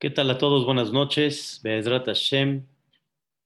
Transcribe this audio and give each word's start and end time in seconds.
¿Qué 0.00 0.10
tal 0.10 0.30
a 0.30 0.38
todos? 0.38 0.64
Buenas 0.64 0.92
noches. 0.92 1.58
Be'ezrat 1.64 2.06
Hashem. 2.06 2.64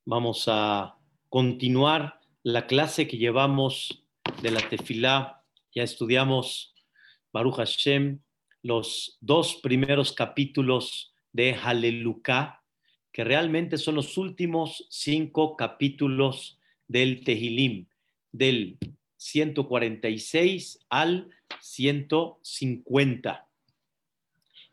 Vamos 0.05 0.45
a 0.49 0.99
continuar 1.31 2.21
la 2.43 2.67
clase 2.67 3.09
que 3.09 3.17
llevamos 3.17 4.05
de 4.43 4.51
la 4.51 4.61
tefilá. 4.61 5.43
Ya 5.75 5.83
estudiamos 5.83 6.75
Baruch 7.33 7.55
Hashem, 7.55 8.21
los 8.61 9.17
dos 9.23 9.61
primeros 9.63 10.13
capítulos 10.13 11.15
de 11.33 11.55
Haleluká, 11.55 12.63
que 13.13 13.25
realmente 13.25 13.79
son 13.79 13.95
los 13.95 14.19
últimos 14.19 14.87
cinco 14.91 15.57
capítulos 15.57 16.59
del 16.87 17.25
Tehilim, 17.25 17.87
del 18.31 18.77
146 19.17 20.81
al 20.91 21.31
150. 21.63 23.49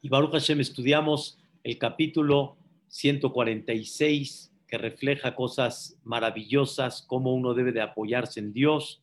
Y 0.01 0.09
Baruch 0.09 0.33
Hashem 0.33 0.59
estudiamos 0.59 1.38
el 1.63 1.77
capítulo 1.77 2.57
146 2.87 4.53
que 4.67 4.77
refleja 4.77 5.35
cosas 5.35 5.97
maravillosas, 6.03 7.01
cómo 7.01 7.33
uno 7.33 7.53
debe 7.53 7.71
de 7.71 7.81
apoyarse 7.81 8.39
en 8.39 8.53
Dios. 8.53 9.01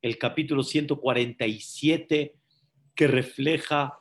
El 0.00 0.18
capítulo 0.18 0.62
147 0.62 2.34
que 2.94 3.06
refleja 3.06 3.98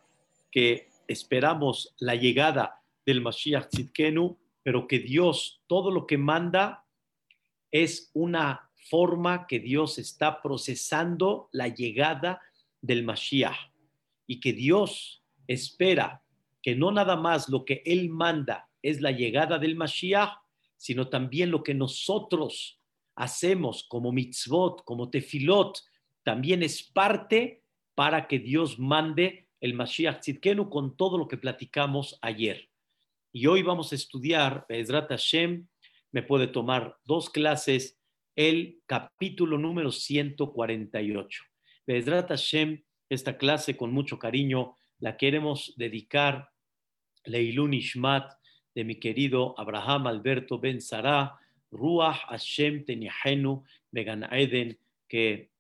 que 0.50 0.88
esperamos 1.08 1.94
la 2.00 2.16
llegada 2.16 2.82
del 3.06 3.22
Mashiach 3.22 3.68
Tzidkenu, 3.68 4.38
pero 4.64 4.88
que 4.88 5.00
Dios 5.00 5.62
todo 5.68 5.92
lo 5.92 6.08
que 6.08 6.18
manda 6.18 6.86
es 7.72 8.12
una 8.14 8.70
forma 8.90 9.46
que 9.48 9.60
Dios 9.60 9.98
está 9.98 10.42
procesando 10.42 11.50
la 11.52 11.68
llegada 11.68 12.42
del 12.82 13.04
Mashiach 13.04 13.72
y 14.26 14.40
que 14.40 14.54
Dios 14.54 15.24
espera 15.48 16.24
que 16.64 16.76
no 16.76 16.92
nada 16.92 17.18
más 17.18 17.50
lo 17.50 17.66
que 17.66 17.84
Él 17.86 18.10
manda 18.10 18.70
es 18.82 19.02
la 19.02 19.12
llegada 19.12 19.60
del 19.60 19.76
Mashiach, 19.76 20.32
sino 20.78 21.10
también 21.10 21.52
lo 21.52 21.62
que 21.62 21.74
nosotros 21.74 22.82
hacemos 23.16 23.86
como 23.88 24.12
mitzvot, 24.12 24.84
como 24.84 25.10
tefilot, 25.10 25.78
también 26.24 26.64
es 26.64 26.82
parte 26.82 27.64
para 27.96 28.28
que 28.28 28.40
Dios 28.40 28.80
mande 28.80 29.50
el 29.60 29.74
Mashiach 29.74 30.22
Tzidkenu 30.22 30.70
con 30.70 30.96
todo 30.96 31.18
lo 31.18 31.28
que 31.28 31.38
platicamos 31.38 32.18
ayer. 32.22 32.70
Y 33.32 33.48
hoy 33.48 33.62
vamos 33.62 33.92
a 33.92 33.96
estudiar, 33.96 34.66
Bezrat 34.68 35.10
Hashem, 35.10 35.68
me 36.12 36.24
puede 36.24 36.48
tomar 36.48 36.98
dos 37.04 37.30
clases, 37.30 38.00
el 38.36 38.82
capítulo 38.86 39.58
número 39.58 39.92
148. 39.92 41.44
Bezrat 41.86 42.30
Hashem, 42.30 42.84
esta 43.10 43.38
clase 43.38 43.76
con 43.76 43.92
mucho 43.92 44.18
cariño 44.18 44.76
la 45.00 45.18
queremos 45.18 45.74
dedicar 45.76 46.53
Leilun 47.26 47.74
Ishmat 47.74 48.32
de 48.76 48.84
mi 48.84 48.96
querido 48.96 49.56
Abraham 49.58 50.08
Alberto 50.08 50.60
Ben 50.60 50.82
Sarah, 50.82 51.40
Ruach 51.72 52.20
Hashem 52.30 52.86
Tenihenu 52.86 53.64
Megan 53.92 54.28
Eden, 54.32 54.78
que 55.08 55.52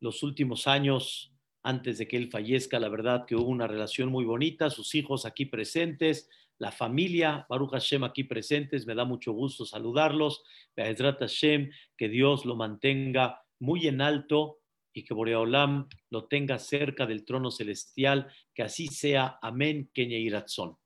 los 0.00 0.22
últimos 0.22 0.66
años, 0.66 1.32
antes 1.62 1.98
de 1.98 2.06
que 2.06 2.16
él 2.16 2.30
fallezca, 2.30 2.78
la 2.78 2.88
verdad 2.88 3.26
que 3.26 3.36
hubo 3.36 3.48
una 3.48 3.66
relación 3.66 4.10
muy 4.10 4.24
bonita, 4.24 4.70
sus 4.70 4.94
hijos 4.94 5.24
aquí 5.24 5.46
presentes, 5.46 6.28
la 6.58 6.72
familia, 6.72 7.46
Baruch 7.48 7.70
Hashem 7.70 8.04
aquí 8.04 8.24
presentes, 8.24 8.86
me 8.86 8.94
da 8.94 9.04
mucho 9.04 9.32
gusto 9.32 9.64
saludarlos, 9.64 10.42
Hashem, 10.76 11.70
que 11.96 12.08
Dios 12.08 12.44
lo 12.44 12.56
mantenga 12.56 13.42
muy 13.60 13.86
en 13.86 14.00
alto 14.00 14.58
y 14.92 15.04
que 15.04 15.14
Boreolam 15.14 15.88
lo 16.10 16.26
tenga 16.26 16.58
cerca 16.58 17.06
del 17.06 17.24
trono 17.24 17.50
celestial, 17.50 18.28
que 18.54 18.62
así 18.62 18.88
sea, 18.88 19.38
amén, 19.40 19.90
Kenya 19.92 20.18
Iratzon. 20.18 20.76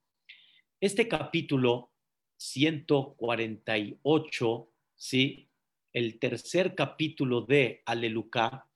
Este 0.83 1.07
capítulo 1.07 1.93
148, 2.39 4.73
¿sí? 4.97 5.49
el 5.93 6.19
tercer 6.19 6.75
capítulo 6.75 7.43
de 7.43 7.83
Aleluca, 7.87 8.67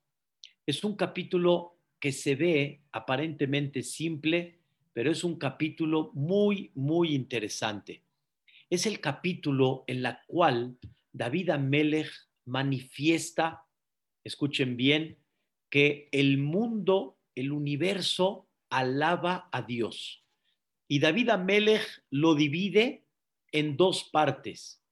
es 0.65 0.85
un 0.85 0.95
capítulo 0.95 1.81
que 1.99 2.13
se 2.13 2.37
ve 2.37 2.83
aparentemente 2.93 3.83
simple, 3.83 4.61
pero 4.93 5.11
es 5.11 5.25
un 5.25 5.37
capítulo 5.37 6.13
muy, 6.15 6.71
muy 6.77 7.13
interesante. 7.13 8.05
Es 8.71 8.87
el 8.87 9.01
capítulo 9.01 9.83
en 9.89 10.03
la 10.03 10.23
cual 10.29 10.79
David 11.13 11.51
Amelech 11.51 12.13
manifiesta, 12.45 13.65
escuchen 14.23 14.77
bien, 14.77 15.19
que 15.69 16.09
el 16.13 16.39
mundo, 16.39 17.19
el 17.35 17.51
universo, 17.51 18.47
alaba 18.71 19.49
a 19.51 19.63
Dios. 19.63 20.23
Y 20.89 21.01
David 21.01 21.31
Amelech 21.31 22.05
lo 22.11 22.35
divide 22.35 23.07
en 23.53 23.77
dos 23.77 24.05
partes. 24.05 24.83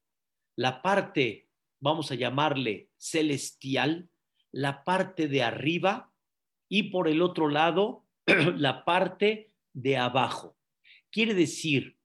La 0.55 0.81
parte, 0.81 1.49
vamos 1.79 2.11
a 2.11 2.15
llamarle 2.15 2.89
celestial, 2.97 4.09
la 4.51 4.83
parte 4.83 5.27
de 5.27 5.43
arriba 5.43 6.13
y 6.69 6.83
por 6.83 7.07
el 7.07 7.21
otro 7.21 7.49
lado, 7.49 8.05
la 8.25 8.85
parte 8.85 9.53
de 9.73 9.97
abajo. 9.97 10.57
Quiere 11.11 11.33
decir, 11.33 11.97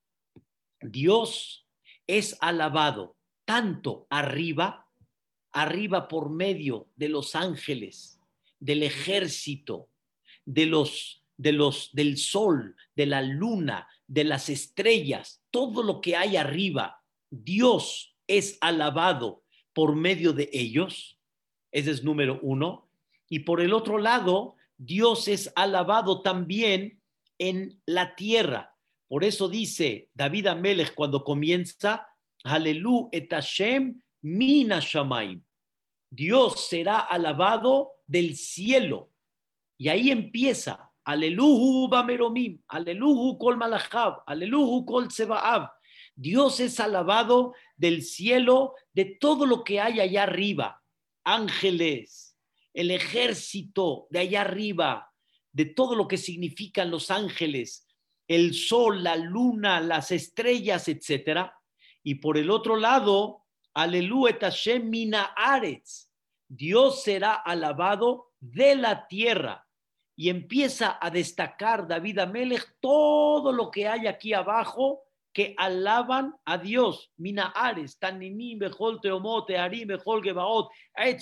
Dios 0.80 1.68
es 2.06 2.36
alabado 2.40 3.16
tanto 3.44 4.06
arriba, 4.10 4.88
arriba 5.52 6.08
por 6.08 6.30
medio 6.30 6.88
de 6.96 7.08
los 7.08 7.34
ángeles, 7.34 8.20
del 8.58 8.82
ejército, 8.82 9.88
de 10.44 10.66
los 10.66 11.19
de 11.40 11.52
los, 11.52 11.88
del 11.94 12.18
sol, 12.18 12.76
de 12.94 13.06
la 13.06 13.22
luna, 13.22 13.88
de 14.06 14.24
las 14.24 14.50
estrellas, 14.50 15.42
todo 15.50 15.82
lo 15.82 16.02
que 16.02 16.14
hay 16.14 16.36
arriba, 16.36 17.02
Dios 17.30 18.14
es 18.26 18.58
alabado 18.60 19.42
por 19.72 19.96
medio 19.96 20.34
de 20.34 20.50
ellos. 20.52 21.18
Ese 21.72 21.92
es 21.92 22.04
número 22.04 22.38
uno. 22.42 22.90
Y 23.30 23.38
por 23.40 23.62
el 23.62 23.72
otro 23.72 23.96
lado, 23.96 24.56
Dios 24.76 25.28
es 25.28 25.50
alabado 25.56 26.20
también 26.20 27.00
en 27.38 27.80
la 27.86 28.14
tierra. 28.16 28.76
Por 29.08 29.24
eso 29.24 29.48
dice 29.48 30.10
David 30.12 30.48
Amelech 30.48 30.94
cuando 30.94 31.24
comienza, 31.24 32.06
Aleluya 32.44 33.08
et 33.12 33.30
Hashem 33.30 33.98
mina 34.20 34.80
shamaim. 34.80 35.42
Dios 36.10 36.68
será 36.68 36.98
alabado 36.98 37.92
del 38.06 38.36
cielo. 38.36 39.10
Y 39.78 39.88
ahí 39.88 40.10
empieza 40.10 40.89
Aleluhu 41.04 41.88
Bameromim, 41.88 42.60
Aleluhu 42.68 43.38
Kol 43.38 43.56
Malachab, 43.56 44.22
Aleluhu 44.26 44.84
Kol. 44.84 45.08
Dios 46.14 46.60
es 46.60 46.78
alabado 46.80 47.54
del 47.76 48.02
cielo 48.02 48.74
de 48.92 49.16
todo 49.18 49.46
lo 49.46 49.64
que 49.64 49.80
hay 49.80 50.00
allá 50.00 50.24
arriba. 50.24 50.82
Ángeles, 51.24 52.36
el 52.74 52.90
ejército 52.90 54.06
de 54.10 54.20
allá 54.20 54.42
arriba, 54.42 55.10
de 55.52 55.64
todo 55.66 55.94
lo 55.94 56.06
que 56.06 56.18
significan 56.18 56.90
los 56.90 57.10
ángeles, 57.10 57.86
el 58.28 58.54
sol, 58.54 59.02
la 59.02 59.16
luna, 59.16 59.80
las 59.80 60.12
estrellas, 60.12 60.88
etc. 60.88 61.50
Y 62.02 62.16
por 62.16 62.36
el 62.36 62.50
otro 62.50 62.76
lado, 62.76 63.46
Aleluya 63.72 64.38
Tashem. 64.38 64.90
Dios 66.48 67.02
será 67.02 67.34
alabado 67.34 68.32
de 68.40 68.76
la 68.76 69.06
tierra 69.06 69.66
y 70.20 70.28
empieza 70.28 70.98
a 71.00 71.08
destacar 71.08 71.88
David 71.88 72.19
Amelech 72.19 72.76
todo 72.78 73.53
lo 73.53 73.70
que 73.70 73.88
hay 73.88 74.06
aquí 74.06 74.34
abajo 74.34 75.00
que 75.32 75.54
alaban 75.56 76.34
a 76.44 76.58
Dios. 76.58 77.10
Mina 77.16 77.54
Ares, 77.56 77.98
Taninim, 77.98 78.59
Bejol 78.59 79.00
Teomote, 79.00 79.56
Arim, 79.56 79.88
Bejol 79.88 80.22
Gebaot, 80.22 80.69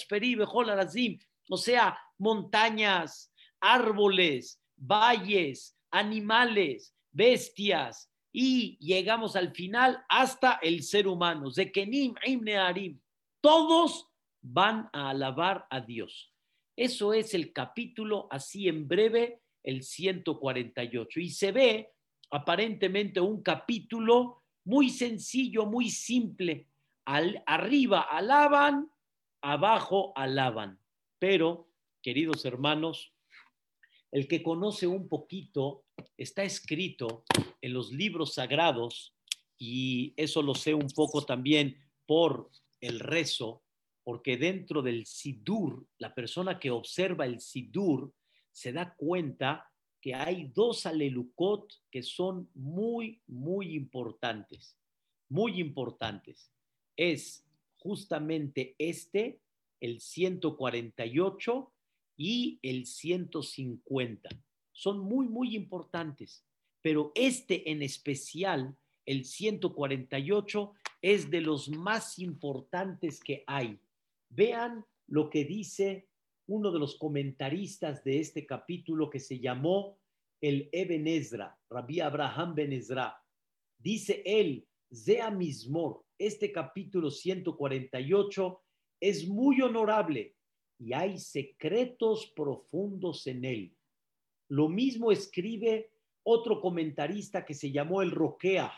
Peri, 0.08 0.34
Bejol 0.34 0.70
Arazim. 0.70 1.16
O 1.48 1.56
sea, 1.56 1.96
montañas, 2.18 3.32
árboles, 3.60 4.60
valles, 4.74 5.78
animales, 5.92 6.92
bestias. 7.12 8.10
Y 8.32 8.78
llegamos 8.80 9.36
al 9.36 9.52
final 9.52 10.04
hasta 10.08 10.58
el 10.60 10.82
ser 10.82 11.06
humano. 11.06 11.52
Zekenim, 11.52 12.16
Imne 12.26 12.56
Arim. 12.56 13.00
Todos 13.40 14.08
van 14.42 14.90
a 14.92 15.10
alabar 15.10 15.68
a 15.70 15.80
Dios. 15.80 16.32
Eso 16.78 17.12
es 17.12 17.34
el 17.34 17.52
capítulo 17.52 18.28
así 18.30 18.68
en 18.68 18.86
breve, 18.86 19.40
el 19.64 19.82
148. 19.82 21.18
Y 21.18 21.28
se 21.28 21.50
ve 21.50 21.90
aparentemente 22.30 23.20
un 23.20 23.42
capítulo 23.42 24.44
muy 24.64 24.88
sencillo, 24.88 25.66
muy 25.66 25.90
simple. 25.90 26.68
Arriba 27.04 28.02
alaban, 28.02 28.88
abajo 29.42 30.12
alaban. 30.14 30.78
Pero, 31.18 31.68
queridos 32.00 32.44
hermanos, 32.44 33.12
el 34.12 34.28
que 34.28 34.44
conoce 34.44 34.86
un 34.86 35.08
poquito, 35.08 35.84
está 36.16 36.44
escrito 36.44 37.24
en 37.60 37.72
los 37.72 37.90
libros 37.90 38.34
sagrados, 38.34 39.16
y 39.58 40.14
eso 40.16 40.42
lo 40.42 40.54
sé 40.54 40.74
un 40.74 40.90
poco 40.94 41.24
también 41.24 41.76
por 42.06 42.48
el 42.80 43.00
rezo, 43.00 43.64
porque 44.08 44.38
dentro 44.38 44.80
del 44.80 45.04
Sidur, 45.04 45.86
la 45.98 46.14
persona 46.14 46.58
que 46.58 46.70
observa 46.70 47.26
el 47.26 47.40
Sidur 47.40 48.10
se 48.50 48.72
da 48.72 48.94
cuenta 48.96 49.70
que 50.00 50.14
hay 50.14 50.50
dos 50.54 50.86
alelucot 50.86 51.70
que 51.90 52.02
son 52.02 52.48
muy, 52.54 53.20
muy 53.26 53.74
importantes, 53.74 54.78
muy 55.28 55.60
importantes. 55.60 56.50
Es 56.96 57.44
justamente 57.76 58.74
este, 58.78 59.42
el 59.78 60.00
148 60.00 61.72
y 62.16 62.58
el 62.62 62.86
150. 62.86 64.30
Son 64.72 65.00
muy, 65.00 65.28
muy 65.28 65.54
importantes, 65.54 66.46
pero 66.80 67.12
este 67.14 67.70
en 67.70 67.82
especial, 67.82 68.74
el 69.04 69.26
148, 69.26 70.72
es 71.02 71.30
de 71.30 71.42
los 71.42 71.68
más 71.68 72.18
importantes 72.18 73.20
que 73.20 73.44
hay. 73.46 73.78
Vean 74.30 74.84
lo 75.06 75.30
que 75.30 75.44
dice 75.44 76.08
uno 76.46 76.70
de 76.70 76.78
los 76.78 76.96
comentaristas 76.96 78.02
de 78.04 78.20
este 78.20 78.46
capítulo 78.46 79.10
que 79.10 79.20
se 79.20 79.38
llamó 79.38 79.98
el 80.40 80.68
Eben 80.72 81.06
Ezra, 81.06 81.58
Rabbi 81.68 82.00
Abraham 82.00 82.54
Ben 82.54 82.72
Ezra. 82.72 83.22
Dice 83.78 84.22
él, 84.24 84.66
Zea 84.92 85.30
Mismor, 85.30 86.04
este 86.18 86.50
capítulo 86.52 87.10
148 87.10 88.62
es 89.00 89.28
muy 89.28 89.60
honorable 89.60 90.34
y 90.78 90.92
hay 90.92 91.18
secretos 91.18 92.32
profundos 92.34 93.26
en 93.26 93.44
él. 93.44 93.76
Lo 94.48 94.68
mismo 94.68 95.12
escribe 95.12 95.90
otro 96.22 96.60
comentarista 96.60 97.44
que 97.44 97.54
se 97.54 97.70
llamó 97.70 98.02
el 98.02 98.10
Roquea, 98.10 98.72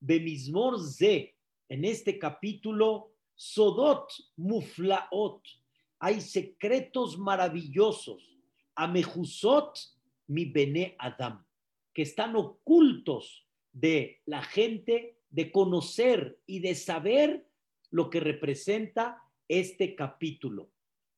Bemismor 0.00 0.80
Ze, 0.80 1.36
en 1.68 1.84
este 1.84 2.18
capítulo, 2.18 3.11
Sodot 3.42 4.08
Muflaot, 4.36 5.42
hay 5.98 6.20
secretos 6.20 7.18
maravillosos, 7.18 8.38
Amejusot 8.76 9.76
mi 10.28 10.44
Bene 10.44 10.94
Adam, 10.96 11.44
que 11.92 12.02
están 12.02 12.36
ocultos 12.36 13.44
de 13.72 14.20
la 14.26 14.42
gente 14.42 15.18
de 15.28 15.50
conocer 15.50 16.38
y 16.46 16.60
de 16.60 16.76
saber 16.76 17.48
lo 17.90 18.10
que 18.10 18.20
representa 18.20 19.20
este 19.48 19.96
capítulo. 19.96 20.70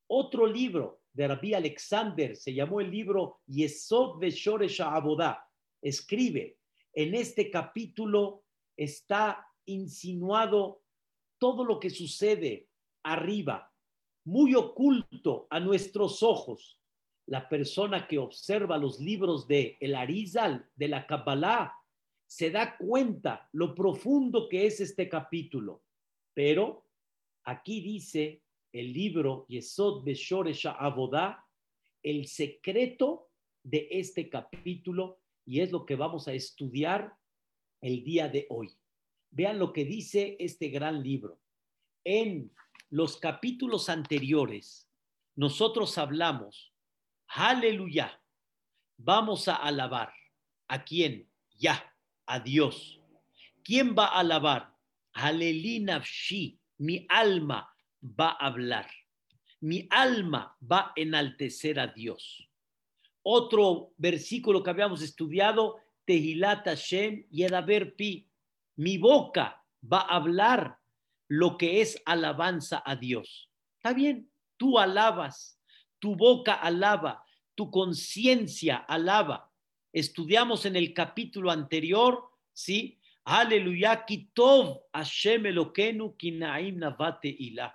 Otro 0.06 0.46
libro 0.46 1.02
de 1.12 1.28
Rabbi 1.28 1.52
Alexander 1.52 2.36
se 2.36 2.54
llamó 2.54 2.80
el 2.80 2.90
libro 2.90 3.42
Yesod 3.48 4.18
Veshoresh 4.18 4.80
Abodá. 4.80 5.46
Escribe, 5.82 6.56
en 6.94 7.16
este 7.16 7.50
capítulo 7.50 8.44
está 8.78 9.46
insinuado 9.66 10.83
todo 11.38 11.64
lo 11.64 11.80
que 11.80 11.90
sucede 11.90 12.68
arriba, 13.02 13.72
muy 14.24 14.54
oculto 14.54 15.46
a 15.50 15.60
nuestros 15.60 16.22
ojos. 16.22 16.80
La 17.26 17.48
persona 17.48 18.06
que 18.06 18.18
observa 18.18 18.78
los 18.78 19.00
libros 19.00 19.46
de 19.46 19.76
El 19.80 19.94
Arizal, 19.94 20.68
de 20.76 20.88
la 20.88 21.06
Kabbalah, 21.06 21.74
se 22.26 22.50
da 22.50 22.76
cuenta 22.76 23.48
lo 23.52 23.74
profundo 23.74 24.48
que 24.48 24.66
es 24.66 24.80
este 24.80 25.08
capítulo. 25.08 25.82
Pero 26.32 26.86
aquí 27.44 27.80
dice 27.80 28.42
el 28.72 28.92
libro 28.92 29.46
Yesod 29.48 30.04
Beshoresha 30.04 30.72
Abodá, 30.72 31.46
el 32.02 32.26
secreto 32.26 33.30
de 33.62 33.88
este 33.90 34.28
capítulo, 34.28 35.20
y 35.46 35.60
es 35.60 35.70
lo 35.70 35.86
que 35.86 35.96
vamos 35.96 36.28
a 36.28 36.32
estudiar 36.32 37.16
el 37.80 38.02
día 38.02 38.28
de 38.28 38.46
hoy. 38.50 38.76
Vean 39.34 39.58
lo 39.58 39.72
que 39.72 39.84
dice 39.84 40.36
este 40.38 40.68
gran 40.68 41.02
libro. 41.02 41.40
En 42.04 42.52
los 42.88 43.16
capítulos 43.16 43.88
anteriores, 43.88 44.88
nosotros 45.34 45.98
hablamos, 45.98 46.72
aleluya, 47.26 48.22
vamos 48.96 49.48
a 49.48 49.56
alabar. 49.56 50.12
¿A 50.68 50.84
quién? 50.84 51.28
Ya, 51.58 51.92
a 52.26 52.38
Dios. 52.38 53.00
¿Quién 53.64 53.96
va 53.98 54.06
a 54.06 54.20
alabar? 54.20 54.72
Alelinavshi, 55.14 56.60
mi 56.78 57.04
alma 57.08 57.74
va 58.00 58.36
a 58.38 58.46
hablar. 58.46 58.88
Mi 59.60 59.88
alma 59.90 60.56
va 60.62 60.78
a 60.78 60.92
enaltecer 60.94 61.80
a 61.80 61.88
Dios. 61.88 62.48
Otro 63.22 63.94
versículo 63.96 64.62
que 64.62 64.70
habíamos 64.70 65.02
estudiado, 65.02 65.80
Tehilat 66.04 66.66
Hashem 66.66 67.26
Yedaber 67.30 67.96
Pi. 67.96 68.28
Mi 68.76 68.98
boca 68.98 69.62
va 69.82 70.00
a 70.00 70.16
hablar 70.16 70.78
lo 71.28 71.56
que 71.56 71.80
es 71.80 72.00
alabanza 72.04 72.82
a 72.84 72.96
Dios. 72.96 73.50
Está 73.76 73.92
bien, 73.92 74.30
tú 74.56 74.78
alabas, 74.78 75.60
tu 75.98 76.16
boca 76.16 76.54
alaba, 76.54 77.24
tu 77.54 77.70
conciencia 77.70 78.76
alaba. 78.76 79.50
Estudiamos 79.92 80.66
en 80.66 80.76
el 80.76 80.92
capítulo 80.92 81.50
anterior, 81.50 82.30
¿sí? 82.52 82.98
Aleluya, 83.24 84.04
kitov 84.04 84.82
Hashem 84.92 85.44
kinaim 86.18 86.78
navate 86.78 87.28
ilah. 87.28 87.74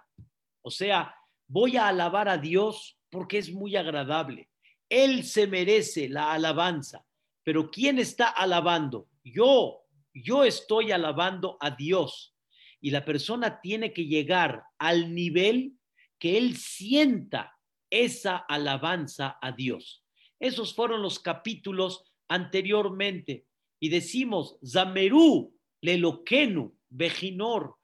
O 0.62 0.70
sea, 0.70 1.16
voy 1.48 1.78
a 1.78 1.88
alabar 1.88 2.30
a 2.30 2.38
Dios 2.38 2.98
porque 3.10 3.38
es 3.38 3.52
muy 3.52 3.76
agradable. 3.76 4.50
Él 4.88 5.24
se 5.24 5.48
merece 5.48 6.10
la 6.10 6.34
alabanza. 6.34 7.06
Pero 7.44 7.72
¿quién 7.72 8.00
está 8.00 8.30
alabando? 8.30 9.08
Yo, 9.24 9.86
yo 10.14 10.44
estoy 10.44 10.92
alabando 10.92 11.58
a 11.60 11.72
Dios 11.72 12.36
y 12.82 12.92
la 12.92 13.06
persona 13.06 13.62
tiene 13.62 13.94
que 13.94 14.06
llegar 14.06 14.64
al 14.78 15.14
nivel 15.14 15.74
que 16.18 16.38
él 16.38 16.58
sienta 16.58 17.58
esa 17.90 18.38
alabanza 18.38 19.38
a 19.42 19.52
Dios. 19.52 20.04
Esos 20.40 20.74
fueron 20.74 21.02
los 21.02 21.20
capítulos 21.20 22.04
anteriormente. 22.28 23.46
Y 23.80 23.90
decimos, 23.90 24.58
Zamerú, 24.66 25.56
Leloquenu, 25.82 26.78
Bejinor, 26.90 27.76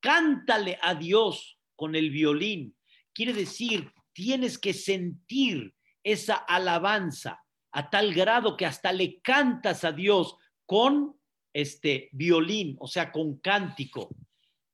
cántale 0.00 0.78
a 0.82 0.94
Dios 0.94 1.58
con 1.76 1.94
el 1.94 2.10
violín. 2.10 2.76
Quiere 3.12 3.32
decir, 3.32 3.92
tienes 4.12 4.58
que 4.58 4.72
sentir 4.72 5.74
esa 6.02 6.34
alabanza 6.34 7.42
a 7.72 7.90
tal 7.90 8.14
grado 8.14 8.56
que 8.56 8.66
hasta 8.66 8.92
le 8.92 9.20
cantas 9.20 9.84
a 9.84 9.92
Dios 9.92 10.36
con 10.66 11.17
este 11.58 12.08
violín, 12.12 12.76
o 12.78 12.86
sea, 12.86 13.10
con 13.10 13.38
cántico. 13.38 14.14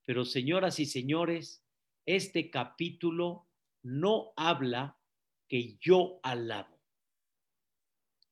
Pero 0.05 0.23
señoras 0.23 0.79
y 0.79 0.85
señores, 0.85 1.65
este 2.05 2.51
capítulo 2.51 3.47
no 3.81 4.33
habla 4.35 4.95
que 5.47 5.77
yo 5.79 6.19
alabo. 6.21 6.79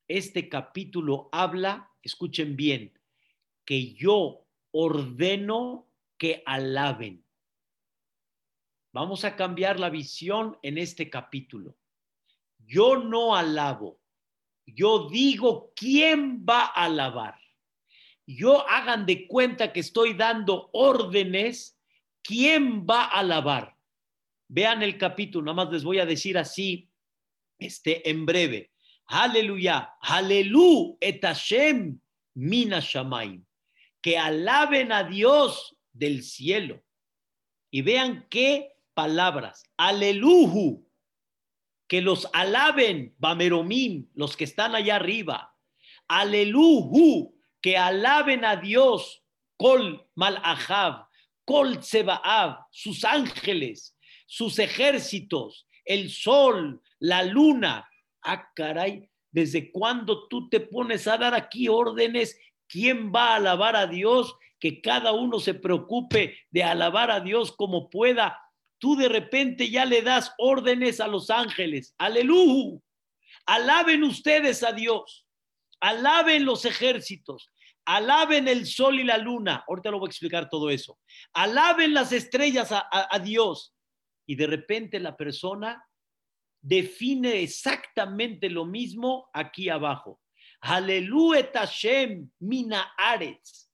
Este 0.07 0.49
capítulo 0.49 1.29
habla, 1.31 1.89
escuchen 2.03 2.55
bien, 2.55 2.93
que 3.65 3.95
yo 3.95 4.45
ordeno 4.69 5.87
que 6.19 6.43
alaben. 6.45 7.25
Vamos 8.91 9.25
a 9.25 9.35
cambiar 9.35 9.79
la 9.79 9.89
visión 9.89 10.59
en 10.61 10.77
este 10.77 11.09
capítulo. 11.09 11.75
Yo 12.59 12.97
no 12.97 13.35
alabo, 13.35 13.99
yo 14.67 15.09
digo 15.09 15.73
quién 15.75 16.45
va 16.47 16.65
a 16.65 16.85
alabar 16.85 17.42
yo 18.25 18.67
hagan 18.67 19.05
de 19.05 19.27
cuenta 19.27 19.73
que 19.73 19.79
estoy 19.79 20.13
dando 20.13 20.69
órdenes, 20.73 21.77
¿quién 22.21 22.85
va 22.85 23.03
a 23.03 23.19
alabar? 23.19 23.77
Vean 24.47 24.83
el 24.83 24.97
capítulo, 24.97 25.45
nada 25.45 25.65
más 25.65 25.73
les 25.73 25.83
voy 25.83 25.99
a 25.99 26.05
decir 26.05 26.37
así, 26.37 26.89
este, 27.57 28.09
en 28.09 28.25
breve. 28.25 28.71
Aleluya, 29.07 29.95
aleluya, 30.01 30.97
et 31.01 31.23
Hashem 31.23 31.99
mina. 32.35 32.81
Que 34.01 34.17
alaben 34.17 34.91
a 34.91 35.03
Dios 35.03 35.77
del 35.91 36.23
cielo. 36.23 36.83
Y 37.71 37.81
vean 37.81 38.27
qué 38.29 38.75
palabras. 38.93 39.63
Aleluju. 39.77 40.87
Que 41.87 42.01
los 42.01 42.29
alaben, 42.33 43.15
Bameromim, 43.17 44.09
los 44.13 44.37
que 44.37 44.43
están 44.45 44.75
allá 44.75 44.95
arriba. 44.95 45.55
Aleluju 46.07 47.32
que 47.63 47.77
alaben 47.77 48.43
a 48.43 48.57
Dios, 48.57 49.23
Kol 49.57 50.05
Malahab, 50.15 51.07
Kol 51.45 51.79
Tsebaab, 51.79 52.65
sus 52.71 53.05
ángeles, 53.05 53.97
sus 54.27 54.59
ejércitos, 54.59 55.65
el 55.85 56.11
sol, 56.11 56.81
la 56.99 57.23
luna. 57.23 57.89
Ah, 58.21 58.51
caray, 58.53 59.09
¿desde 59.31 59.71
cuándo 59.71 60.27
tú 60.27 60.49
te 60.49 60.59
pones 60.59 61.07
a 61.07 61.17
dar 61.17 61.33
aquí 61.33 61.69
órdenes? 61.69 62.37
¿Quién 62.67 63.13
va 63.13 63.29
a 63.29 63.35
alabar 63.35 63.77
a 63.77 63.87
Dios? 63.87 64.35
Que 64.59 64.81
cada 64.81 65.13
uno 65.13 65.39
se 65.39 65.53
preocupe 65.53 66.37
de 66.51 66.63
alabar 66.63 67.11
a 67.11 67.21
Dios 67.21 67.53
como 67.53 67.89
pueda. 67.89 68.37
Tú 68.77 68.97
de 68.97 69.07
repente 69.07 69.69
ya 69.69 69.85
le 69.85 70.01
das 70.01 70.33
órdenes 70.37 70.99
a 70.99 71.07
los 71.07 71.29
ángeles. 71.29 71.95
Aleluya. 71.97 72.77
Alaben 73.45 74.03
ustedes 74.03 74.63
a 74.63 74.73
Dios. 74.73 75.22
Alaben 75.83 76.45
los 76.45 76.63
ejércitos. 76.63 77.51
Alaben 77.83 78.47
el 78.47 78.65
sol 78.65 79.01
y 79.01 79.03
la 79.03 79.17
luna. 79.17 79.65
Ahorita 79.67 79.91
lo 79.91 79.99
voy 79.99 80.07
a 80.07 80.11
explicar 80.11 80.49
todo 80.49 80.69
eso. 80.69 80.97
Alaben 81.33 81.93
las 81.93 82.13
estrellas 82.13 82.69
a, 82.71 83.19
Dios. 83.19 83.75
Y 84.25 84.35
de 84.35 84.47
repente 84.47 84.97
la 85.01 85.17
persona 85.17 85.85
define 86.61 87.41
exactamente 87.41 88.49
lo 88.49 88.63
mismo 88.63 89.29
aquí 89.33 89.67
abajo. 89.67 90.21
Aleluya 90.61 91.51
Hashem 91.53 92.31
mina 92.39 92.93
aretz. 92.97 93.69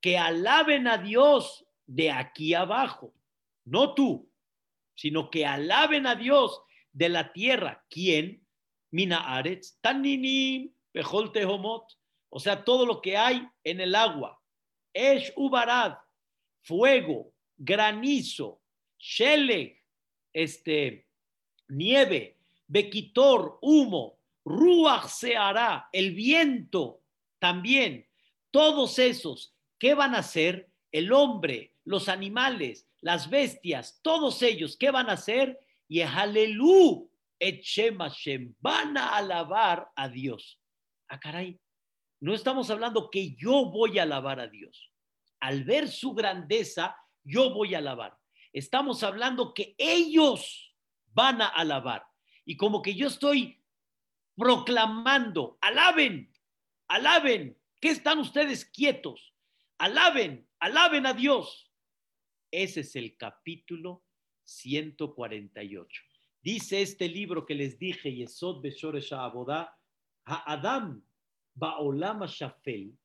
Que 0.00 0.16
alaben 0.16 0.88
a 0.88 0.96
Dios 0.96 1.66
de 1.84 2.10
aquí 2.10 2.54
abajo. 2.54 3.12
No 3.66 3.94
tú, 3.94 4.32
sino 4.94 5.28
que 5.28 5.44
alaben 5.44 6.06
a 6.06 6.14
Dios 6.14 6.62
de 6.90 7.10
la 7.10 7.34
tierra. 7.34 7.84
¿Quién? 7.90 8.46
Mina 8.90 9.36
aretz. 9.36 9.78
Taninim, 9.82 10.72
pejol 10.92 11.32
tehomot. 11.32 11.84
O 12.28 12.38
sea, 12.38 12.64
todo 12.64 12.86
lo 12.86 13.00
que 13.00 13.16
hay 13.16 13.46
en 13.64 13.80
el 13.80 13.94
agua. 13.94 14.40
Esh 14.92 15.32
ubarad, 15.36 15.98
fuego, 16.62 17.32
granizo, 17.56 18.60
sheleg, 18.98 19.82
este, 20.32 21.08
nieve, 21.68 22.38
bequitor, 22.66 23.58
humo, 23.62 24.18
ruach 24.44 25.08
se 25.08 25.36
hará, 25.36 25.88
el 25.92 26.14
viento 26.14 27.02
también, 27.38 28.06
todos 28.50 28.98
esos, 28.98 29.54
¿qué 29.78 29.94
van 29.94 30.14
a 30.14 30.18
hacer? 30.18 30.70
El 30.92 31.12
hombre, 31.12 31.74
los 31.84 32.08
animales, 32.08 32.86
las 33.00 33.30
bestias, 33.30 34.00
todos 34.02 34.42
ellos, 34.42 34.76
¿qué 34.76 34.90
van 34.90 35.08
a 35.08 35.14
hacer? 35.14 35.58
Y 35.88 36.02
aleluya, 36.02 37.06
van 38.60 38.96
a 38.96 39.16
alabar 39.16 39.90
a 39.96 40.08
Dios. 40.08 40.59
Ah, 41.10 41.18
caray, 41.18 41.60
no 42.20 42.32
estamos 42.34 42.70
hablando 42.70 43.10
que 43.10 43.34
yo 43.34 43.66
voy 43.66 43.98
a 43.98 44.04
alabar 44.04 44.38
a 44.38 44.46
Dios. 44.46 44.92
Al 45.40 45.64
ver 45.64 45.88
su 45.88 46.14
grandeza, 46.14 46.96
yo 47.24 47.52
voy 47.52 47.74
a 47.74 47.78
alabar. 47.78 48.16
Estamos 48.52 49.02
hablando 49.02 49.52
que 49.52 49.74
ellos 49.76 50.72
van 51.12 51.42
a 51.42 51.48
alabar. 51.48 52.06
Y 52.44 52.56
como 52.56 52.80
que 52.80 52.94
yo 52.94 53.08
estoy 53.08 53.60
proclamando, 54.36 55.58
alaben, 55.60 56.32
alaben, 56.86 57.58
¿qué 57.80 57.88
están 57.88 58.20
ustedes 58.20 58.64
quietos? 58.64 59.34
Alaben, 59.78 60.48
alaben 60.60 61.06
a 61.06 61.12
Dios. 61.12 61.72
Ese 62.52 62.80
es 62.80 62.94
el 62.94 63.16
capítulo 63.16 64.04
148. 64.44 66.02
Dice 66.40 66.82
este 66.82 67.08
libro 67.08 67.44
que 67.44 67.56
les 67.56 67.80
dije, 67.80 68.14
Yesod 68.14 68.62
Beshoresh 68.62 69.12
Abodá, 69.12 69.76
Adam 70.36 71.02
Baolama 71.54 72.26
Shafel, 72.26 72.96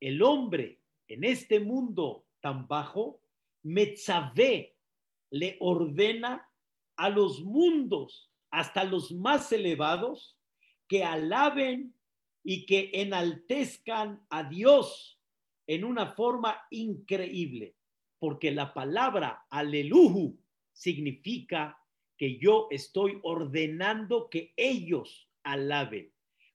el 0.00 0.22
hombre 0.22 0.80
en 1.08 1.24
este 1.24 1.60
mundo 1.60 2.26
tan 2.40 2.66
bajo, 2.66 3.20
Metzave 3.62 4.76
le 5.30 5.56
ordena 5.60 6.48
a 6.96 7.08
los 7.08 7.42
mundos, 7.42 8.30
hasta 8.50 8.84
los 8.84 9.12
más 9.12 9.52
elevados, 9.52 10.36
que 10.88 11.04
alaben 11.04 11.94
y 12.44 12.66
que 12.66 12.90
enaltezcan 12.92 14.26
a 14.28 14.44
Dios 14.44 15.18
en 15.66 15.84
una 15.84 16.12
forma 16.12 16.60
increíble, 16.70 17.76
porque 18.18 18.50
la 18.50 18.74
palabra 18.74 19.46
aleluju 19.48 20.38
significa 20.72 21.78
que 22.16 22.38
yo 22.38 22.68
estoy 22.70 23.18
ordenando 23.22 24.28
que 24.28 24.52
ellos 24.56 25.28
alaben. 25.44 26.11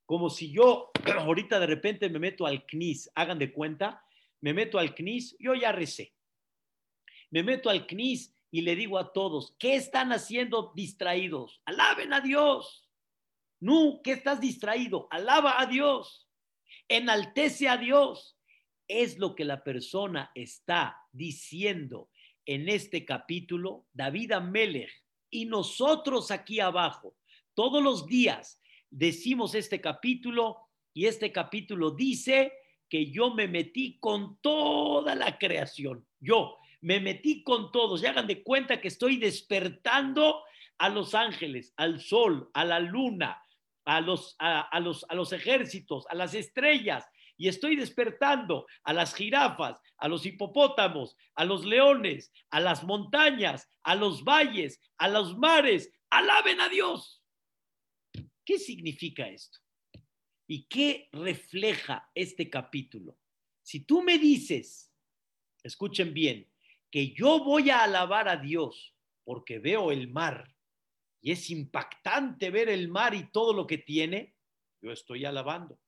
Como 0.08 0.30
si 0.30 0.52
yo 0.52 0.90
ahorita 1.20 1.60
de 1.60 1.68
repente 1.68 2.10
me 2.10 2.18
meto 2.18 2.48
al 2.48 2.66
CNIS, 2.66 3.12
hagan 3.14 3.38
de 3.38 3.52
cuenta, 3.52 4.02
me 4.42 4.54
meto 4.54 4.80
al 4.80 4.96
CNIS, 4.96 5.36
yo 5.38 5.54
ya 5.54 5.72
recé. 5.72 6.16
Me 7.30 7.44
meto 7.44 7.70
al 7.70 7.86
CNIS 7.86 8.34
y 8.50 8.62
le 8.62 8.78
digo 8.78 8.98
a 8.98 9.12
todos, 9.12 9.54
¿qué 9.60 9.76
están 9.76 10.14
haciendo 10.14 10.72
distraídos? 10.74 11.62
Alaben 11.66 12.14
a 12.14 12.22
Dios. 12.22 12.90
No, 13.60 14.00
¿qué 14.02 14.14
estás 14.14 14.40
distraído? 14.40 15.10
Alaba 15.12 15.60
a 15.60 15.66
Dios. 15.66 16.30
Enaltece 16.88 17.68
a 17.68 17.76
Dios. 17.76 18.38
Es 18.88 19.18
lo 19.18 19.36
que 19.36 19.44
la 19.44 19.62
persona 19.62 20.32
está 20.34 20.98
diciendo 21.12 22.10
en 22.46 22.70
este 22.70 23.04
capítulo, 23.04 23.88
David 23.92 24.32
Amelech, 24.32 25.04
y 25.30 25.48
nosotros 25.48 26.32
aquí 26.32 26.62
abajo, 26.62 27.18
todos 27.54 27.84
los 27.84 28.08
días 28.08 28.62
decimos 28.98 29.54
este 29.54 29.80
capítulo 29.80 30.58
y 30.92 31.06
este 31.06 31.32
capítulo 31.32 31.92
dice 31.92 32.51
que 32.89 33.12
yo 33.12 33.32
me 33.34 33.48
metí 33.48 34.00
con 34.00 34.39
toda 34.42 35.13
la 35.13 35.38
creación. 35.38 36.08
Yo, 36.20 36.58
me 36.82 37.00
metí 37.00 37.44
con 37.44 37.72
todos 37.72 38.01
y 38.01 38.08
hagan 38.08 38.25
de 38.25 38.42
cuenta 38.42 38.82
que 38.82 38.88
estoy 38.88 39.18
despertando 39.18 40.42
a 40.80 40.89
los 40.89 41.13
ángeles, 41.13 41.74
al 41.77 42.01
sol, 42.01 42.50
a 42.54 42.66
la 42.66 42.80
luna, 42.80 43.39
a 43.86 44.01
los, 44.01 44.36
a, 44.39 44.80
los, 44.80 45.06
a 45.10 45.13
los 45.13 45.32
ejércitos, 45.32 46.06
a 46.10 46.16
las 46.16 46.34
estrellas, 46.34 47.06
y 47.38 47.50
estoy 47.50 47.75
despertando 47.75 48.66
a 48.84 48.94
las 48.94 49.13
jirafas, 49.13 49.80
a 49.98 50.08
los 50.08 50.25
hipopótamos, 50.25 51.16
a 51.36 51.46
los 51.46 51.66
leones, 51.66 52.32
a 52.50 52.60
las 52.60 52.84
montañas, 52.84 53.70
a 53.84 53.94
los 53.94 54.24
valles, 54.24 54.82
a 54.98 55.08
los 55.08 55.38
mares. 55.38 55.94
Alaben 56.10 56.60
a 56.62 56.70
Dios. 56.70 57.17
¿Qué 58.48 58.60
significa 58.60 59.27
esto? 59.27 59.60
¿Y 60.48 60.68
qué 60.70 61.10
refleja 61.12 62.10
este 62.16 62.50
capítulo? 62.50 63.18
Si 63.62 63.82
tú 63.82 64.01
me 64.01 64.18
dices, 64.18 64.89
escuchen 65.62 66.13
bien, 66.13 66.50
que 66.89 67.12
yo 67.12 67.44
voy 67.44 67.72
a 67.72 67.84
alabar 67.84 68.30
a 68.30 68.38
Dios 68.38 68.96
porque 69.25 69.60
veo 69.60 69.92
el 69.92 70.08
mar 70.08 70.56
y 71.20 71.34
es 71.34 71.50
impactante 71.50 72.50
ver 72.50 72.70
el 72.70 72.88
mar 72.88 73.13
y 73.13 73.30
todo 73.32 73.51
lo 73.51 73.68
que 73.68 73.80
tiene, 73.80 74.38
yo 74.82 74.94
estoy 74.94 75.25
alabando. 75.25 75.82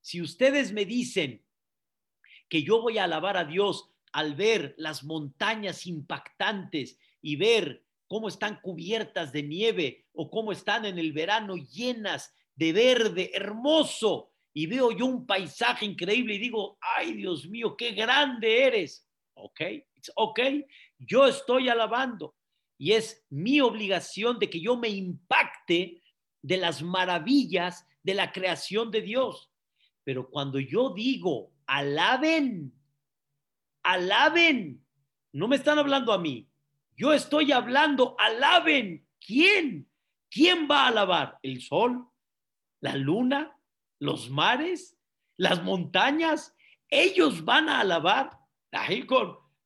Si 0.00 0.22
ustedes 0.22 0.72
me 0.72 0.86
dicen 0.86 1.44
que 2.48 2.62
yo 2.62 2.80
voy 2.80 2.96
a 2.96 3.04
alabar 3.04 3.36
a 3.36 3.44
Dios 3.44 3.90
al 4.12 4.36
ver 4.36 4.74
las 4.78 5.04
montañas 5.04 5.86
impactantes 5.86 6.98
y 7.20 7.36
ver 7.36 7.84
cómo 8.10 8.26
están 8.26 8.60
cubiertas 8.60 9.32
de 9.32 9.44
nieve 9.44 10.04
o 10.14 10.28
cómo 10.28 10.50
están 10.50 10.84
en 10.84 10.98
el 10.98 11.12
verano 11.12 11.54
llenas 11.54 12.34
de 12.56 12.72
verde 12.72 13.30
hermoso 13.32 14.32
y 14.52 14.66
veo 14.66 14.90
yo 14.90 15.06
un 15.06 15.24
paisaje 15.24 15.86
increíble 15.86 16.34
y 16.34 16.38
digo, 16.38 16.76
ay 16.80 17.12
Dios 17.12 17.48
mío, 17.48 17.76
qué 17.76 17.92
grande 17.92 18.64
eres. 18.64 19.06
¿Ok? 19.34 19.60
ok, 20.16 20.40
yo 20.98 21.28
estoy 21.28 21.68
alabando 21.68 22.34
y 22.76 22.94
es 22.94 23.24
mi 23.30 23.60
obligación 23.60 24.40
de 24.40 24.50
que 24.50 24.60
yo 24.60 24.76
me 24.76 24.88
impacte 24.88 26.02
de 26.42 26.56
las 26.56 26.82
maravillas 26.82 27.86
de 28.02 28.14
la 28.14 28.32
creación 28.32 28.90
de 28.90 29.02
Dios. 29.02 29.52
Pero 30.02 30.28
cuando 30.28 30.58
yo 30.58 30.92
digo, 30.94 31.52
alaben, 31.64 32.72
alaben, 33.84 34.84
no 35.32 35.46
me 35.46 35.54
están 35.54 35.78
hablando 35.78 36.12
a 36.12 36.18
mí, 36.18 36.49
yo 37.00 37.14
estoy 37.14 37.50
hablando, 37.50 38.14
alaben. 38.18 39.08
¿Quién? 39.26 39.90
¿Quién 40.28 40.68
va 40.70 40.84
a 40.84 40.88
alabar? 40.88 41.38
¿El 41.42 41.62
sol? 41.62 42.06
¿La 42.80 42.94
luna? 42.94 43.56
¿Los 43.98 44.28
mares? 44.28 44.98
¿Las 45.38 45.62
montañas? 45.62 46.54
Ellos 46.90 47.42
van 47.42 47.70
a 47.70 47.80
alabar. 47.80 48.38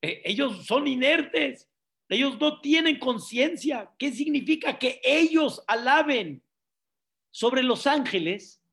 Eh, 0.01 0.21
ellos 0.23 0.65
son 0.65 0.87
inertes, 0.87 1.69
ellos 2.07 2.39
no 2.39 2.61
tienen 2.61 2.99
conciencia. 2.99 3.91
¿Qué 3.99 4.13
significa 4.13 4.79
que 4.79 5.01
ellos 5.03 5.61
alaben? 5.67 6.41
Sobre 7.31 7.63
los 7.63 7.85
ángeles, 7.85 8.63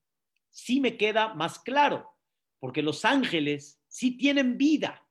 sí 0.51 0.81
me 0.81 0.97
queda 0.97 1.35
más 1.35 1.59
claro, 1.59 2.17
porque 2.61 2.81
los 2.81 3.05
ángeles 3.05 3.81
sí 3.89 4.17
tienen 4.17 4.57
vida. 4.57 5.05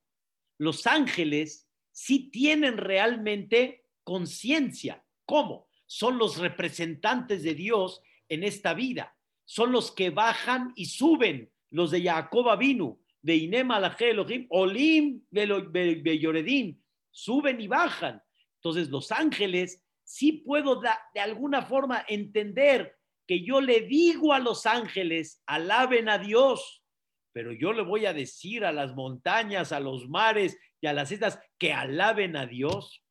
Los 0.57 0.87
ángeles 0.87 1.60
sí 1.91 2.29
tienen 2.31 2.77
realmente 2.77 3.85
conciencia. 4.03 5.03
¿Cómo? 5.25 5.67
Son 5.85 6.17
los 6.17 6.37
representantes 6.37 7.43
de 7.43 7.53
Dios 7.53 8.01
en 8.29 8.43
esta 8.43 8.73
vida. 8.73 9.15
Son 9.45 9.71
los 9.71 9.91
que 9.91 10.09
bajan 10.09 10.71
y 10.75 10.85
suben, 10.85 11.51
los 11.69 11.91
de 11.91 12.03
Jacob 12.03 12.57
vino 12.57 12.99
de 13.21 13.35
Inem 13.35 13.69
Elohim, 13.99 14.47
Olim 14.49 15.23
Beyoredim, 15.29 16.79
suben 17.11 17.61
y 17.61 17.67
bajan. 17.67 18.21
Entonces 18.55 18.89
los 18.89 19.11
ángeles, 19.11 19.83
sí 20.03 20.33
puedo 20.33 20.81
de 20.81 21.19
alguna 21.19 21.61
forma 21.63 22.05
entender 22.07 22.97
que 23.27 23.43
yo 23.43 23.61
le 23.61 23.81
digo 23.81 24.33
a 24.33 24.39
los 24.39 24.65
ángeles, 24.65 25.41
alaben 25.45 26.09
a 26.09 26.17
Dios, 26.17 26.83
pero 27.31 27.53
yo 27.53 27.71
le 27.71 27.83
voy 27.83 28.05
a 28.05 28.13
decir 28.13 28.65
a 28.65 28.71
las 28.71 28.93
montañas, 28.93 29.71
a 29.71 29.79
los 29.79 30.09
mares 30.09 30.57
y 30.81 30.87
a 30.87 30.93
las 30.93 31.11
islas 31.11 31.39
que 31.57 31.71
alaben 31.71 32.35
a 32.35 32.45
Dios. 32.45 33.03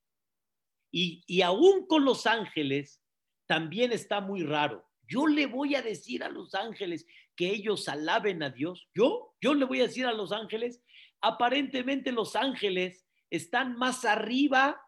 Y, 0.92 1.22
y 1.26 1.42
aún 1.42 1.86
con 1.86 2.04
los 2.04 2.26
ángeles 2.26 3.00
también 3.46 3.92
está 3.92 4.20
muy 4.20 4.42
raro. 4.42 4.88
Yo 5.06 5.26
le 5.26 5.46
voy 5.46 5.74
a 5.74 5.82
decir 5.82 6.22
a 6.22 6.28
los 6.28 6.54
ángeles 6.54 7.06
que 7.36 7.48
ellos 7.50 7.88
alaben 7.88 8.42
a 8.42 8.50
Dios. 8.50 8.88
Yo, 8.94 9.34
yo 9.40 9.54
le 9.54 9.64
voy 9.64 9.80
a 9.80 9.86
decir 9.86 10.06
a 10.06 10.12
los 10.12 10.32
ángeles, 10.32 10.82
aparentemente 11.20 12.12
los 12.12 12.36
ángeles 12.36 13.06
están 13.30 13.76
más 13.76 14.04
arriba 14.04 14.80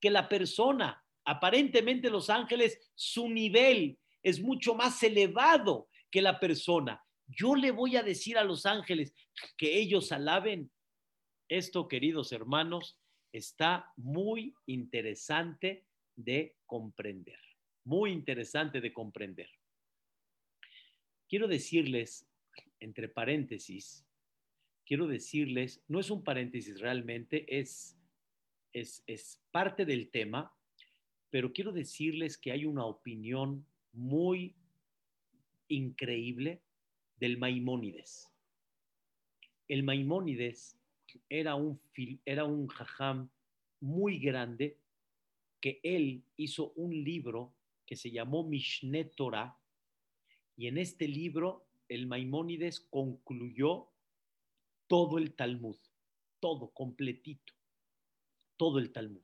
que 0.00 0.10
la 0.10 0.28
persona. 0.28 1.02
Aparentemente 1.24 2.10
los 2.10 2.30
ángeles, 2.30 2.78
su 2.94 3.28
nivel 3.28 3.98
es 4.22 4.40
mucho 4.40 4.74
más 4.74 5.02
elevado 5.02 5.88
que 6.10 6.22
la 6.22 6.38
persona. 6.38 7.02
Yo 7.26 7.54
le 7.56 7.70
voy 7.70 7.96
a 7.96 8.02
decir 8.02 8.38
a 8.38 8.44
los 8.44 8.66
ángeles 8.66 9.12
que 9.56 9.78
ellos 9.78 10.12
alaben. 10.12 10.70
Esto, 11.48 11.86
queridos 11.86 12.32
hermanos, 12.32 12.98
está 13.32 13.92
muy 13.96 14.54
interesante 14.66 15.86
de 16.16 16.56
comprender. 16.66 17.38
Muy 17.84 18.10
interesante 18.10 18.80
de 18.80 18.92
comprender. 18.92 19.48
Quiero 21.28 21.46
decirles, 21.46 22.28
entre 22.80 23.08
paréntesis, 23.08 24.04
quiero 24.84 25.06
decirles, 25.06 25.84
no 25.86 26.00
es 26.00 26.10
un 26.10 26.24
paréntesis 26.24 26.80
realmente, 26.80 27.46
es, 27.58 27.96
es, 28.72 29.04
es 29.06 29.40
parte 29.52 29.84
del 29.84 30.10
tema, 30.10 30.52
pero 31.30 31.52
quiero 31.52 31.72
decirles 31.72 32.38
que 32.38 32.50
hay 32.52 32.64
una 32.64 32.86
opinión 32.86 33.66
muy 33.92 34.56
increíble 35.68 36.62
del 37.18 37.38
Maimónides. 37.38 38.32
El 39.68 39.82
Maimónides 39.82 40.78
era 41.28 41.54
un, 41.54 41.80
era 42.24 42.44
un 42.44 42.66
jajam 42.68 43.28
muy 43.80 44.18
grande 44.18 44.78
que 45.60 45.80
él 45.82 46.24
hizo 46.36 46.72
un 46.76 46.92
libro 46.92 47.54
que 47.86 47.96
se 47.96 48.10
llamó 48.10 48.44
Mishne 48.44 49.04
Torah 49.04 49.58
y 50.56 50.66
en 50.66 50.78
este 50.78 51.06
libro 51.06 51.66
el 51.88 52.06
Maimónides 52.06 52.80
concluyó 52.80 53.88
todo 54.86 55.18
el 55.18 55.34
Talmud, 55.34 55.76
todo 56.40 56.70
completito, 56.70 57.52
todo 58.56 58.78
el 58.78 58.92
Talmud. 58.92 59.22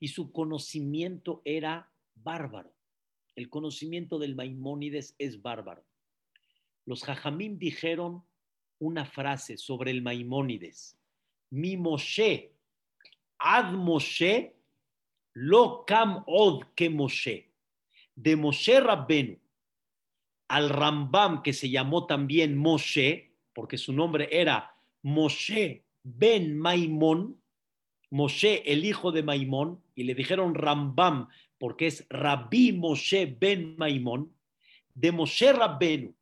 Y 0.00 0.08
su 0.08 0.32
conocimiento 0.32 1.42
era 1.44 1.92
bárbaro. 2.14 2.72
El 3.34 3.50
conocimiento 3.50 4.18
del 4.18 4.34
Maimónides 4.34 5.14
es 5.18 5.42
bárbaro. 5.42 5.84
Los 6.84 7.04
Jajamim 7.04 7.58
dijeron 7.58 8.24
una 8.78 9.04
frase 9.04 9.56
sobre 9.56 9.90
el 9.90 10.02
Maimónides. 10.02 10.97
Mi 11.50 11.76
Moshe, 11.76 12.52
ad 13.38 13.72
Moshe, 13.72 14.54
lo 15.34 15.84
kam 15.84 16.24
od 16.26 16.74
que 16.74 16.90
Moshe. 16.90 17.50
De 18.14 18.36
Moshe 18.36 18.80
Rabbenu 18.80 19.38
al 20.48 20.70
Rambam, 20.70 21.42
que 21.42 21.52
se 21.52 21.68
llamó 21.70 22.06
también 22.06 22.56
Moshe, 22.56 23.32
porque 23.54 23.76
su 23.78 23.92
nombre 23.92 24.28
era 24.30 24.74
Moshe 25.02 25.84
ben 26.02 26.58
Maimón, 26.58 27.40
Moshe 28.10 28.62
el 28.70 28.84
hijo 28.84 29.12
de 29.12 29.22
Maimón, 29.22 29.82
y 29.94 30.04
le 30.04 30.14
dijeron 30.14 30.54
Rambam 30.54 31.28
porque 31.58 31.88
es 31.88 32.06
Rabbi 32.08 32.72
Moshe 32.72 33.26
ben 33.26 33.76
Maimón, 33.76 34.32
de 34.94 35.12
Moshe 35.12 35.52
Rabbenu 35.52 36.14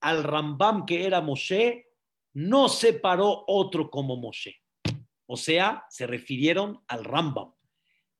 al 0.00 0.24
Rambam 0.24 0.86
que 0.86 1.04
era 1.04 1.20
Moshe, 1.20 1.86
no 2.34 2.68
se 2.68 2.94
paró 2.94 3.44
otro 3.46 3.90
como 3.90 4.16
Moshe. 4.16 4.60
O 5.30 5.36
sea, 5.36 5.84
se 5.90 6.06
refirieron 6.06 6.82
al 6.88 7.04
Rambam. 7.04 7.52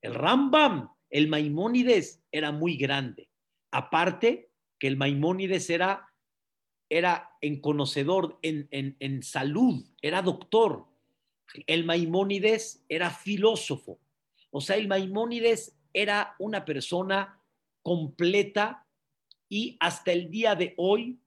El 0.02 0.14
Rambam, 0.14 0.90
el 1.08 1.28
Maimónides, 1.28 2.22
era 2.30 2.52
muy 2.52 2.76
grande. 2.76 3.30
Aparte 3.70 4.50
que 4.78 4.88
el 4.88 4.98
Maimónides 4.98 5.70
era, 5.70 6.12
era 6.90 7.30
en 7.40 7.62
conocedor, 7.62 8.38
en, 8.42 8.68
en 8.70 9.22
salud, 9.22 9.86
era 10.02 10.20
doctor. 10.20 10.86
El 11.66 11.86
Maimónides 11.86 12.84
era 12.90 13.08
filósofo. 13.08 13.98
O 14.50 14.60
sea, 14.60 14.76
el 14.76 14.86
Maimónides 14.86 15.78
era 15.94 16.36
una 16.38 16.66
persona 16.66 17.40
completa 17.82 18.86
y 19.48 19.78
hasta 19.80 20.12
el 20.12 20.30
día 20.30 20.54
de 20.54 20.74
hoy 20.76 21.22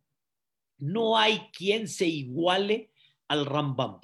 no 0.78 1.18
hay 1.18 1.50
quien 1.58 1.88
se 1.88 2.06
iguale 2.06 2.92
al 3.28 3.48
Rambam. 3.48 4.00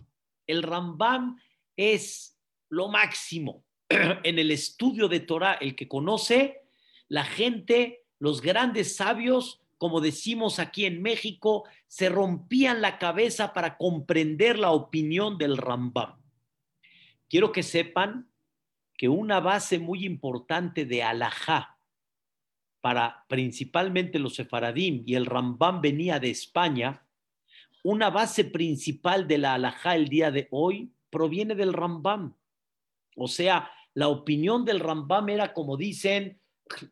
El 0.47 0.63
Rambam 0.63 1.37
es 1.77 2.37
lo 2.69 2.89
máximo 2.89 3.63
en 3.89 4.39
el 4.39 4.51
estudio 4.51 5.07
de 5.07 5.21
Torah, 5.21 5.53
el 5.53 5.75
que 5.75 5.87
conoce, 5.87 6.63
la 7.07 7.23
gente, 7.23 8.03
los 8.19 8.41
grandes 8.41 8.97
sabios, 8.97 9.61
como 9.77 10.01
decimos 10.01 10.59
aquí 10.59 10.85
en 10.85 11.01
México, 11.01 11.63
se 11.87 12.09
rompían 12.09 12.81
la 12.81 12.97
cabeza 12.97 13.53
para 13.53 13.77
comprender 13.77 14.59
la 14.59 14.71
opinión 14.71 15.37
del 15.37 15.55
Rambam. 15.55 16.19
Quiero 17.29 17.51
que 17.51 17.63
sepan 17.63 18.29
que 18.97 19.07
una 19.07 19.39
base 19.39 19.77
muy 19.79 20.05
importante 20.05 20.85
de 20.85 21.03
alajá 21.03 21.77
para 22.81 23.25
principalmente 23.27 24.17
los 24.17 24.35
sefaradim 24.35 25.03
y 25.05 25.15
el 25.15 25.25
Rambam 25.25 25.81
venía 25.81 26.19
de 26.19 26.31
España, 26.31 27.05
una 27.83 28.09
base 28.09 28.43
principal 28.43 29.27
de 29.27 29.37
la 29.37 29.53
alajá 29.53 29.95
el 29.95 30.07
día 30.07 30.31
de 30.31 30.47
hoy 30.51 30.91
proviene 31.09 31.55
del 31.55 31.73
Rambam. 31.73 32.35
O 33.15 33.27
sea, 33.27 33.71
la 33.93 34.09
opinión 34.09 34.63
del 34.65 34.79
Rambam 34.79 35.29
era 35.29 35.53
como 35.53 35.77
dicen, 35.77 36.39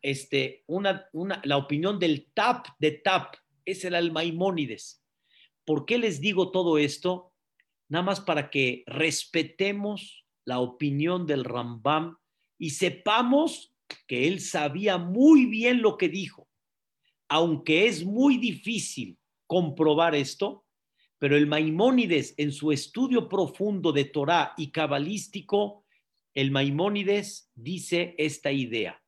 este, 0.02 0.64
una, 0.66 1.06
una, 1.12 1.40
la 1.44 1.56
opinión 1.56 1.98
del 1.98 2.30
tap 2.34 2.66
de 2.78 2.92
tap, 2.92 3.34
ese 3.64 3.88
era 3.88 3.98
el 3.98 4.12
Maimónides. 4.12 5.02
¿Por 5.64 5.86
qué 5.86 5.98
les 5.98 6.20
digo 6.20 6.50
todo 6.50 6.78
esto? 6.78 7.32
Nada 7.88 8.04
más 8.04 8.20
para 8.20 8.50
que 8.50 8.82
respetemos 8.86 10.26
la 10.44 10.60
opinión 10.60 11.26
del 11.26 11.44
Rambam 11.44 12.16
y 12.58 12.70
sepamos 12.70 13.74
que 14.06 14.26
él 14.26 14.40
sabía 14.40 14.98
muy 14.98 15.46
bien 15.46 15.82
lo 15.82 15.96
que 15.96 16.08
dijo, 16.08 16.48
aunque 17.28 17.86
es 17.86 18.04
muy 18.04 18.38
difícil 18.38 19.18
comprobar 19.46 20.14
esto, 20.14 20.65
pero 21.18 21.36
el 21.36 21.46
Maimónides 21.46 22.34
en 22.36 22.52
su 22.52 22.72
estudio 22.72 23.28
profundo 23.28 23.92
de 23.92 24.04
Torah 24.04 24.52
y 24.56 24.70
cabalístico, 24.70 25.84
el 26.34 26.50
Maimónides 26.50 27.50
dice 27.54 28.14
esta 28.18 28.52
idea. 28.52 29.02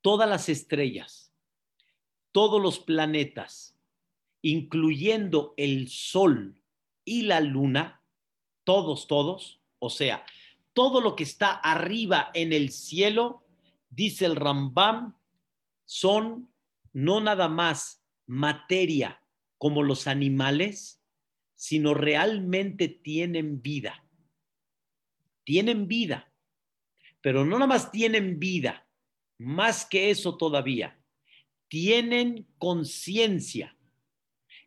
Todas 0.00 0.28
las 0.28 0.48
estrellas, 0.48 1.32
todos 2.32 2.60
los 2.60 2.80
planetas, 2.80 3.76
incluyendo 4.42 5.54
el 5.56 5.88
Sol 5.88 6.60
y 7.04 7.22
la 7.22 7.40
Luna, 7.40 8.02
todos, 8.64 9.06
todos, 9.06 9.60
o 9.78 9.90
sea, 9.90 10.24
todo 10.72 11.00
lo 11.00 11.14
que 11.14 11.24
está 11.24 11.52
arriba 11.52 12.30
en 12.34 12.52
el 12.52 12.70
cielo, 12.70 13.44
dice 13.90 14.26
el 14.26 14.36
Rambam, 14.36 15.16
son 15.84 16.52
no 16.92 17.20
nada 17.20 17.48
más 17.48 18.02
materia 18.26 19.20
como 19.58 19.82
los 19.82 20.06
animales, 20.06 21.02
sino 21.54 21.92
realmente 21.92 22.88
tienen 22.88 23.60
vida. 23.60 24.04
Tienen 25.44 25.88
vida, 25.88 26.32
pero 27.20 27.44
no 27.44 27.56
nada 27.56 27.66
más 27.66 27.90
tienen 27.90 28.38
vida, 28.38 28.86
más 29.38 29.84
que 29.84 30.10
eso 30.10 30.36
todavía, 30.36 31.00
tienen 31.68 32.46
conciencia. 32.58 33.76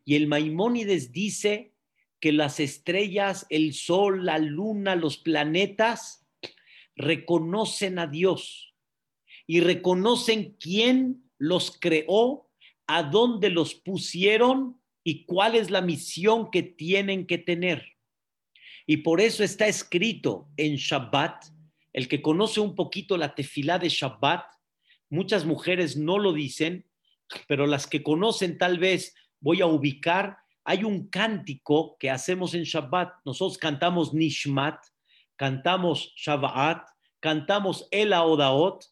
Y 0.04 0.16
el 0.16 0.26
Maimónides 0.26 1.12
dice 1.12 1.72
que 2.20 2.32
las 2.32 2.60
estrellas, 2.60 3.46
el 3.48 3.74
sol, 3.74 4.26
la 4.26 4.38
luna, 4.38 4.94
los 4.96 5.18
planetas 5.18 6.26
reconocen 6.94 7.98
a 7.98 8.06
Dios 8.06 8.74
y 9.46 9.60
reconocen 9.60 10.56
quién 10.60 11.30
los 11.38 11.78
creó, 11.80 12.50
a 12.86 13.04
dónde 13.04 13.48
los 13.48 13.74
pusieron 13.74 14.81
y 15.04 15.24
cuál 15.24 15.54
es 15.54 15.70
la 15.70 15.80
misión 15.80 16.50
que 16.50 16.62
tienen 16.62 17.26
que 17.26 17.38
tener. 17.38 17.96
Y 18.86 18.98
por 18.98 19.20
eso 19.20 19.44
está 19.44 19.66
escrito 19.66 20.48
en 20.56 20.76
Shabbat, 20.76 21.44
el 21.92 22.08
que 22.08 22.22
conoce 22.22 22.60
un 22.60 22.74
poquito 22.74 23.16
la 23.16 23.34
tefilá 23.34 23.78
de 23.78 23.88
Shabbat, 23.88 24.44
muchas 25.10 25.44
mujeres 25.44 25.96
no 25.96 26.18
lo 26.18 26.32
dicen, 26.32 26.88
pero 27.46 27.66
las 27.66 27.86
que 27.86 28.02
conocen 28.02 28.58
tal 28.58 28.78
vez 28.78 29.14
voy 29.40 29.60
a 29.60 29.66
ubicar 29.66 30.38
hay 30.64 30.84
un 30.84 31.08
cántico 31.08 31.96
que 31.98 32.10
hacemos 32.10 32.54
en 32.54 32.62
Shabbat. 32.62 33.14
Nosotros 33.24 33.58
cantamos 33.58 34.14
Nishmat, 34.14 34.78
cantamos 35.36 36.12
Shabbat, 36.16 36.86
cantamos 37.20 37.88
El 37.90 38.12
Odaot, 38.12 38.84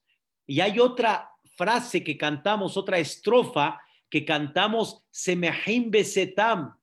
y 0.46 0.60
hay 0.60 0.80
otra 0.80 1.30
frase 1.56 2.02
que 2.02 2.16
cantamos, 2.16 2.76
otra 2.76 2.98
estrofa 2.98 3.80
que 4.10 4.24
cantamos 4.24 5.04
Semehim 5.10 5.90
Besetam. 5.90 6.76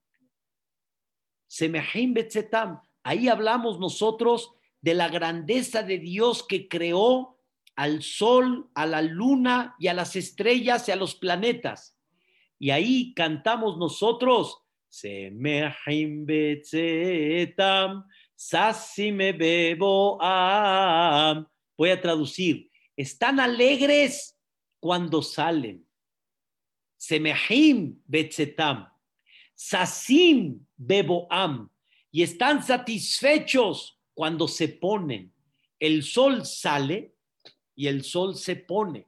Semehim 1.48 2.14
Besetam. 2.14 2.82
Ahí 3.04 3.28
hablamos 3.28 3.80
nosotros 3.80 4.54
de 4.82 4.94
la 4.94 5.10
grandeza 5.10 5.84
de 5.84 6.00
Dios 6.00 6.44
que 6.44 6.68
creó 6.68 7.38
al 7.76 8.02
sol, 8.02 8.70
a 8.74 8.86
la 8.86 9.02
luna 9.02 9.76
y 9.78 9.88
a 9.88 9.94
las 9.94 10.16
estrellas 10.16 10.88
y 10.88 10.92
a 10.92 10.96
los 10.96 11.16
planetas. 11.16 11.96
Y 12.58 12.72
ahí 12.72 13.14
cantamos 13.14 13.78
nosotros 13.78 14.64
Semehim 14.90 16.26
betzetam, 16.26 18.06
me 19.14 19.32
bebo. 19.34 20.18
Voy 21.78 21.90
a 21.90 22.02
traducir. 22.02 22.72
están 22.96 23.40
alegres 23.40 24.36
cuando 24.80 25.22
salen. 25.22 25.87
Semehim 27.08 28.02
betzetam, 28.06 28.92
sasim 29.56 30.60
beboam, 30.76 31.70
y 32.12 32.22
están 32.22 32.62
satisfechos 32.62 33.98
cuando 34.14 34.50
se 34.50 34.68
ponen. 34.68 35.32
El 35.80 36.04
sol 36.04 36.46
sale 36.46 37.16
y 37.76 37.88
el 37.88 38.04
sol 38.04 38.36
se 38.36 38.58
pone. 38.58 39.08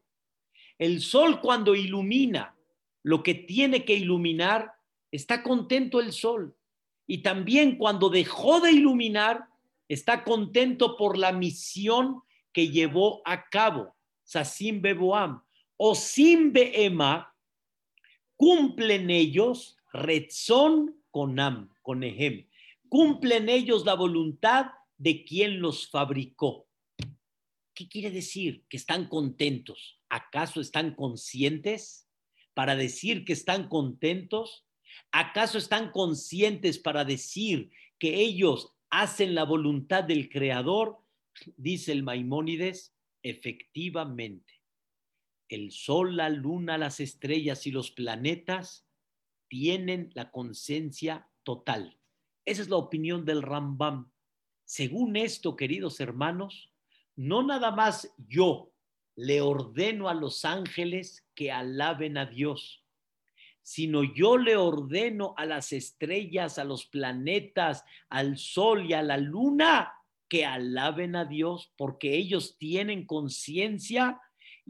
El 0.77 1.01
sol 1.01 1.41
cuando 1.41 1.75
ilumina 1.75 2.55
lo 3.03 3.21
que 3.21 3.33
tiene 3.33 3.83
que 3.83 3.95
iluminar, 3.95 4.71
está 5.11 5.43
contento 5.43 5.99
el 5.99 6.13
sol. 6.13 6.55
Y 7.05 7.17
también 7.17 7.77
cuando 7.77 8.09
dejó 8.09 8.61
de 8.61 8.71
iluminar, 8.71 9.43
está 9.89 10.23
contento 10.23 10.95
por 10.95 11.17
la 11.17 11.33
misión 11.33 12.21
que 12.53 12.69
llevó 12.69 13.21
a 13.25 13.49
cabo. 13.49 13.93
Sasim 14.23 14.81
Beboam. 14.81 15.43
O 15.75 15.95
Simbe 15.95 16.85
Ema, 16.85 17.29
cumplen 18.39 19.09
ellos 19.09 19.77
Retzón 19.91 20.95
Conam, 21.11 21.73
con 21.81 22.03
Ejem. 22.03 22.47
Cumplen 22.87 23.49
ellos 23.49 23.85
la 23.85 23.95
voluntad 23.95 24.67
de 24.97 25.25
quien 25.25 25.59
los 25.59 25.89
fabricó. 25.89 26.65
¿Qué 27.73 27.89
quiere 27.89 28.11
decir? 28.11 28.63
Que 28.69 28.77
están 28.77 29.09
contentos. 29.09 29.99
¿Acaso 30.07 30.61
están 30.61 30.95
conscientes 30.95 32.07
para 32.53 32.77
decir 32.77 33.25
que 33.25 33.33
están 33.33 33.67
contentos? 33.67 34.65
¿Acaso 35.11 35.57
están 35.57 35.91
conscientes 35.91 36.79
para 36.79 37.03
decir 37.03 37.71
que 37.99 38.21
ellos 38.21 38.73
hacen 38.89 39.35
la 39.35 39.43
voluntad 39.43 40.05
del 40.05 40.29
Creador? 40.29 40.97
Dice 41.57 41.91
el 41.91 42.03
Maimónides, 42.03 42.95
efectivamente. 43.21 44.58
El 45.49 45.71
sol, 45.71 46.15
la 46.15 46.29
luna, 46.29 46.77
las 46.77 46.99
estrellas 46.99 47.67
y 47.67 47.71
los 47.71 47.91
planetas 47.91 48.87
tienen 49.47 50.11
la 50.13 50.31
conciencia 50.31 51.27
total. 51.43 51.99
Esa 52.45 52.61
es 52.61 52.69
la 52.69 52.77
opinión 52.77 53.25
del 53.25 53.41
Rambam. 53.41 54.11
Según 54.63 55.15
esto, 55.15 55.55
queridos 55.55 55.99
hermanos, 55.99 56.71
no 57.15 57.43
nada 57.43 57.71
más 57.71 58.13
yo 58.17 58.71
le 59.15 59.41
ordeno 59.41 60.07
a 60.07 60.13
los 60.13 60.45
ángeles 60.45 61.27
que 61.35 61.51
alaben 61.51 62.17
a 62.17 62.27
Dios, 62.27 62.85
sino 63.61 64.03
yo 64.03 64.37
le 64.37 64.55
ordeno 64.55 65.33
a 65.35 65.45
las 65.45 65.73
estrellas, 65.73 66.57
a 66.57 66.63
los 66.63 66.85
planetas, 66.85 67.83
al 68.07 68.37
sol 68.37 68.85
y 68.89 68.93
a 68.93 69.01
la 69.01 69.17
luna 69.17 69.93
que 70.29 70.45
alaben 70.45 71.15
a 71.15 71.25
Dios, 71.25 71.73
porque 71.75 72.15
ellos 72.15 72.57
tienen 72.57 73.05
conciencia 73.05 74.21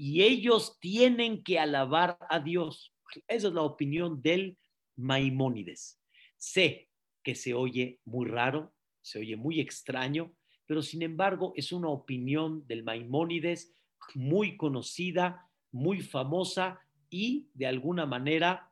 y 0.01 0.23
ellos 0.23 0.79
tienen 0.79 1.43
que 1.43 1.59
alabar 1.59 2.17
a 2.29 2.39
Dios. 2.39 2.95
Esa 3.27 3.49
es 3.49 3.53
la 3.53 3.63
opinión 3.63 4.21
del 4.21 4.57
Maimónides. 4.95 6.01
Sé 6.37 6.87
que 7.21 7.35
se 7.35 7.53
oye 7.53 7.99
muy 8.05 8.25
raro, 8.25 8.73
se 9.01 9.19
oye 9.19 9.35
muy 9.35 9.59
extraño, 9.59 10.33
pero 10.65 10.81
sin 10.81 11.01
embargo 11.01 11.51
es 11.57 11.73
una 11.73 11.89
opinión 11.89 12.65
del 12.65 12.85
Maimónides 12.85 13.75
muy 14.15 14.55
conocida, 14.55 15.51
muy 15.69 15.99
famosa 15.99 16.79
y 17.09 17.49
de 17.53 17.67
alguna 17.67 18.05
manera 18.05 18.71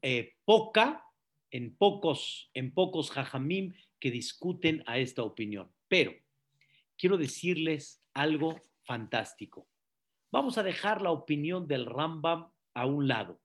eh, 0.00 0.34
poca 0.44 1.04
en 1.50 1.74
pocos, 1.74 2.52
en 2.54 2.72
pocos 2.72 3.10
jajamim 3.10 3.74
que 3.98 4.12
discuten 4.12 4.84
a 4.86 4.96
esta 4.96 5.24
opinión. 5.24 5.72
Pero 5.88 6.12
quiero 6.96 7.16
decirles 7.16 8.00
algo 8.12 8.62
fantástico. 8.84 9.66
Vamos 10.34 10.58
a 10.58 10.64
dejar 10.64 11.00
la 11.00 11.12
opinión 11.12 11.68
del 11.68 11.86
Rambam 11.86 12.50
a 12.74 12.86
un 12.86 13.06
lado. 13.06 13.40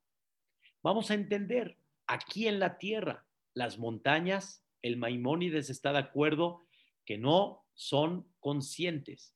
Vamos 0.81 1.11
a 1.11 1.13
entender 1.13 1.77
aquí 2.07 2.47
en 2.47 2.59
la 2.59 2.79
tierra, 2.79 3.27
las 3.53 3.77
montañas, 3.77 4.65
el 4.81 4.97
Maimónides 4.97 5.69
está 5.69 5.91
de 5.93 5.99
acuerdo 5.99 6.65
que 7.05 7.19
no 7.19 7.63
son 7.75 8.27
conscientes. 8.39 9.35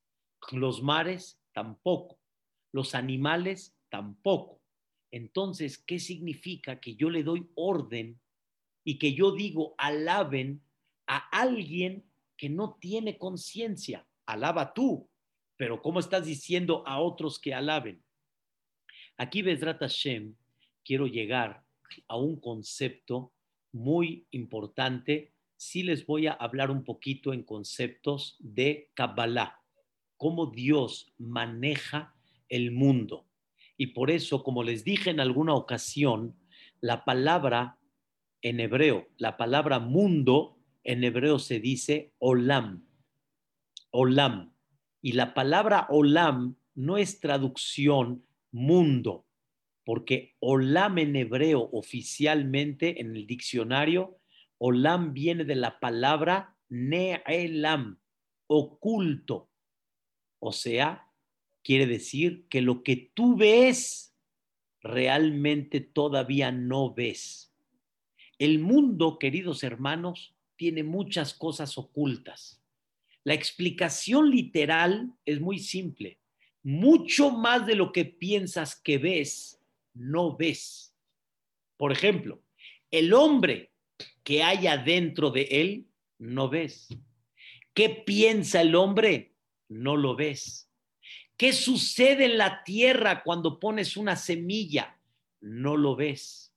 Los 0.52 0.82
mares 0.82 1.44
tampoco. 1.52 2.20
Los 2.72 2.96
animales 2.96 3.78
tampoco. 3.90 4.64
Entonces, 5.12 5.78
¿qué 5.78 6.00
significa 6.00 6.80
que 6.80 6.96
yo 6.96 7.12
le 7.12 7.22
doy 7.22 7.52
orden 7.54 8.20
y 8.84 8.98
que 8.98 9.14
yo 9.14 9.32
digo 9.32 9.76
alaben 9.78 10.64
a 11.06 11.18
alguien 11.30 12.04
que 12.36 12.50
no 12.50 12.80
tiene 12.82 13.20
conciencia? 13.20 14.08
Alaba 14.26 14.74
tú, 14.74 15.08
pero 15.58 15.82
¿cómo 15.82 16.00
estás 16.00 16.26
diciendo 16.26 16.84
a 16.88 17.00
otros 17.00 17.40
que 17.40 17.54
alaben? 17.54 18.04
Aquí, 19.18 19.42
Bezrat 19.42 19.80
Hashem, 19.80 20.36
quiero 20.84 21.08
llegar 21.08 21.64
a 22.08 22.18
un 22.18 22.40
concepto 22.40 23.34
muy 23.72 24.28
importante. 24.32 25.34
Sí 25.56 25.84
les 25.84 26.06
voy 26.06 26.28
a 26.28 26.34
hablar 26.34 26.72
un 26.72 26.84
poquito 26.84 27.34
en 27.34 27.44
conceptos 27.44 28.38
de 28.40 28.90
Kabbalah, 28.94 29.62
cómo 30.18 30.48
Dios 30.48 31.14
maneja 31.18 32.16
el 32.50 32.72
mundo. 32.72 33.28
Y 33.78 33.88
por 33.88 34.12
eso, 34.12 34.44
como 34.44 34.64
les 34.64 34.84
dije 34.84 35.10
en 35.10 35.20
alguna 35.20 35.54
ocasión, 35.54 36.36
la 36.82 37.06
palabra 37.06 37.78
en 38.42 38.60
hebreo, 38.60 39.08
la 39.18 39.38
palabra 39.38 39.80
mundo 39.80 40.58
en 40.84 41.04
hebreo 41.04 41.40
se 41.40 41.60
dice 41.60 42.14
olam. 42.20 42.88
Olam. 43.92 44.53
Y 45.04 45.12
la 45.12 45.34
palabra 45.34 45.86
olam 45.90 46.56
no 46.76 46.98
es 46.98 47.20
traducción 47.20 48.26
mundo, 48.52 49.28
porque 49.84 50.38
olam 50.40 50.98
en 50.98 51.18
hebreo 51.18 51.70
oficialmente 51.74 53.02
en 53.02 53.14
el 53.14 53.28
diccionario, 53.28 54.18
olam 54.60 55.14
viene 55.14 55.44
de 55.44 55.56
la 55.56 55.82
palabra 55.82 56.56
ne'elam, 56.70 58.00
oculto. 58.48 59.50
O 60.40 60.54
sea, 60.54 61.12
quiere 61.64 61.86
decir 61.86 62.48
que 62.48 62.62
lo 62.62 62.82
que 62.82 63.12
tú 63.14 63.36
ves 63.36 64.16
realmente 64.80 65.82
todavía 65.82 66.54
no 66.54 66.94
ves. 66.94 67.54
El 68.40 68.60
mundo, 68.60 69.20
queridos 69.20 69.64
hermanos, 69.64 70.34
tiene 70.56 70.84
muchas 70.84 71.34
cosas 71.34 71.78
ocultas. 71.78 72.63
La 73.24 73.34
explicación 73.34 74.30
literal 74.30 75.14
es 75.26 75.40
muy 75.40 75.60
simple. 75.60 76.20
Mucho 76.62 77.32
más 77.32 77.66
de 77.66 77.76
lo 77.76 77.92
que 77.92 78.06
piensas 78.06 78.76
que 78.76 78.98
ves, 78.98 79.60
no 79.94 80.36
ves. 80.36 80.96
Por 81.78 81.92
ejemplo, 81.92 82.42
el 82.92 83.14
hombre 83.14 83.72
que 84.24 84.44
hay 84.44 84.68
adentro 84.68 85.30
de 85.30 85.44
él, 85.52 85.88
no 86.20 86.50
ves. 86.50 86.88
¿Qué 87.74 87.90
piensa 87.90 88.62
el 88.62 88.76
hombre? 88.76 89.34
No 89.68 89.98
lo 89.98 90.16
ves. 90.16 90.70
¿Qué 91.38 91.52
sucede 91.52 92.26
en 92.26 92.38
la 92.38 92.64
tierra 92.64 93.24
cuando 93.24 93.60
pones 93.60 93.98
una 93.98 94.16
semilla? 94.16 94.98
No 95.42 95.76
lo 95.76 95.96
ves. 95.96 96.54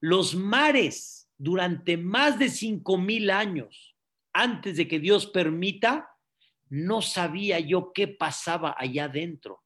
Los 0.00 0.34
mares 0.34 1.28
durante 1.36 1.96
más 1.96 2.38
de 2.38 2.48
cinco 2.48 2.96
mil 2.96 3.30
años, 3.30 3.93
antes 4.34 4.76
de 4.76 4.86
que 4.86 4.98
Dios 4.98 5.26
permita, 5.26 6.10
no 6.68 7.00
sabía 7.00 7.60
yo 7.60 7.92
qué 7.94 8.08
pasaba 8.08 8.74
allá 8.76 9.04
adentro, 9.04 9.62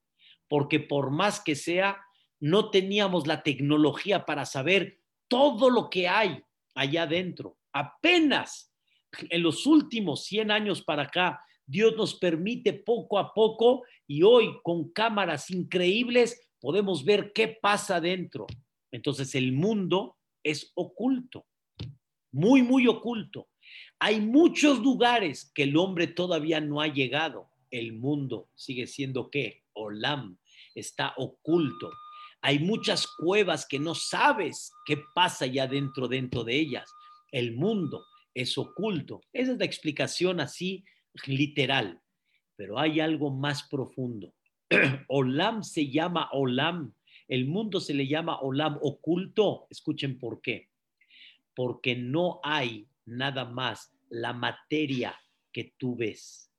porque 0.47 0.79
por 0.79 1.11
más 1.11 1.41
que 1.41 1.55
sea, 1.55 2.01
no 2.39 2.71
teníamos 2.71 3.27
la 3.27 3.43
tecnología 3.43 4.25
para 4.25 4.45
saber 4.45 5.01
todo 5.27 5.71
lo 5.71 5.91
que 5.91 6.09
hay 6.09 6.43
allá 6.75 7.03
adentro. 7.03 7.57
Apenas 7.73 8.73
en 9.31 9.43
los 9.43 9.67
últimos 9.67 10.25
100 10.25 10.51
años 10.51 10.83
para 10.83 11.05
acá, 11.05 11.43
Dios 11.67 11.97
nos 11.97 12.15
permite 12.15 12.73
poco 12.73 13.19
a 13.19 13.35
poco 13.35 13.85
y 14.07 14.23
hoy 14.23 14.59
con 14.63 14.91
cámaras 14.91 15.51
increíbles 15.51 16.49
podemos 16.61 17.05
ver 17.05 17.33
qué 17.33 17.59
pasa 17.61 17.97
adentro. 17.97 18.47
Entonces 18.91 19.35
el 19.35 19.53
mundo 19.53 20.17
es 20.43 20.73
oculto, 20.75 21.47
muy, 22.33 22.63
muy 22.63 22.87
oculto. 22.87 23.49
Hay 24.01 24.21
muchos 24.21 24.79
lugares 24.79 25.51
que 25.55 25.65
el 25.65 25.77
hombre 25.77 26.07
todavía 26.07 26.61
no 26.61 26.81
ha 26.81 26.87
llegado. 26.87 27.51
El 27.71 27.95
mundo 27.95 28.49
sigue 28.55 28.87
siendo 28.87 29.31
qué? 29.31 29.65
Olam, 29.73 30.39
está 30.75 31.15
oculto. 31.17 31.91
Hay 32.41 32.61
muchas 32.61 33.07
cuevas 33.07 33.67
que 33.67 33.81
no 33.81 33.95
sabes 33.97 34.71
qué 34.87 35.03
pasa 35.15 35.47
ya 35.47 35.67
dentro, 35.67 36.07
dentro 36.07 36.45
de 36.45 36.57
ellas. 36.57 36.91
El 37.33 37.57
mundo 37.57 38.05
es 38.35 38.57
oculto. 38.57 39.21
Esa 39.33 39.53
es 39.53 39.59
la 39.59 39.65
explicación 39.65 40.39
así 40.41 40.85
literal. 41.27 42.01
Pero 42.55 42.79
hay 42.79 43.01
algo 43.01 43.31
más 43.31 43.65
profundo. 43.65 44.33
Olam 45.09 45.65
se 45.65 45.91
llama 45.91 46.29
Olam. 46.33 46.95
El 47.27 47.47
mundo 47.47 47.81
se 47.81 47.95
le 47.95 48.07
llama 48.07 48.39
Olam 48.41 48.79
oculto. 48.81 49.67
Escuchen 49.71 50.19
por 50.19 50.41
qué. 50.41 50.69
Porque 51.55 51.97
no 51.97 52.39
hay 52.45 52.87
nada 53.09 53.45
más 53.45 53.93
la 54.09 54.33
materia 54.33 55.19
que 55.53 55.75
tú 55.77 55.97
ves. 55.97 56.53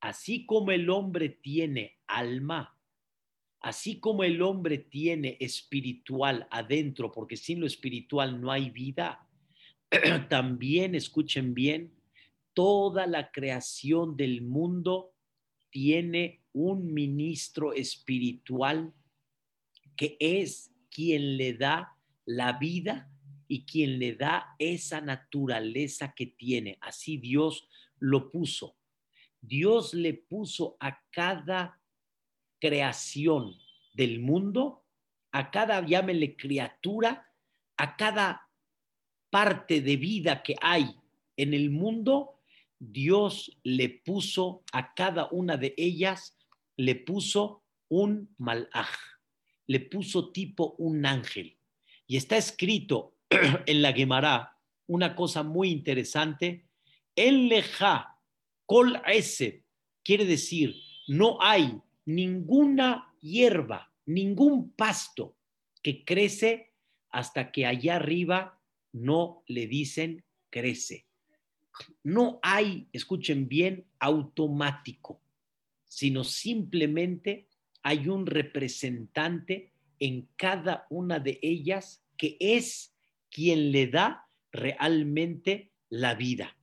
Así 0.00 0.46
como 0.46 0.70
el 0.72 0.90
hombre 0.90 1.28
tiene 1.28 1.98
alma. 2.06 2.76
Así 3.60 4.00
como 4.00 4.24
el 4.24 4.42
hombre 4.42 4.78
tiene 4.78 5.36
espiritual 5.38 6.48
adentro, 6.50 7.12
porque 7.12 7.36
sin 7.36 7.60
lo 7.60 7.66
espiritual 7.66 8.40
no 8.40 8.50
hay 8.50 8.70
vida, 8.70 9.28
también 10.28 10.96
escuchen 10.96 11.54
bien, 11.54 11.94
toda 12.54 13.06
la 13.06 13.30
creación 13.30 14.16
del 14.16 14.42
mundo 14.42 15.14
tiene 15.70 16.42
un 16.52 16.92
ministro 16.92 17.72
espiritual 17.72 18.92
que 19.96 20.16
es 20.18 20.72
quien 20.90 21.36
le 21.36 21.54
da 21.54 21.96
la 22.24 22.54
vida 22.54 23.10
y 23.52 23.66
quien 23.66 23.98
le 23.98 24.14
da 24.14 24.56
esa 24.58 25.02
naturaleza 25.02 26.14
que 26.14 26.24
tiene. 26.24 26.78
Así 26.80 27.18
Dios 27.18 27.68
lo 27.98 28.30
puso. 28.30 28.78
Dios 29.42 29.92
le 29.92 30.14
puso 30.14 30.78
a 30.80 31.02
cada 31.10 31.78
creación 32.58 33.54
del 33.92 34.20
mundo, 34.20 34.86
a 35.32 35.50
cada, 35.50 35.84
llámenle 35.84 36.34
criatura, 36.34 37.30
a 37.76 37.94
cada 37.98 38.48
parte 39.28 39.82
de 39.82 39.98
vida 39.98 40.42
que 40.42 40.56
hay 40.62 40.96
en 41.36 41.52
el 41.52 41.68
mundo, 41.68 42.40
Dios 42.78 43.54
le 43.64 43.90
puso 43.90 44.64
a 44.72 44.94
cada 44.94 45.28
una 45.30 45.58
de 45.58 45.74
ellas, 45.76 46.38
le 46.78 46.94
puso 46.94 47.62
un 47.90 48.34
malaj, 48.38 48.96
le 49.66 49.80
puso 49.80 50.32
tipo 50.32 50.74
un 50.78 51.04
ángel. 51.04 51.58
Y 52.06 52.16
está 52.16 52.38
escrito 52.38 53.11
en 53.66 53.82
la 53.82 53.92
Gemara 53.92 54.52
una 54.86 55.14
cosa 55.14 55.42
muy 55.42 55.70
interesante, 55.70 56.66
el 57.16 57.48
leja 57.48 58.18
kol 58.66 59.00
ese, 59.06 59.64
quiere 60.02 60.24
decir, 60.24 60.74
no 61.08 61.38
hay 61.40 61.80
ninguna 62.04 63.14
hierba, 63.20 63.92
ningún 64.06 64.72
pasto 64.72 65.36
que 65.82 66.04
crece 66.04 66.72
hasta 67.10 67.52
que 67.52 67.66
allá 67.66 67.96
arriba 67.96 68.60
no 68.92 69.42
le 69.46 69.66
dicen 69.66 70.24
crece. 70.50 71.06
No 72.04 72.38
hay, 72.42 72.88
escuchen 72.92 73.48
bien, 73.48 73.86
automático, 73.98 75.22
sino 75.84 76.24
simplemente 76.24 77.48
hay 77.82 78.08
un 78.08 78.26
representante 78.26 79.72
en 79.98 80.28
cada 80.36 80.86
una 80.90 81.18
de 81.18 81.38
ellas 81.42 82.04
que 82.16 82.36
es 82.38 82.91
quien 83.32 83.72
le 83.72 83.86
da 83.86 84.28
realmente 84.52 85.72
la 85.88 86.14
vida. 86.14 86.56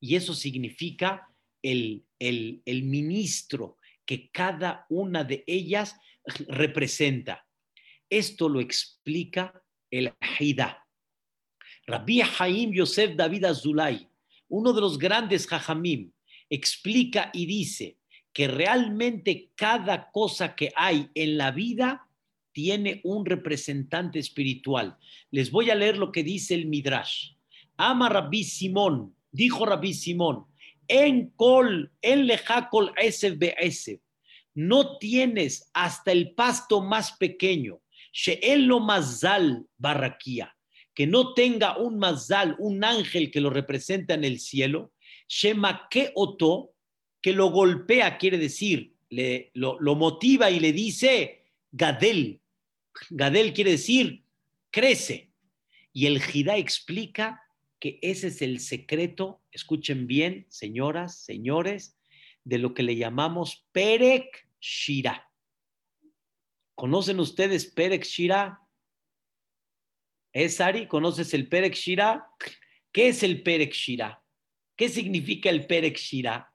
Y 0.00 0.16
eso 0.16 0.34
significa 0.34 1.28
el, 1.62 2.04
el, 2.18 2.62
el 2.64 2.82
ministro 2.82 3.78
que 4.04 4.30
cada 4.30 4.86
una 4.88 5.24
de 5.24 5.44
ellas 5.46 5.96
representa. 6.48 7.46
Esto 8.08 8.48
lo 8.48 8.60
explica 8.60 9.62
el 9.90 10.12
Haida. 10.20 10.86
Rabbi 11.86 12.22
Haim 12.38 12.72
Yosef 12.72 13.14
David 13.14 13.44
Azulay, 13.44 14.08
uno 14.48 14.72
de 14.72 14.80
los 14.80 14.98
grandes 14.98 15.46
Jajamim, 15.46 16.12
explica 16.48 17.30
y 17.32 17.46
dice 17.46 17.98
que 18.32 18.48
realmente 18.48 19.52
cada 19.54 20.10
cosa 20.10 20.54
que 20.54 20.72
hay 20.74 21.10
en 21.14 21.36
la 21.36 21.50
vida 21.50 22.08
tiene 22.54 23.02
un 23.04 23.26
representante 23.26 24.18
espiritual. 24.18 24.96
Les 25.30 25.50
voy 25.50 25.68
a 25.68 25.74
leer 25.74 25.98
lo 25.98 26.10
que 26.12 26.22
dice 26.22 26.54
el 26.54 26.66
Midrash. 26.66 27.32
Ama 27.76 28.08
Rabbi 28.08 28.44
Simón, 28.44 29.14
dijo 29.30 29.66
Rabbi 29.66 29.92
Simón, 29.92 30.46
en 30.88 31.30
col, 31.30 31.92
en 32.00 32.26
lejacol 32.26 32.92
SBS, 32.96 34.00
no 34.54 34.98
tienes 34.98 35.70
hasta 35.74 36.12
el 36.12 36.32
pasto 36.34 36.80
más 36.80 37.12
pequeño, 37.12 37.80
lo 38.58 38.80
mazal 38.80 39.66
barraquía, 39.76 40.56
que 40.94 41.06
no 41.08 41.34
tenga 41.34 41.76
un 41.78 41.98
mazal, 41.98 42.54
un 42.60 42.84
ángel 42.84 43.32
que 43.32 43.40
lo 43.40 43.50
representa 43.50 44.14
en 44.14 44.22
el 44.22 44.38
cielo, 44.38 44.92
shema 45.26 45.88
que 45.90 46.12
oto, 46.14 46.74
que 47.20 47.32
lo 47.32 47.50
golpea, 47.50 48.16
quiere 48.18 48.38
decir, 48.38 48.94
le, 49.08 49.50
lo, 49.54 49.80
lo 49.80 49.96
motiva 49.96 50.50
y 50.50 50.60
le 50.60 50.72
dice, 50.72 51.44
Gadel, 51.72 52.40
Gadel 53.10 53.52
quiere 53.52 53.72
decir, 53.72 54.24
crece. 54.70 55.30
Y 55.92 56.06
el 56.06 56.20
Jidá 56.20 56.56
explica 56.56 57.42
que 57.78 57.98
ese 58.02 58.28
es 58.28 58.42
el 58.42 58.60
secreto, 58.60 59.42
escuchen 59.52 60.06
bien, 60.06 60.46
señoras, 60.48 61.18
señores, 61.18 61.96
de 62.44 62.58
lo 62.58 62.74
que 62.74 62.82
le 62.82 62.96
llamamos 62.96 63.66
Perek 63.72 64.48
Shira. 64.60 65.30
¿Conocen 66.74 67.20
ustedes 67.20 67.66
Perek 67.66 68.04
Shira? 68.04 68.60
¿Es 70.32 70.60
Ari? 70.60 70.88
¿Conoces 70.88 71.32
el 71.34 71.48
Perek 71.48 71.74
Shira? 71.74 72.26
¿Qué 72.90 73.08
es 73.08 73.22
el 73.22 73.42
Perek 73.42 73.72
Shira? 73.72 74.22
¿Qué 74.76 74.88
significa 74.88 75.50
el 75.50 75.66
Perek 75.66 75.96
Shira? 75.96 76.52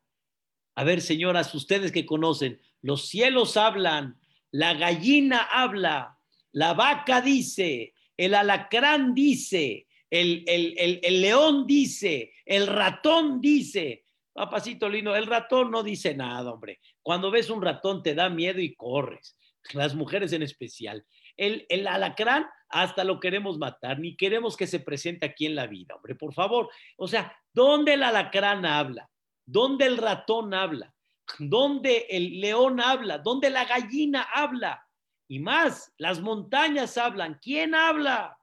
A 0.76 0.84
ver, 0.84 1.02
señoras, 1.02 1.54
ustedes 1.56 1.92
que 1.92 2.06
conocen, 2.06 2.62
los 2.82 3.08
cielos 3.08 3.56
hablan, 3.58 4.20
la 4.52 4.74
gallina 4.74 5.42
habla, 5.52 6.19
la 6.52 6.74
vaca 6.74 7.22
dice, 7.22 7.94
el 8.18 8.36
alacrán 8.36 9.14
dice, 9.14 9.88
el, 10.10 10.44
el, 10.48 11.22
león 11.22 11.66
dice, 11.68 12.34
el 12.46 12.68
ratón 12.68 13.40
dice. 13.42 14.06
Papacito 14.34 14.88
lindo, 14.88 15.16
el 15.16 15.26
ratón 15.26 15.70
no 15.70 15.84
dice 15.84 16.16
nada, 16.16 16.52
hombre. 16.52 16.80
Cuando 17.02 17.30
ves 17.30 17.50
un 17.50 17.62
ratón 17.62 18.02
te 18.02 18.16
da 18.16 18.30
miedo 18.30 18.60
y 18.60 18.76
corres. 18.76 19.38
Las 19.74 19.96
mujeres 19.96 20.34
en 20.34 20.44
especial. 20.44 21.06
El, 21.36 21.66
el 21.70 21.88
alacrán 21.88 22.48
hasta 22.70 23.04
lo 23.04 23.20
queremos 23.20 23.58
matar, 23.58 24.00
ni 24.00 24.16
queremos 24.16 24.56
que 24.56 24.68
se 24.68 24.80
presente 24.80 25.26
aquí 25.26 25.46
en 25.46 25.56
la 25.56 25.68
vida, 25.68 25.96
hombre, 25.96 26.16
por 26.16 26.34
favor. 26.34 26.70
O 26.98 27.08
sea, 27.08 27.36
¿dónde 27.54 27.94
el 27.94 28.04
alacrán 28.04 28.66
habla? 28.66 29.10
¿Dónde 29.46 29.86
el 29.86 29.98
ratón 29.98 30.54
habla? 30.54 30.94
¿Dónde 31.40 32.08
el 32.10 32.40
león 32.40 32.80
habla? 32.80 33.18
¿Dónde 33.20 33.50
la 33.50 33.66
gallina 33.66 34.28
habla? 34.34 34.86
Y 35.32 35.38
más, 35.38 35.94
las 36.00 36.22
montañas 36.22 36.98
hablan. 36.98 37.38
¿Quién 37.40 37.76
habla? 37.76 38.40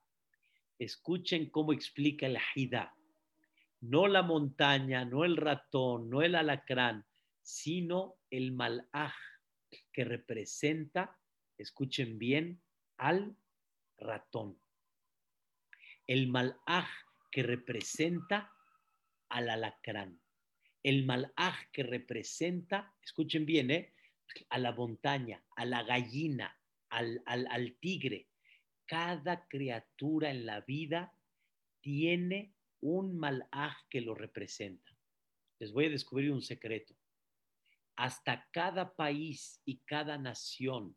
Escuchen 0.79 1.51
cómo 1.51 1.73
explica 1.73 2.27
el 2.27 2.39
Hida. 2.55 2.95
No 3.81 4.07
la 4.07 4.23
montaña, 4.23 5.05
no 5.05 5.25
el 5.25 5.37
ratón, 5.37 6.09
no 6.09 6.23
el 6.23 6.37
alacrán, 6.37 7.05
sino 7.43 8.15
el 8.31 8.53
malaj 8.53 9.13
que 9.93 10.05
representa, 10.05 11.19
escuchen 11.59 12.19
bien, 12.19 12.63
al 12.99 13.37
ratón. 13.99 14.57
El 16.07 16.29
malaj 16.29 16.89
que 17.33 17.43
representa 17.43 18.53
al 19.29 19.51
alacrán. 19.51 20.21
El 20.85 21.05
malaj 21.05 21.69
que 21.73 21.83
representa, 21.83 22.95
escuchen 23.03 23.45
bien, 23.45 23.73
¿eh? 23.73 23.93
a 24.51 24.59
la 24.59 24.71
montaña, 24.71 25.43
a 25.57 25.65
la 25.65 25.83
gallina, 25.83 26.57
al, 26.97 27.77
tigre. 27.81 28.29
Cada 28.87 29.47
criatura 29.49 30.31
en 30.31 30.47
la 30.47 30.61
vida 30.61 31.13
tiene 31.81 32.55
un 32.81 33.19
malaj 33.19 33.75
que 33.91 34.01
lo 34.01 34.15
representa. 34.15 34.97
Les 35.59 35.73
voy 35.73 35.87
a 35.87 35.91
descubrir 35.91 36.33
un 36.33 36.43
secreto. 36.43 36.95
Hasta 37.97 38.49
cada 38.53 38.95
país 38.95 39.61
y 39.65 39.79
cada 39.79 40.19
nación 40.19 40.97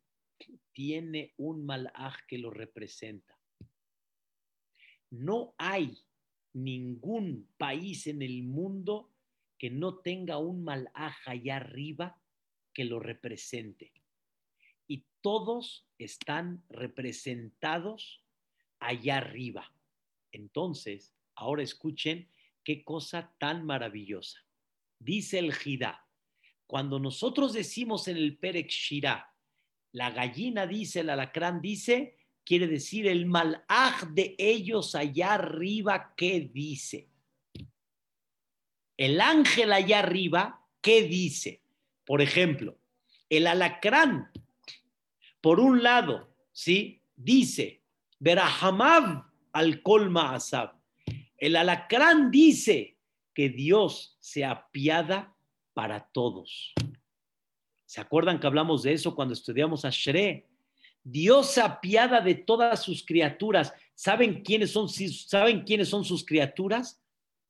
tiene 0.73 1.33
un 1.37 1.65
malaj 1.65 2.15
que 2.27 2.37
lo 2.37 2.51
representa. 2.51 3.37
No 5.09 5.55
hay 5.57 5.97
ningún 6.53 7.49
país 7.57 8.07
en 8.07 8.21
el 8.21 8.43
mundo 8.43 9.11
que 9.57 9.69
no 9.69 9.97
tenga 9.99 10.37
un 10.37 10.63
malaj 10.63 11.15
allá 11.25 11.57
arriba 11.57 12.21
que 12.73 12.85
lo 12.85 12.99
represente 12.99 13.98
todos 15.21 15.85
están 15.97 16.63
representados 16.69 18.23
allá 18.79 19.17
arriba. 19.17 19.71
Entonces, 20.31 21.13
ahora 21.35 21.63
escuchen 21.63 22.29
qué 22.63 22.83
cosa 22.83 23.33
tan 23.39 23.65
maravillosa. 23.65 24.39
Dice 24.99 25.39
el 25.39 25.53
Jidá, 25.53 26.05
cuando 26.67 26.99
nosotros 26.99 27.53
decimos 27.53 28.07
en 28.07 28.17
el 28.17 28.37
Perek 28.37 28.71
la 29.91 30.11
gallina 30.11 30.67
dice, 30.67 30.99
el 30.99 31.09
alacrán 31.09 31.61
dice, 31.61 32.17
quiere 32.43 32.67
decir 32.67 33.07
el 33.07 33.25
malaj 33.25 34.03
de 34.11 34.35
ellos 34.37 34.93
allá 34.93 35.33
arriba, 35.33 36.13
¿qué 36.15 36.41
dice? 36.53 37.09
El 38.97 39.19
ángel 39.19 39.71
allá 39.71 39.99
arriba, 39.99 40.67
¿qué 40.81 41.03
dice? 41.03 41.61
Por 42.05 42.21
ejemplo, 42.21 42.77
el 43.29 43.47
alacrán 43.47 44.31
por 45.41 45.59
un 45.59 45.83
lado, 45.83 46.29
¿sí? 46.51 47.01
Dice, 47.15 47.81
Berahamav 48.19 49.25
al 49.53 49.81
colma 49.81 50.35
asab. 50.35 50.73
El 51.37 51.55
alacrán 51.55 52.31
dice 52.31 52.97
que 53.33 53.49
Dios 53.49 54.17
se 54.19 54.43
apiada 54.43 55.35
para 55.73 56.01
todos. 56.11 56.73
¿Se 57.85 58.01
acuerdan 58.01 58.39
que 58.39 58.47
hablamos 58.47 58.83
de 58.83 58.93
eso 58.93 59.15
cuando 59.15 59.33
estudiamos 59.33 59.85
a 59.85 59.89
Shre? 59.89 60.45
Dios 61.03 61.51
se 61.51 61.61
apiada 61.61 62.21
de 62.21 62.35
todas 62.35 62.83
sus 62.83 63.05
criaturas. 63.05 63.73
¿Saben 63.95 64.43
quiénes 64.43 64.71
son, 64.71 64.89
¿Saben 64.89 65.63
quiénes 65.63 65.89
son 65.89 66.03
sus 66.03 66.25
criaturas? 66.25 67.01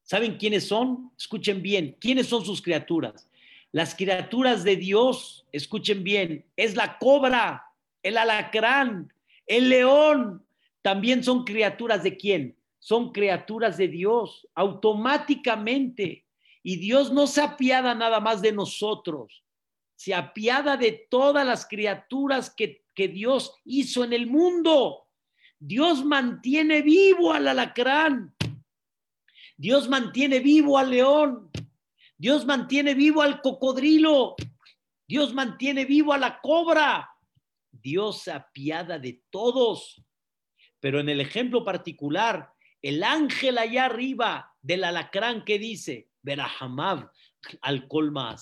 ¿Saben 0.03 0.37
quiénes 0.37 0.67
son? 0.67 1.11
Escuchen 1.17 1.61
bien. 1.61 1.97
¿Quiénes 1.99 2.27
son 2.27 2.45
sus 2.45 2.61
criaturas? 2.61 3.27
Las 3.71 3.93
criaturas 3.95 4.63
de 4.63 4.75
Dios, 4.77 5.45
escuchen 5.51 6.03
bien, 6.03 6.45
es 6.55 6.75
la 6.75 6.97
cobra, 6.97 7.68
el 8.03 8.17
alacrán, 8.17 9.13
el 9.45 9.69
león. 9.69 10.45
También 10.81 11.23
son 11.23 11.43
criaturas 11.43 12.03
de 12.03 12.17
quién? 12.17 12.57
Son 12.79 13.11
criaturas 13.11 13.77
de 13.77 13.87
Dios, 13.87 14.47
automáticamente. 14.55 16.25
Y 16.63 16.77
Dios 16.77 17.11
no 17.11 17.27
se 17.27 17.41
apiada 17.41 17.95
nada 17.95 18.19
más 18.19 18.41
de 18.41 18.51
nosotros, 18.51 19.43
se 19.95 20.13
apiada 20.13 20.77
de 20.77 21.07
todas 21.09 21.45
las 21.45 21.65
criaturas 21.65 22.49
que, 22.49 22.83
que 22.93 23.07
Dios 23.07 23.53
hizo 23.65 24.03
en 24.03 24.13
el 24.13 24.27
mundo. 24.27 25.07
Dios 25.59 26.05
mantiene 26.05 26.81
vivo 26.81 27.33
al 27.33 27.47
alacrán. 27.47 28.33
Dios 29.57 29.89
mantiene 29.89 30.39
vivo 30.39 30.77
al 30.77 30.91
león. 30.91 31.49
Dios 32.17 32.45
mantiene 32.45 32.93
vivo 32.93 33.21
al 33.21 33.41
cocodrilo. 33.41 34.35
Dios 35.05 35.33
mantiene 35.33 35.83
vivo 35.85 36.13
a 36.13 36.17
la 36.17 36.39
cobra. 36.39 37.09
Dios 37.81 38.27
apiada 38.27 38.99
de 38.99 39.23
todos. 39.29 40.03
Pero 40.79 40.99
en 40.99 41.09
el 41.09 41.21
ejemplo 41.21 41.63
particular, 41.63 42.53
el 42.81 43.03
ángel 43.03 43.57
allá 43.57 43.85
arriba 43.85 44.55
del 44.61 44.83
alacrán 44.83 45.43
que 45.43 45.59
dice, 45.59 46.09
Berahamav 46.21 47.11
al 47.61 47.87
colma. 47.87 48.35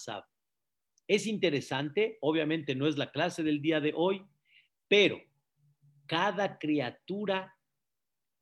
Es 1.07 1.25
interesante, 1.27 2.17
obviamente 2.21 2.75
no 2.75 2.87
es 2.87 2.97
la 2.97 3.11
clase 3.11 3.43
del 3.43 3.61
día 3.61 3.79
de 3.79 3.93
hoy, 3.95 4.25
pero 4.87 5.21
cada 6.05 6.57
criatura, 6.57 7.55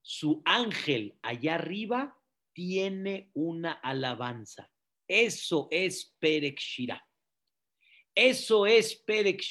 su 0.01 0.41
ángel 0.45 1.17
allá 1.21 1.55
arriba, 1.55 2.17
tiene 2.53 3.29
una 3.33 3.73
alabanza. 3.73 4.71
Eso 5.07 5.67
es 5.71 6.15
Perek 6.19 6.59
Eso 8.15 8.65
es 8.65 8.95
Perek. 8.95 9.41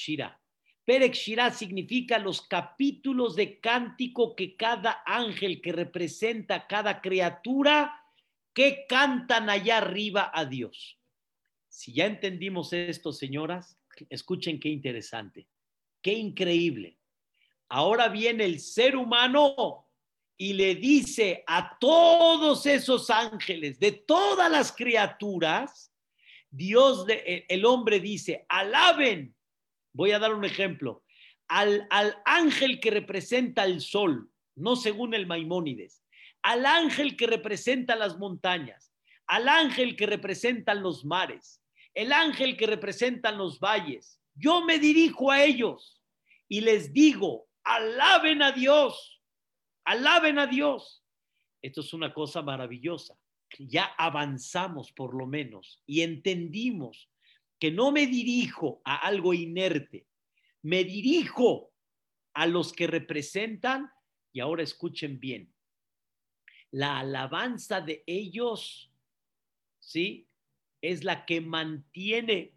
Perek 0.84 1.14
significa 1.14 2.18
los 2.18 2.42
capítulos 2.42 3.36
de 3.36 3.58
cántico 3.58 4.36
que 4.36 4.54
cada 4.54 5.02
ángel 5.06 5.62
que 5.62 5.72
representa 5.72 6.66
cada 6.66 7.00
criatura 7.00 8.02
que 8.52 8.84
cantan 8.86 9.48
allá 9.48 9.78
arriba 9.78 10.30
a 10.32 10.44
Dios. 10.44 10.98
Si 11.68 11.92
ya 11.92 12.06
entendimos 12.06 12.72
esto, 12.72 13.12
señoras, 13.12 13.78
escuchen 14.10 14.60
qué 14.60 14.68
interesante, 14.68 15.48
qué 16.02 16.12
increíble. 16.12 16.98
Ahora 17.68 18.08
viene 18.08 18.44
el 18.44 18.60
ser 18.60 18.94
humano 18.94 19.88
y 20.36 20.52
le 20.52 20.74
dice 20.74 21.42
a 21.46 21.78
todos 21.78 22.66
esos 22.66 23.08
ángeles, 23.08 23.80
de 23.80 23.92
todas 23.92 24.50
las 24.50 24.70
criaturas, 24.70 25.92
Dios, 26.50 27.06
el 27.08 27.64
hombre 27.64 28.00
dice, 28.00 28.44
alaben. 28.48 29.34
Voy 29.94 30.10
a 30.10 30.18
dar 30.18 30.34
un 30.34 30.44
ejemplo. 30.44 31.02
Al, 31.48 31.86
al 31.90 32.16
ángel 32.26 32.80
que 32.80 32.90
representa 32.90 33.64
el 33.64 33.80
sol, 33.80 34.30
no 34.54 34.76
según 34.76 35.14
el 35.14 35.26
Maimónides, 35.26 36.02
al 36.42 36.66
ángel 36.66 37.16
que 37.16 37.26
representa 37.26 37.96
las 37.96 38.18
montañas, 38.18 38.92
al 39.26 39.48
ángel 39.48 39.96
que 39.96 40.06
representa 40.06 40.74
los 40.74 41.04
mares, 41.04 41.62
el 41.94 42.12
ángel 42.12 42.56
que 42.56 42.66
representa 42.66 43.32
los 43.32 43.58
valles. 43.60 44.20
Yo 44.34 44.64
me 44.64 44.78
dirijo 44.78 45.30
a 45.30 45.42
ellos 45.42 46.02
y 46.48 46.60
les 46.60 46.92
digo, 46.92 47.46
alaben 47.62 48.42
a 48.42 48.52
Dios, 48.52 49.22
alaben 49.84 50.38
a 50.38 50.46
Dios. 50.46 51.04
Esto 51.62 51.80
es 51.80 51.92
una 51.94 52.12
cosa 52.12 52.42
maravillosa. 52.42 53.16
Ya 53.58 53.84
avanzamos 53.96 54.92
por 54.92 55.16
lo 55.16 55.26
menos 55.26 55.80
y 55.86 56.02
entendimos 56.02 57.08
que 57.64 57.70
no 57.70 57.92
me 57.92 58.06
dirijo 58.06 58.82
a 58.84 58.96
algo 58.96 59.32
inerte, 59.32 60.06
me 60.60 60.84
dirijo 60.84 61.72
a 62.34 62.46
los 62.46 62.74
que 62.74 62.86
representan, 62.86 63.90
y 64.34 64.40
ahora 64.40 64.62
escuchen 64.62 65.18
bien, 65.18 65.50
la 66.70 66.98
alabanza 66.98 67.80
de 67.80 68.04
ellos, 68.06 68.92
¿sí? 69.80 70.28
Es 70.82 71.04
la 71.04 71.24
que 71.24 71.40
mantiene 71.40 72.52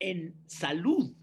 en 0.00 0.38
salud, 0.46 1.16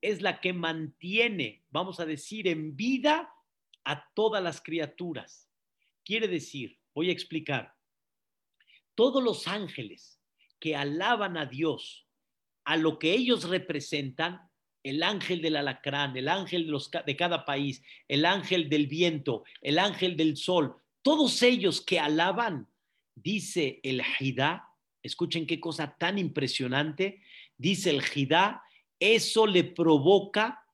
es 0.00 0.22
la 0.22 0.40
que 0.40 0.52
mantiene, 0.52 1.64
vamos 1.70 1.98
a 1.98 2.06
decir, 2.06 2.46
en 2.46 2.76
vida 2.76 3.28
a 3.82 4.08
todas 4.14 4.40
las 4.40 4.60
criaturas. 4.60 5.50
Quiere 6.04 6.28
decir, 6.28 6.78
voy 6.94 7.08
a 7.08 7.12
explicar, 7.12 7.74
todos 8.94 9.20
los 9.20 9.48
ángeles 9.48 10.22
que 10.60 10.76
alaban 10.76 11.36
a 11.36 11.46
Dios, 11.46 12.05
a 12.66 12.76
lo 12.76 12.98
que 12.98 13.12
ellos 13.12 13.48
representan, 13.48 14.40
el 14.82 15.02
ángel 15.02 15.40
del 15.40 15.56
alacrán, 15.56 16.16
el 16.16 16.28
ángel 16.28 16.70
de, 17.06 17.16
cada 17.16 17.44
país, 17.44 17.82
el 18.08 18.24
ángel 18.24 18.68
del 18.68 18.86
viento, 18.86 19.44
el 19.62 19.78
ángel 19.78 20.16
del 20.16 20.36
sol, 20.36 20.76
todos 21.02 21.42
ellos 21.42 21.80
que 21.80 21.98
alaban, 21.98 22.68
dice 23.14 23.80
el 23.82 24.02
Jidá, 24.02 24.68
escuchen 25.02 25.46
qué 25.46 25.58
cosa 25.60 25.96
tan 25.96 26.18
impresionante, 26.18 27.22
dice 27.56 27.90
el 27.90 28.02
Jidá, 28.02 28.62
eso 28.98 29.46
le 29.46 29.64
provoca 29.64 30.64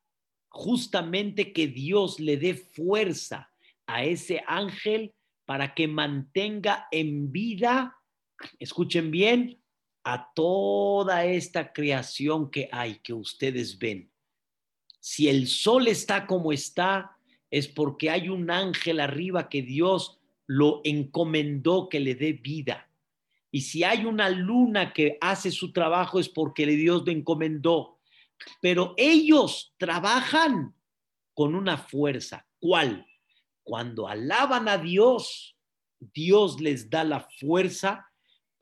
justamente 0.49 1.53
que 1.53 1.67
Dios 1.67 2.21
le 2.21 2.37
dé 2.37 2.55
fuerza 2.55 3.51
a 3.87 4.05
ese 4.05 4.43
ángel 4.47 5.15
para 5.45 5.75
que 5.75 5.89
mantenga 5.89 6.87
en 6.91 7.33
vida, 7.33 7.99
escuchen 8.59 9.11
bien, 9.11 9.62
a 10.05 10.33
toda 10.35 11.25
esta 11.25 11.73
creación 11.73 12.51
que 12.51 12.69
hay, 12.73 12.97
que 12.97 13.13
ustedes 13.13 13.79
ven. 13.79 14.11
Si 15.01 15.29
el 15.29 15.49
sol 15.49 15.89
está 15.89 16.27
como 16.27 16.53
está, 16.53 17.17
es 17.51 17.69
porque 17.69 18.11
hay 18.11 18.29
un 18.29 18.51
ángel 18.51 19.01
arriba 19.01 19.49
que 19.49 19.63
Dios 19.63 20.19
lo 20.47 20.81
encomendó 20.85 21.89
que 21.89 22.01
le 22.01 22.15
dé 22.15 22.33
vida. 22.33 22.89
Y 23.51 23.63
si 23.63 23.85
hay 23.85 24.07
una 24.07 24.31
luna 24.31 24.93
que 24.93 25.19
hace 25.21 25.51
su 25.51 25.73
trabajo 25.73 26.19
es 26.19 26.29
porque 26.29 26.67
Dios 26.67 27.05
lo 27.05 27.13
encomendó. 27.13 27.99
Pero 28.61 28.95
ellos 28.97 29.75
trabajan 29.77 30.75
con 31.35 31.55
una 31.55 31.77
fuerza. 31.77 32.47
¿Cuál? 32.59 33.07
Cuando 33.63 34.09
alaban 34.09 34.69
a 34.69 34.79
Dios, 34.79 35.57
Dios 36.01 36.61
les 36.61 36.89
da 36.91 37.05
la 37.05 37.29
fuerza 37.39 38.12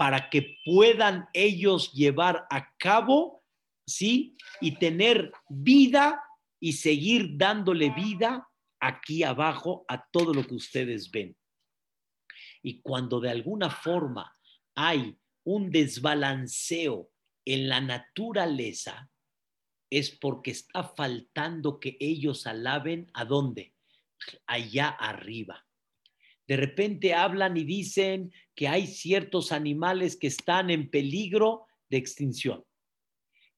para 0.01 0.31
que 0.31 0.57
puedan 0.65 1.29
ellos 1.35 1.93
llevar 1.93 2.47
a 2.49 2.75
cabo, 2.79 3.45
¿sí? 3.87 4.35
Y 4.59 4.77
tener 4.77 5.31
vida 5.51 6.25
y 6.59 6.73
seguir 6.73 7.37
dándole 7.37 7.91
vida 7.91 8.49
aquí 8.81 9.25
abajo 9.25 9.85
a 9.89 10.09
todo 10.11 10.33
lo 10.33 10.47
que 10.47 10.55
ustedes 10.55 11.11
ven. 11.11 11.37
Y 12.63 12.81
cuando 12.81 13.21
de 13.21 13.29
alguna 13.29 13.69
forma 13.69 14.35
hay 14.75 15.19
un 15.45 15.71
desbalanceo 15.71 17.11
en 17.45 17.69
la 17.69 17.83
naturaleza, 17.83 19.11
es 19.91 20.11
porque 20.13 20.53
está 20.53 20.83
faltando 20.83 21.79
que 21.79 21.99
ellos 22.01 22.47
alaben 22.47 23.11
a 23.13 23.27
dónde? 23.27 23.75
Allá 24.47 24.89
arriba. 24.89 25.67
De 26.51 26.57
repente 26.57 27.15
hablan 27.15 27.57
y 27.57 27.63
dicen 27.63 28.33
que 28.57 28.67
hay 28.67 28.89
ciertos 28.89 29.53
animales 29.53 30.17
que 30.17 30.27
están 30.27 30.69
en 30.69 30.91
peligro 30.91 31.67
de 31.89 31.99
extinción, 31.99 32.65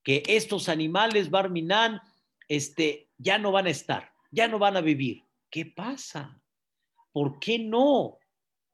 que 0.03 0.23
estos 0.27 0.69
animales, 0.69 1.31
Barminan, 1.31 2.03
este, 2.49 3.09
ya 3.17 3.39
no 3.39 3.51
van 3.51 3.67
a 3.67 3.71
estar, 3.71 4.13
ya 4.31 4.47
no 4.47 4.59
van 4.59 4.77
a 4.77 4.83
vivir. 4.83 5.25
¿Qué 5.49 5.65
pasa? 5.65 6.39
¿Por 7.13 7.39
qué 7.39 7.59
no? 7.59 8.19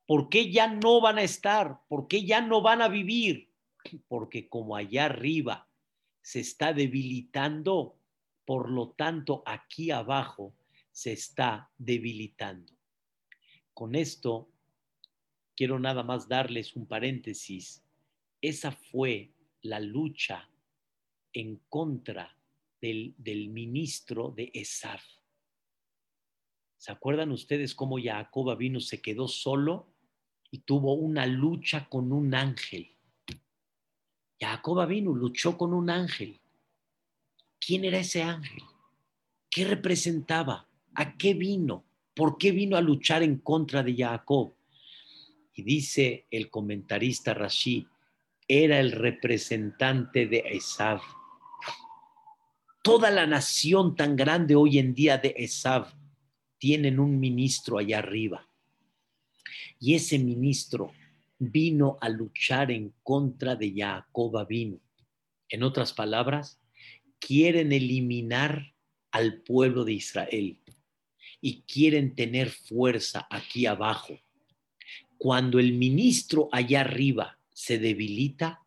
¿Por 0.05 0.29
qué 0.29 0.51
ya 0.51 0.67
no 0.67 1.01
van 1.01 1.19
a 1.19 1.23
estar? 1.23 1.79
¿Por 1.87 2.09
qué 2.09 2.25
ya 2.25 2.41
no 2.41 2.61
van 2.61 2.83
a 2.83 2.89
vivir? 2.89 3.53
Porque 4.09 4.49
como 4.49 4.75
allá 4.75 5.05
arriba 5.05 5.71
se 6.21 6.41
está 6.41 6.73
debilitando, 6.73 8.01
por 8.45 8.69
lo 8.69 8.91
tanto 8.91 9.45
aquí 9.47 9.93
abajo 9.93 10.57
se 10.91 11.13
está 11.13 11.71
debilitando. 11.79 12.78
Con 13.79 13.95
esto 13.95 14.49
quiero 15.55 15.79
nada 15.79 16.03
más 16.03 16.27
darles 16.27 16.75
un 16.75 16.87
paréntesis. 16.87 17.81
Esa 18.41 18.73
fue 18.73 19.31
la 19.63 19.79
lucha 19.79 20.51
en 21.33 21.61
contra 21.69 22.37
del, 22.81 23.15
del 23.19 23.51
ministro 23.51 24.33
de 24.33 24.51
Esaf. 24.53 25.05
¿Se 26.77 26.91
acuerdan 26.91 27.31
ustedes 27.31 27.73
cómo 27.77 27.99
Jacob 28.03 28.59
vino, 28.59 28.81
se 28.81 29.01
quedó 29.01 29.29
solo 29.29 29.87
y 30.51 30.59
tuvo 30.59 30.95
una 30.95 31.25
lucha 31.27 31.89
con 31.89 32.11
un 32.11 32.35
ángel. 32.35 32.97
Jacob 34.41 34.89
vino, 34.89 35.15
luchó 35.15 35.57
con 35.57 35.73
un 35.73 35.89
ángel. 35.89 36.41
¿Quién 37.61 37.85
era 37.85 38.01
ese 38.01 38.25
ángel? 38.25 38.65
¿Qué 39.49 39.65
representaba? 39.65 40.67
¿A 40.97 41.17
qué 41.17 41.35
vino? 41.35 41.85
¿Por 42.19 42.37
qué 42.37 42.51
vino 42.51 42.77
a 42.77 42.81
luchar 42.81 43.23
en 43.23 43.39
contra 43.39 43.85
de 43.85 43.95
Jacob? 43.95 44.53
Y 45.55 45.63
dice 45.63 46.27
el 46.33 46.51
comentarista 46.51 47.33
Rashi, 47.33 47.87
era 48.49 48.81
el 48.81 48.91
representante 48.91 50.27
de 50.27 50.43
Esav. 50.51 51.01
Toda 52.83 53.13
la 53.13 53.25
nación 53.29 53.95
tan 53.95 54.17
grande 54.17 54.57
hoy 54.57 54.81
en 54.81 54.95
día 54.95 55.19
de 55.19 55.33
Esav 55.37 55.95
tienen 56.59 56.99
un 56.99 57.21
ministro 57.21 57.79
allá 57.79 58.01
arriba. 58.01 58.49
Y 59.79 59.95
ese 59.95 60.19
ministro 60.19 60.91
vino 61.39 61.99
a 62.01 62.09
luchar 62.09 62.73
en 62.73 62.95
contra 63.05 63.55
de 63.55 63.73
Jacob 63.77 64.45
vino. 64.49 64.81
En 65.49 65.63
otras 65.63 65.93
palabras, 65.93 66.61
quieren 67.21 67.71
eliminar 67.71 68.75
al 69.13 69.41
pueblo 69.43 69.85
de 69.85 69.93
Israel 69.93 70.59
y 71.41 71.63
quieren 71.63 72.15
tener 72.15 72.51
fuerza 72.51 73.27
aquí 73.31 73.67
abajo. 73.67 74.19
Cuando 75.17 75.59
el 75.59 75.73
ministro 75.73 76.49
allá 76.53 76.81
arriba 76.81 77.39
se 77.53 77.79
debilita, 77.79 78.63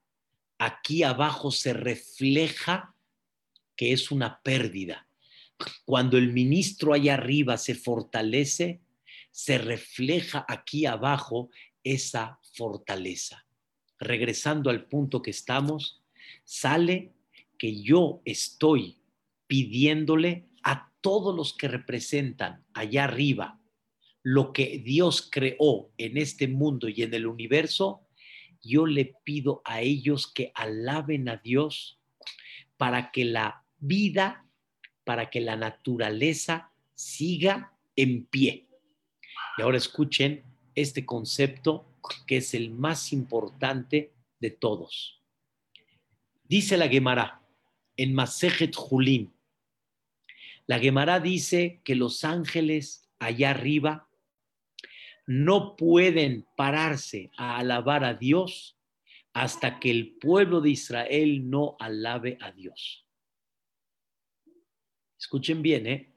aquí 0.58 1.04
abajo 1.04 1.52
se 1.52 1.74
refleja 1.74 2.94
que 3.76 3.94
es 3.94 4.12
una 4.12 4.42
pérdida. 4.42 5.08
Cuando 5.86 6.18
el 6.18 6.32
ministro 6.34 6.94
allá 6.94 7.16
arriba 7.16 7.58
se 7.58 7.76
fortalece, 7.76 8.82
se 9.32 9.58
refleja 9.58 10.46
aquí 10.48 10.86
abajo 10.86 11.50
esa 11.84 12.40
fortaleza. 12.54 13.46
Regresando 14.00 14.70
al 14.70 14.86
punto 14.86 15.22
que 15.22 15.32
estamos, 15.32 16.02
sale 16.44 17.14
que 17.58 17.82
yo 17.82 18.22
estoy 18.26 18.98
pidiéndole 19.48 20.48
todos 21.02 21.36
los 21.36 21.54
que 21.54 21.68
representan 21.68 22.66
allá 22.74 23.04
arriba 23.04 23.62
lo 24.24 24.54
que 24.54 24.78
Dios 24.80 25.28
creó 25.32 25.91
en 25.97 26.18
este 26.18 26.47
mundo 26.47 26.88
y 26.88 27.02
en 27.02 27.14
el 27.14 27.26
universo, 27.26 28.08
yo 28.62 28.86
le 28.86 29.16
pido 29.24 29.62
a 29.66 29.82
ellos 29.82 30.32
que 30.32 30.52
alaben 30.54 31.28
a 31.30 31.38
Dios 31.38 31.99
para 32.78 33.12
que 33.12 33.26
la 33.26 33.64
vida, 33.80 34.45
para 35.04 35.30
que 35.30 35.41
la 35.41 35.56
naturaleza 35.56 36.72
siga 36.93 37.76
en 37.95 38.26
pie. 38.26 38.68
Y 39.58 39.62
ahora 39.64 39.78
escuchen 39.78 40.43
este 40.76 41.06
concepto 41.06 41.88
que 42.28 42.38
es 42.38 42.54
el 42.54 42.72
más 42.72 43.14
importante 43.14 44.14
de 44.39 44.52
todos. 44.52 45.20
Dice 46.43 46.78
la 46.78 46.88
Gemara 46.88 47.41
en 47.97 48.14
Masejet 48.14 48.76
Julín, 48.76 49.34
la 50.68 50.80
Gemara 50.80 51.20
dice 51.20 51.82
que 51.84 51.95
los 51.95 52.24
ángeles 52.24 53.09
allá 53.20 53.51
arriba 53.51 54.07
no 55.28 55.76
pueden 55.76 56.47
pararse 56.55 57.32
a 57.38 57.57
alabar 57.57 58.03
a 58.03 58.14
Dios 58.14 58.78
hasta 59.34 59.80
que 59.80 59.91
el 59.91 60.18
pueblo 60.18 60.62
de 60.62 60.72
Israel 60.72 61.49
no 61.49 61.78
alabe 61.80 62.38
a 62.41 62.51
Dios. 62.51 63.05
Escuchen 65.18 65.62
bien, 65.62 65.88
¿eh? 65.88 66.14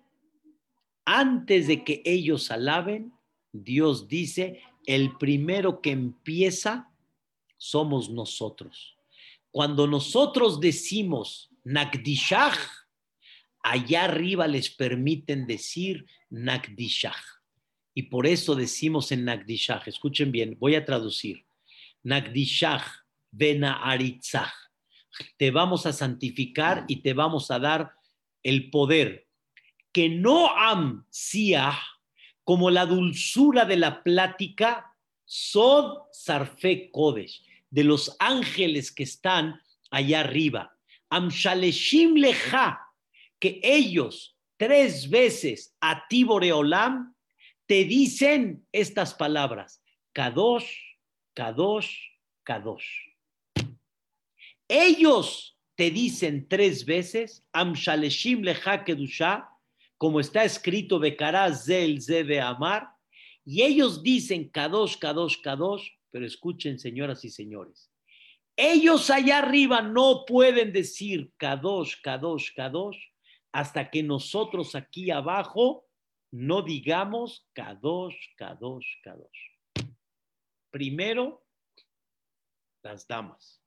Antes 1.05 1.67
de 1.67 1.85
que 1.85 2.03
ellos 2.05 2.51
alaben, 2.51 3.13
Dios 3.53 4.09
dice, 4.09 4.63
el 4.87 5.17
primero 5.17 5.81
que 5.81 5.91
empieza 5.91 6.91
somos 7.57 8.11
nosotros. 8.11 8.97
Cuando 9.51 9.87
nosotros 9.87 10.61
decimos 10.61 11.51
Nakdishach, 11.63 12.59
allá 13.65 14.05
arriba 14.05 14.47
les 14.47 14.71
permiten 14.71 15.47
decir 15.47 16.07
Nakdishach. 16.31 17.43
Y 17.95 18.05
por 18.05 18.27
eso 18.27 18.55
decimos 18.55 19.11
en 19.11 19.25
Nakdishach, 19.25 19.89
escuchen 19.89 20.31
bien, 20.31 20.57
voy 20.61 20.75
a 20.75 20.85
traducir. 20.85 21.45
Nakdishach 22.03 22.87
Bena 23.31 23.83
Aritzach. 23.83 24.53
Te 25.37 25.51
vamos 25.51 25.87
a 25.87 25.93
santificar 25.93 26.85
y 26.87 26.97
te 26.97 27.15
vamos 27.15 27.51
a 27.51 27.59
dar 27.59 27.95
el 28.43 28.71
poder 28.71 29.27
que 29.93 30.09
no 30.09 30.51
am 30.57 31.07
siah 31.09 31.79
como 32.43 32.71
la 32.71 32.85
dulzura 32.85 33.65
de 33.65 33.77
la 33.77 34.03
plática, 34.03 34.93
Sod 35.25 36.03
Sarfe 36.13 36.91
Kodesh, 36.91 37.43
de 37.71 37.85
los 37.85 38.15
ángeles 38.19 38.93
que 38.93 39.05
están 39.05 39.61
allá 39.91 40.21
arriba. 40.21 40.77
Amshaleshim 41.09 42.17
Leja, 42.17 42.84
que 43.45 43.61
ellos 43.63 44.39
tres 44.57 45.11
veces 45.11 45.77
a 45.79 46.09
Tiboreolam 46.09 47.15
te 47.67 47.85
dicen 47.85 48.67
estas 48.73 49.13
palabras: 49.13 49.83
Kadosh, 50.15 50.73
Kadosh, 51.35 51.95
Kadosh. 52.43 52.89
Ellos 54.67 55.59
te 55.75 55.91
dicen 55.91 56.49
tres 56.49 56.87
veces, 56.87 57.45
Amshaleshim 57.53 58.41
Leja 58.41 58.83
Kedusha, 58.83 59.47
como 59.99 60.21
está 60.21 60.45
escrito, 60.45 60.99
Becará 60.99 61.53
Zel 61.53 62.01
Zebe 62.01 62.41
Amar, 62.41 62.89
y 63.45 63.61
ellos 63.61 64.03
dicen 64.03 64.49
Kadosh, 64.49 64.97
Kadosh, 64.97 65.43
Kadosh, 65.43 65.87
pero 66.11 66.25
escuchen, 66.25 66.79
señoras 66.79 67.23
y 67.27 67.29
señores, 67.29 67.91
ellos 68.57 69.11
allá 69.11 69.41
arriba 69.41 69.83
no 69.83 70.25
pueden 70.27 70.73
decir 70.73 71.31
Kadosh, 71.37 72.01
Kadosh, 72.01 72.55
Kadosh, 72.55 72.97
hasta 73.55 73.89
que 73.89 74.03
nosotros 74.03 74.75
aquí 74.75 75.13
abajo 75.13 75.89
no 76.33 76.61
digamos 76.63 77.49
Kadosh, 77.53 78.17
Kadosh, 78.37 79.01
Kadosh. 79.01 79.87
Primero, 80.73 81.47
las 82.83 83.07
damas. 83.07 83.63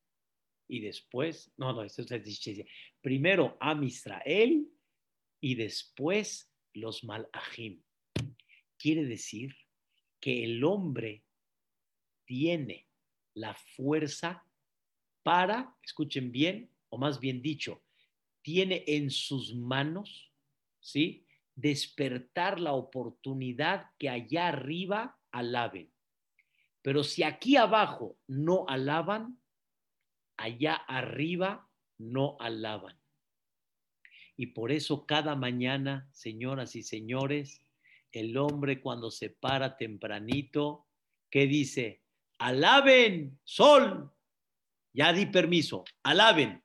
Y 0.67 0.81
después, 0.81 1.53
no, 1.55 1.71
no, 1.71 1.83
esto 1.83 2.01
es 2.01 2.65
Primero, 2.99 3.55
Am 3.61 3.81
Israel 3.83 4.69
y 5.39 5.55
después 5.55 6.51
los 6.73 7.05
malajim. 7.05 7.81
Quiere 8.77 9.05
decir 9.05 9.55
que 10.19 10.43
el 10.43 10.65
hombre 10.65 11.23
tiene 12.25 12.89
la 13.35 13.55
fuerza 13.55 14.45
para, 15.23 15.77
escuchen 15.81 16.33
bien, 16.33 16.69
o 16.89 16.97
más 16.97 17.21
bien 17.21 17.41
dicho, 17.41 17.86
tiene 18.47 18.85
en 18.87 19.11
sus 19.11 19.53
manos, 19.55 20.31
¿sí? 20.79 21.27
Despertar 21.53 22.61
la 22.61 22.71
oportunidad 22.71 23.87
que 23.99 24.07
allá 24.07 24.47
arriba 24.47 25.19
alaben. 25.33 25.91
Pero 26.81 27.03
si 27.03 27.23
aquí 27.23 27.57
abajo 27.57 28.17
no 28.25 28.63
alaban, 28.69 29.37
allá 30.37 30.75
arriba 30.75 31.69
no 31.97 32.37
alaban. 32.39 32.97
Y 34.37 34.45
por 34.45 34.71
eso 34.71 35.05
cada 35.05 35.35
mañana, 35.35 36.07
señoras 36.13 36.77
y 36.77 36.83
señores, 36.83 37.61
el 38.13 38.37
hombre 38.37 38.79
cuando 38.79 39.11
se 39.11 39.29
para 39.29 39.75
tempranito, 39.75 40.87
¿qué 41.29 41.47
dice? 41.47 42.01
Alaben, 42.37 43.41
sol. 43.43 44.09
Ya 44.93 45.11
di 45.11 45.25
permiso, 45.25 45.83
alaben. 46.01 46.63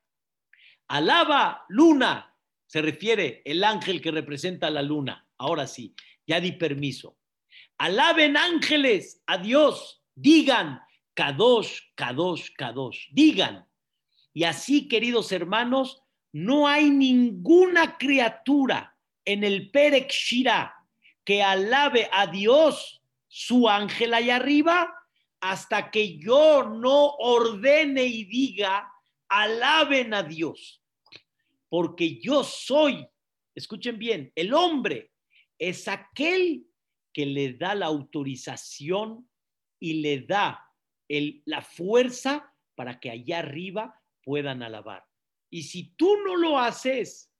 Alaba, 0.92 1.64
luna. 1.70 2.36
Se 2.66 2.82
refiere 2.82 3.40
el 3.46 3.64
ángel 3.64 4.02
que 4.02 4.10
representa 4.10 4.66
a 4.66 4.70
la 4.70 4.82
luna. 4.82 5.26
Ahora 5.38 5.66
sí, 5.66 5.94
ya 6.26 6.38
di 6.38 6.52
permiso. 6.52 7.16
Alaben 7.78 8.36
ángeles 8.36 9.22
a 9.26 9.38
Dios. 9.38 10.04
Digan, 10.14 10.82
Kadosh, 11.14 11.80
Kadosh, 11.94 12.50
Kadosh. 12.54 13.08
Digan. 13.10 13.66
Y 14.34 14.44
así, 14.44 14.86
queridos 14.86 15.32
hermanos, 15.32 16.02
no 16.30 16.68
hay 16.68 16.90
ninguna 16.90 17.96
criatura 17.96 18.94
en 19.24 19.44
el 19.44 19.70
Perek 19.70 20.12
que 21.24 21.42
alabe 21.42 22.10
a 22.12 22.26
Dios, 22.26 23.02
su 23.28 23.66
ángel 23.66 24.12
allá 24.12 24.36
arriba, 24.36 24.94
hasta 25.40 25.90
que 25.90 26.18
yo 26.18 26.64
no 26.64 27.14
ordene 27.16 28.04
y 28.04 28.24
diga, 28.24 28.92
alaben 29.30 30.12
a 30.12 30.22
Dios. 30.22 30.80
Porque 31.72 32.20
yo 32.20 32.44
soy, 32.44 33.08
escuchen 33.54 33.98
bien, 33.98 34.30
el 34.34 34.52
hombre 34.52 35.10
es 35.58 35.88
aquel 35.88 36.66
que 37.14 37.24
le 37.24 37.54
da 37.54 37.74
la 37.74 37.86
autorización 37.86 39.26
y 39.80 40.02
le 40.02 40.20
da 40.20 40.70
la 41.08 41.62
fuerza 41.62 42.54
para 42.74 43.00
que 43.00 43.08
allá 43.08 43.38
arriba 43.38 43.98
puedan 44.22 44.62
alabar. 44.62 45.06
Y 45.48 45.62
si 45.62 45.94
tú 45.94 46.14
no 46.18 46.36
lo 46.36 46.58
haces 46.58 47.32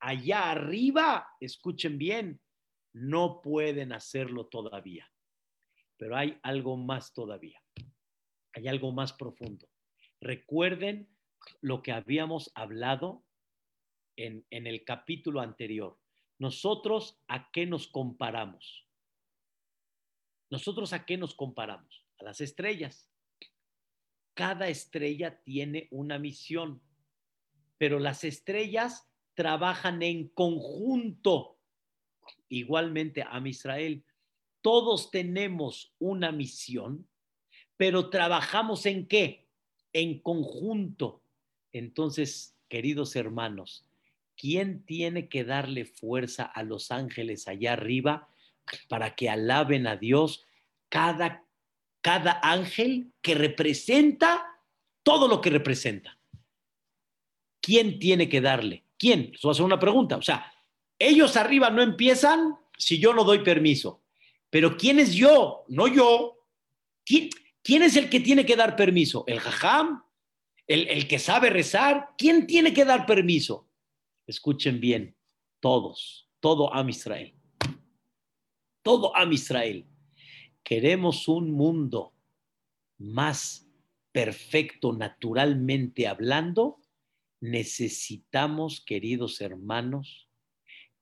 allá 0.00 0.50
arriba, 0.50 1.28
escuchen 1.38 1.98
bien, 1.98 2.40
no 2.94 3.42
pueden 3.42 3.92
hacerlo 3.92 4.46
todavía. 4.46 5.12
Pero 5.98 6.16
hay 6.16 6.38
algo 6.42 6.78
más 6.78 7.12
todavía. 7.12 7.62
Hay 8.54 8.66
algo 8.66 8.92
más 8.92 9.12
profundo. 9.12 9.68
Recuerden 10.22 11.14
lo 11.60 11.82
que 11.82 11.92
habíamos 11.92 12.50
hablado 12.54 13.26
en, 14.18 14.44
el 14.50 14.84
capítulo 14.84 15.40
anterior. 15.40 15.98
Nosotros 16.38 17.20
a 17.28 17.50
qué 17.50 17.66
nos 17.66 17.86
comparamos? 17.88 18.86
Nosotros 20.50 20.92
a 20.92 21.04
qué 21.04 21.16
nos 21.16 21.34
comparamos? 21.34 22.04
A 22.18 22.24
las 22.24 22.40
estrellas. 22.40 23.10
Cada 24.34 24.68
estrella 24.68 25.40
tiene 25.42 25.88
una 25.90 26.18
misión, 26.18 26.80
pero 27.76 27.98
las 27.98 28.24
estrellas 28.24 29.08
trabajan 29.34 30.02
en 30.02 30.28
conjunto. 30.28 31.58
Igualmente 32.48 33.22
a 33.22 33.40
Israel. 33.46 34.04
Todos 34.60 35.10
tenemos 35.10 35.94
una 35.98 36.32
misión, 36.32 37.08
pero 37.76 38.10
trabajamos 38.10 38.86
en 38.86 39.06
qué? 39.06 39.48
En 39.92 40.20
conjunto. 40.20 41.22
Entonces, 41.72 42.56
queridos 42.68 43.14
hermanos, 43.16 43.87
¿quién 44.38 44.84
tiene 44.86 45.28
que 45.28 45.44
darle 45.44 45.84
fuerza 45.84 46.44
a 46.44 46.62
los 46.62 46.90
ángeles 46.90 47.48
allá 47.48 47.74
arriba 47.74 48.28
para 48.88 49.14
que 49.14 49.28
alaben 49.28 49.86
a 49.86 49.96
Dios? 49.96 50.46
Cada, 50.88 51.44
cada 52.00 52.40
ángel 52.42 53.12
que 53.20 53.34
representa 53.34 54.46
todo 55.02 55.28
lo 55.28 55.40
que 55.40 55.50
representa. 55.50 56.18
¿Quién 57.60 57.98
tiene 57.98 58.28
que 58.28 58.40
darle? 58.40 58.84
¿Quién? 58.96 59.32
Eso 59.34 59.48
va 59.48 59.52
a 59.52 59.54
ser 59.56 59.64
una 59.64 59.80
pregunta. 59.80 60.16
O 60.16 60.22
sea, 60.22 60.50
ellos 60.98 61.36
arriba 61.36 61.68
no 61.70 61.82
empiezan 61.82 62.56
si 62.78 62.98
yo 62.98 63.12
no 63.12 63.24
doy 63.24 63.40
permiso. 63.40 64.02
Pero 64.50 64.76
¿quién 64.76 64.98
es 64.98 65.14
yo? 65.14 65.64
No 65.68 65.88
yo. 65.88 66.46
¿Quién, 67.04 67.82
es 67.82 67.96
el 67.96 68.08
que 68.08 68.20
tiene 68.20 68.46
que 68.46 68.56
dar 68.56 68.76
permiso? 68.76 69.24
¿El 69.26 69.40
jajam? 69.40 70.02
¿El, 70.66 70.88
¿El 70.88 71.08
que 71.08 71.18
sabe 71.18 71.50
rezar? 71.50 72.10
¿Quién 72.16 72.46
tiene 72.46 72.72
que 72.72 72.84
dar 72.84 73.04
permiso? 73.06 73.67
Escuchen 74.28 74.78
bien, 74.78 75.16
todos, 75.58 76.28
todo 76.40 76.74
Am 76.74 76.90
Israel. 76.90 77.34
Todo 78.82 79.16
Am 79.16 79.32
Israel. 79.32 79.88
Queremos 80.62 81.28
un 81.28 81.50
mundo 81.50 82.12
más 82.98 83.66
perfecto 84.12 84.92
naturalmente 84.92 86.06
hablando, 86.06 86.82
necesitamos, 87.40 88.82
queridos 88.82 89.40
hermanos, 89.40 90.28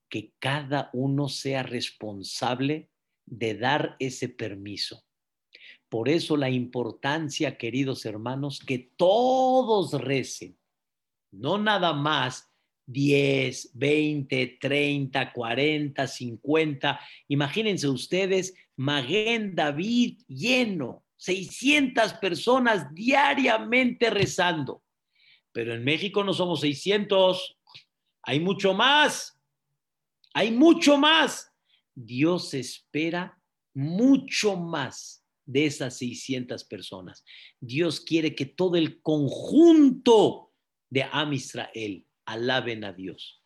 que 0.08 0.32
cada 0.38 0.90
uno 0.92 1.28
sea 1.28 1.64
responsable 1.64 2.92
de 3.24 3.58
dar 3.58 3.96
ese 3.98 4.28
permiso. 4.28 5.04
Por 5.88 6.08
eso 6.08 6.36
la 6.36 6.48
importancia, 6.48 7.58
queridos 7.58 8.06
hermanos, 8.06 8.60
que 8.60 8.92
todos 8.96 9.90
recen, 10.00 10.56
no 11.32 11.58
nada 11.58 11.92
más 11.92 12.52
10, 12.86 13.70
20, 13.74 14.58
30, 14.60 15.32
40, 15.32 16.06
50. 16.06 17.00
Imagínense 17.28 17.88
ustedes, 17.88 18.54
Maguen 18.76 19.54
David 19.54 20.20
lleno, 20.28 21.04
600 21.16 22.14
personas 22.14 22.92
diariamente 22.94 24.10
rezando. 24.10 24.82
Pero 25.52 25.74
en 25.74 25.84
México 25.84 26.22
no 26.22 26.32
somos 26.32 26.60
600, 26.60 27.58
hay 28.22 28.40
mucho 28.40 28.74
más, 28.74 29.40
hay 30.34 30.50
mucho 30.50 30.96
más. 30.98 31.52
Dios 31.94 32.52
espera 32.54 33.40
mucho 33.74 34.56
más 34.56 35.24
de 35.46 35.66
esas 35.66 35.96
600 35.96 36.64
personas. 36.64 37.24
Dios 37.58 38.00
quiere 38.00 38.34
que 38.34 38.46
todo 38.46 38.76
el 38.76 39.00
conjunto 39.00 40.52
de 40.90 41.04
Am 41.04 41.32
Israel 41.32 42.06
alaben 42.26 42.84
a 42.84 42.92
Dios, 42.92 43.42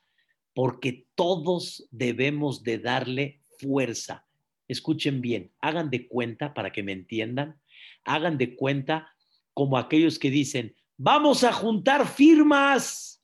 porque 0.54 1.06
todos 1.14 1.86
debemos 1.90 2.64
de 2.64 2.78
darle 2.78 3.42
fuerza. 3.58 4.26
Escuchen 4.66 5.20
bien, 5.20 5.52
hagan 5.60 5.90
de 5.90 6.08
cuenta 6.08 6.54
para 6.54 6.72
que 6.72 6.82
me 6.82 6.92
entiendan, 6.92 7.60
hagan 8.04 8.38
de 8.38 8.56
cuenta 8.56 9.14
como 9.54 9.78
aquellos 9.78 10.18
que 10.18 10.30
dicen, 10.30 10.74
vamos 10.96 11.44
a 11.44 11.52
juntar 11.52 12.06
firmas 12.06 13.22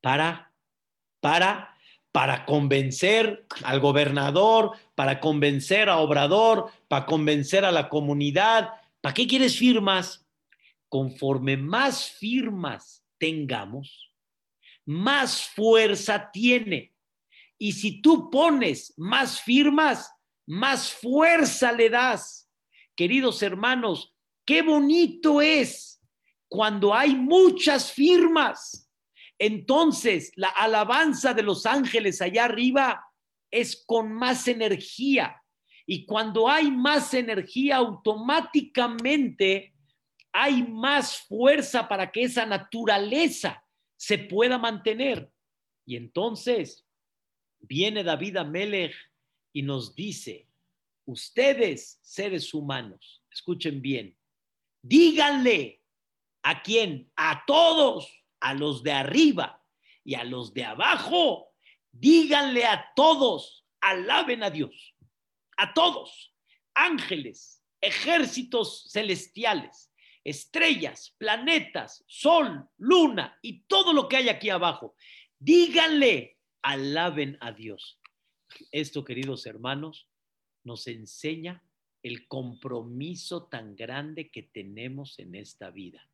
para, 0.00 0.52
para, 1.20 1.76
para 2.12 2.44
convencer 2.44 3.46
al 3.62 3.80
gobernador, 3.80 4.72
para 4.94 5.20
convencer 5.20 5.88
a 5.88 5.98
Obrador, 5.98 6.70
para 6.88 7.06
convencer 7.06 7.64
a 7.64 7.72
la 7.72 7.88
comunidad. 7.88 8.70
¿Para 9.00 9.14
qué 9.14 9.26
quieres 9.26 9.56
firmas? 9.56 10.26
Conforme 10.88 11.56
más 11.56 12.10
firmas 12.10 13.04
tengamos, 13.18 14.07
más 14.88 15.46
fuerza 15.46 16.30
tiene. 16.32 16.94
Y 17.58 17.72
si 17.72 18.00
tú 18.00 18.30
pones 18.30 18.94
más 18.96 19.38
firmas, 19.42 20.10
más 20.46 20.90
fuerza 20.90 21.72
le 21.72 21.90
das. 21.90 22.50
Queridos 22.96 23.42
hermanos, 23.42 24.14
qué 24.46 24.62
bonito 24.62 25.42
es 25.42 26.00
cuando 26.48 26.94
hay 26.94 27.14
muchas 27.14 27.92
firmas. 27.92 28.90
Entonces, 29.38 30.32
la 30.36 30.48
alabanza 30.48 31.34
de 31.34 31.42
los 31.42 31.66
ángeles 31.66 32.22
allá 32.22 32.46
arriba 32.46 33.04
es 33.50 33.84
con 33.84 34.14
más 34.14 34.48
energía. 34.48 35.36
Y 35.84 36.06
cuando 36.06 36.48
hay 36.48 36.70
más 36.70 37.12
energía, 37.12 37.76
automáticamente 37.76 39.74
hay 40.32 40.62
más 40.62 41.18
fuerza 41.28 41.86
para 41.86 42.10
que 42.10 42.22
esa 42.22 42.46
naturaleza 42.46 43.62
se 43.98 44.16
pueda 44.16 44.56
mantener. 44.56 45.30
Y 45.84 45.96
entonces 45.96 46.86
viene 47.58 48.04
David 48.04 48.38
Amelech 48.38 48.94
y 49.52 49.62
nos 49.62 49.94
dice, 49.94 50.48
ustedes, 51.04 51.98
seres 52.00 52.54
humanos, 52.54 53.22
escuchen 53.30 53.82
bien, 53.82 54.16
díganle 54.82 55.82
a 56.42 56.62
quién, 56.62 57.10
a 57.16 57.44
todos, 57.46 58.08
a 58.40 58.54
los 58.54 58.82
de 58.82 58.92
arriba 58.92 59.62
y 60.04 60.14
a 60.14 60.24
los 60.24 60.54
de 60.54 60.64
abajo, 60.64 61.52
díganle 61.90 62.64
a 62.64 62.92
todos, 62.94 63.66
alaben 63.80 64.42
a 64.42 64.50
Dios, 64.50 64.94
a 65.56 65.74
todos, 65.74 66.34
ángeles, 66.74 67.64
ejércitos 67.80 68.88
celestiales, 68.92 69.90
estrellas, 70.24 71.14
planetas, 71.18 72.04
sol, 72.06 72.68
luna 72.78 73.38
y 73.42 73.60
todo 73.62 73.92
lo 73.92 74.08
que 74.08 74.16
hay 74.16 74.28
aquí 74.28 74.50
abajo. 74.50 74.94
Díganle, 75.38 76.38
alaben 76.62 77.36
a 77.40 77.52
Dios. 77.52 78.00
Esto, 78.72 79.04
queridos 79.04 79.46
hermanos, 79.46 80.08
nos 80.64 80.86
enseña 80.86 81.62
el 82.02 82.28
compromiso 82.28 83.46
tan 83.46 83.76
grande 83.76 84.30
que 84.30 84.42
tenemos 84.42 85.18
en 85.18 85.34
esta 85.34 85.70
vida. 85.70 86.08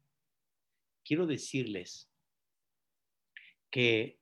Quiero 1.05 1.27
decirles 1.27 2.11
que, 3.71 4.19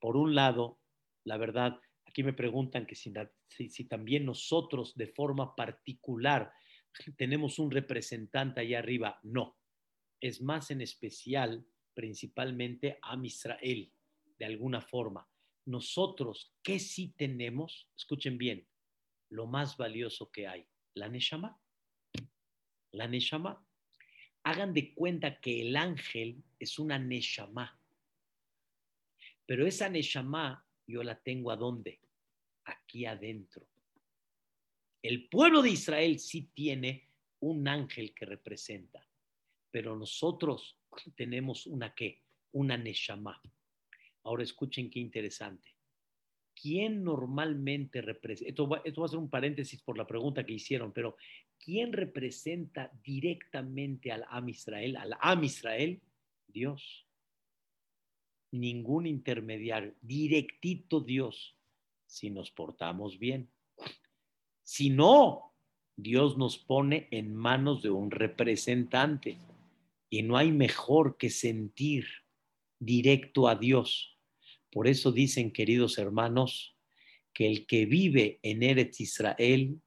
por 0.00 0.16
un 0.16 0.34
lado, 0.34 0.78
la 1.24 1.36
verdad, 1.36 1.80
aquí 2.04 2.22
me 2.22 2.32
preguntan 2.32 2.86
que 2.86 2.94
si, 2.94 3.12
si, 3.48 3.84
también 3.84 4.24
nosotros 4.24 4.94
de 4.96 5.06
forma 5.06 5.54
particular 5.54 6.52
tenemos 7.16 7.58
un 7.58 7.70
representante 7.70 8.60
allá 8.60 8.78
arriba. 8.78 9.18
No, 9.22 9.58
es 10.20 10.40
más 10.40 10.70
en 10.70 10.80
especial, 10.80 11.66
principalmente 11.94 12.98
a 13.02 13.18
Israel, 13.22 13.92
de 14.38 14.44
alguna 14.44 14.80
forma. 14.80 15.28
Nosotros, 15.66 16.54
¿qué 16.62 16.78
sí 16.78 17.14
tenemos? 17.16 17.90
Escuchen 17.96 18.38
bien, 18.38 18.66
lo 19.30 19.46
más 19.46 19.76
valioso 19.76 20.30
que 20.30 20.46
hay, 20.46 20.66
la 20.94 21.08
Neshama. 21.08 21.60
La 22.92 23.06
Neshama. 23.06 23.64
Hagan 24.44 24.72
de 24.72 24.94
cuenta 24.94 25.40
que 25.40 25.60
el 25.60 25.76
ángel 25.76 26.42
es 26.58 26.78
una 26.78 26.98
Neshama. 26.98 27.78
Pero 29.44 29.66
esa 29.66 29.88
Neshama 29.88 30.66
yo 30.86 31.02
la 31.02 31.20
tengo 31.20 31.50
a 31.50 31.56
dónde? 31.56 32.00
Aquí 32.64 33.04
adentro. 33.04 33.68
El 35.02 35.28
pueblo 35.28 35.62
de 35.62 35.70
Israel 35.70 36.18
sí 36.18 36.50
tiene 36.52 37.08
un 37.40 37.68
ángel 37.68 38.12
que 38.14 38.26
representa, 38.26 39.06
pero 39.70 39.96
nosotros 39.96 40.76
tenemos 41.14 41.66
una 41.66 41.94
qué? 41.94 42.22
Una 42.52 42.76
Neshama. 42.76 43.40
Ahora 44.24 44.42
escuchen 44.42 44.90
qué 44.90 44.98
interesante. 44.98 45.74
¿Quién 46.60 47.04
normalmente 47.04 48.02
representa? 48.02 48.48
Esto 48.48 48.84
esto 48.84 49.00
va 49.00 49.06
a 49.06 49.10
ser 49.10 49.18
un 49.20 49.30
paréntesis 49.30 49.80
por 49.80 49.96
la 49.96 50.06
pregunta 50.06 50.44
que 50.44 50.54
hicieron, 50.54 50.92
pero 50.92 51.16
¿quién 51.56 51.92
representa 51.92 52.90
directamente 53.04 54.10
al 54.10 54.24
Am 54.28 54.48
Israel? 54.48 54.96
Al 54.96 55.16
Am 55.20 55.44
Israel, 55.44 56.00
Dios. 56.48 57.06
Ningún 58.50 59.06
intermediario, 59.06 59.94
directito 60.00 61.00
Dios, 61.00 61.56
si 62.06 62.30
nos 62.30 62.50
portamos 62.50 63.18
bien. 63.18 63.48
Si 64.70 64.90
no, 64.90 65.54
Dios 65.96 66.36
nos 66.36 66.58
pone 66.58 67.08
en 67.10 67.34
manos 67.34 67.80
de 67.80 67.88
un 67.88 68.10
representante 68.10 69.38
y 70.10 70.22
no 70.22 70.36
hay 70.36 70.52
mejor 70.52 71.16
que 71.16 71.30
sentir 71.30 72.04
directo 72.78 73.48
a 73.48 73.54
Dios. 73.54 74.18
Por 74.70 74.86
eso 74.86 75.10
dicen, 75.10 75.52
queridos 75.52 75.96
hermanos, 75.96 76.76
que 77.32 77.46
el 77.46 77.64
que 77.64 77.86
vive 77.86 78.40
en 78.42 78.62
Eretz 78.62 79.00
Israel 79.00 79.80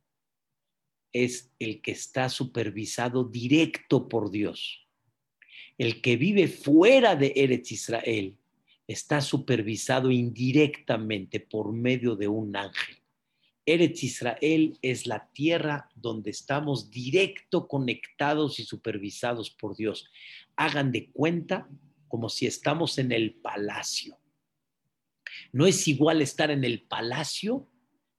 es 1.13 1.51
el 1.59 1.83
que 1.83 1.91
está 1.91 2.27
supervisado 2.27 3.23
directo 3.23 4.09
por 4.09 4.31
Dios. 4.31 4.87
El 5.77 6.01
que 6.01 6.17
vive 6.17 6.47
fuera 6.47 7.15
de 7.15 7.33
Eretz 7.35 7.71
Israel 7.71 8.35
está 8.87 9.21
supervisado 9.21 10.09
indirectamente 10.09 11.39
por 11.39 11.71
medio 11.71 12.15
de 12.15 12.27
un 12.27 12.55
ángel. 12.55 13.00
Eretz 13.71 14.03
Israel 14.03 14.77
es 14.81 15.07
la 15.07 15.29
tierra 15.31 15.89
donde 15.95 16.29
estamos 16.29 16.91
directo 16.91 17.69
conectados 17.69 18.59
y 18.59 18.65
supervisados 18.65 19.49
por 19.49 19.77
Dios. 19.77 20.09
Hagan 20.57 20.91
de 20.91 21.09
cuenta 21.11 21.69
como 22.09 22.27
si 22.27 22.47
estamos 22.47 22.97
en 22.97 23.13
el 23.13 23.35
palacio. 23.35 24.19
No 25.53 25.65
es 25.65 25.87
igual 25.87 26.21
estar 26.21 26.51
en 26.51 26.65
el 26.65 26.81
palacio 26.81 27.69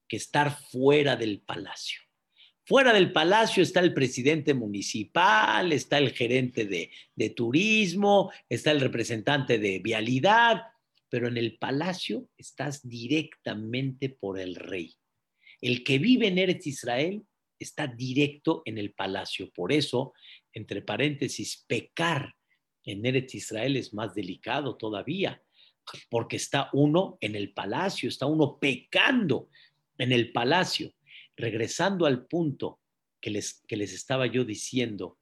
que 0.08 0.16
estar 0.16 0.58
fuera 0.70 1.16
del 1.16 1.40
palacio. 1.40 2.00
Fuera 2.64 2.94
del 2.94 3.12
palacio 3.12 3.62
está 3.62 3.80
el 3.80 3.92
presidente 3.92 4.54
municipal, 4.54 5.70
está 5.72 5.98
el 5.98 6.12
gerente 6.12 6.64
de, 6.64 6.90
de, 7.14 7.30
turismo, 7.30 8.32
está 8.48 8.70
el 8.70 8.80
representante 8.80 9.58
de 9.58 9.80
vialidad, 9.80 10.62
pero 11.10 11.28
en 11.28 11.36
el 11.36 11.58
palacio 11.58 12.30
estás 12.38 12.88
directamente 12.88 14.08
por 14.08 14.38
el 14.38 14.54
rey. 14.54 14.96
El 15.62 15.84
que 15.84 15.98
vive 15.98 16.26
en 16.26 16.38
Eretz 16.38 16.66
Israel 16.66 17.24
está 17.58 17.86
directo 17.86 18.62
en 18.64 18.78
el 18.78 18.92
palacio. 18.92 19.50
Por 19.52 19.72
eso, 19.72 20.12
entre 20.52 20.82
paréntesis, 20.82 21.64
pecar 21.66 22.34
en 22.84 23.06
Eretz 23.06 23.36
Israel 23.36 23.76
es 23.76 23.94
más 23.94 24.14
delicado 24.14 24.76
todavía, 24.76 25.40
porque 26.10 26.36
está 26.36 26.68
uno 26.72 27.16
en 27.20 27.36
el 27.36 27.52
palacio, 27.52 28.08
está 28.08 28.26
uno 28.26 28.58
pecando 28.58 29.48
en 29.98 30.12
el 30.12 30.32
palacio. 30.32 30.92
Regresando 31.36 32.04
al 32.06 32.26
punto 32.26 32.80
que 33.20 33.30
les, 33.30 33.62
que 33.66 33.76
les 33.76 33.92
estaba 33.94 34.26
yo 34.26 34.44
diciendo, 34.44 35.18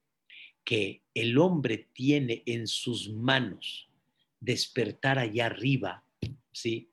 que 0.64 1.02
el 1.14 1.38
hombre 1.38 1.88
tiene 1.92 2.42
en 2.46 2.66
sus 2.66 3.10
manos 3.10 3.90
despertar 4.40 5.18
allá 5.18 5.46
arriba, 5.46 6.04
¿sí? 6.52 6.90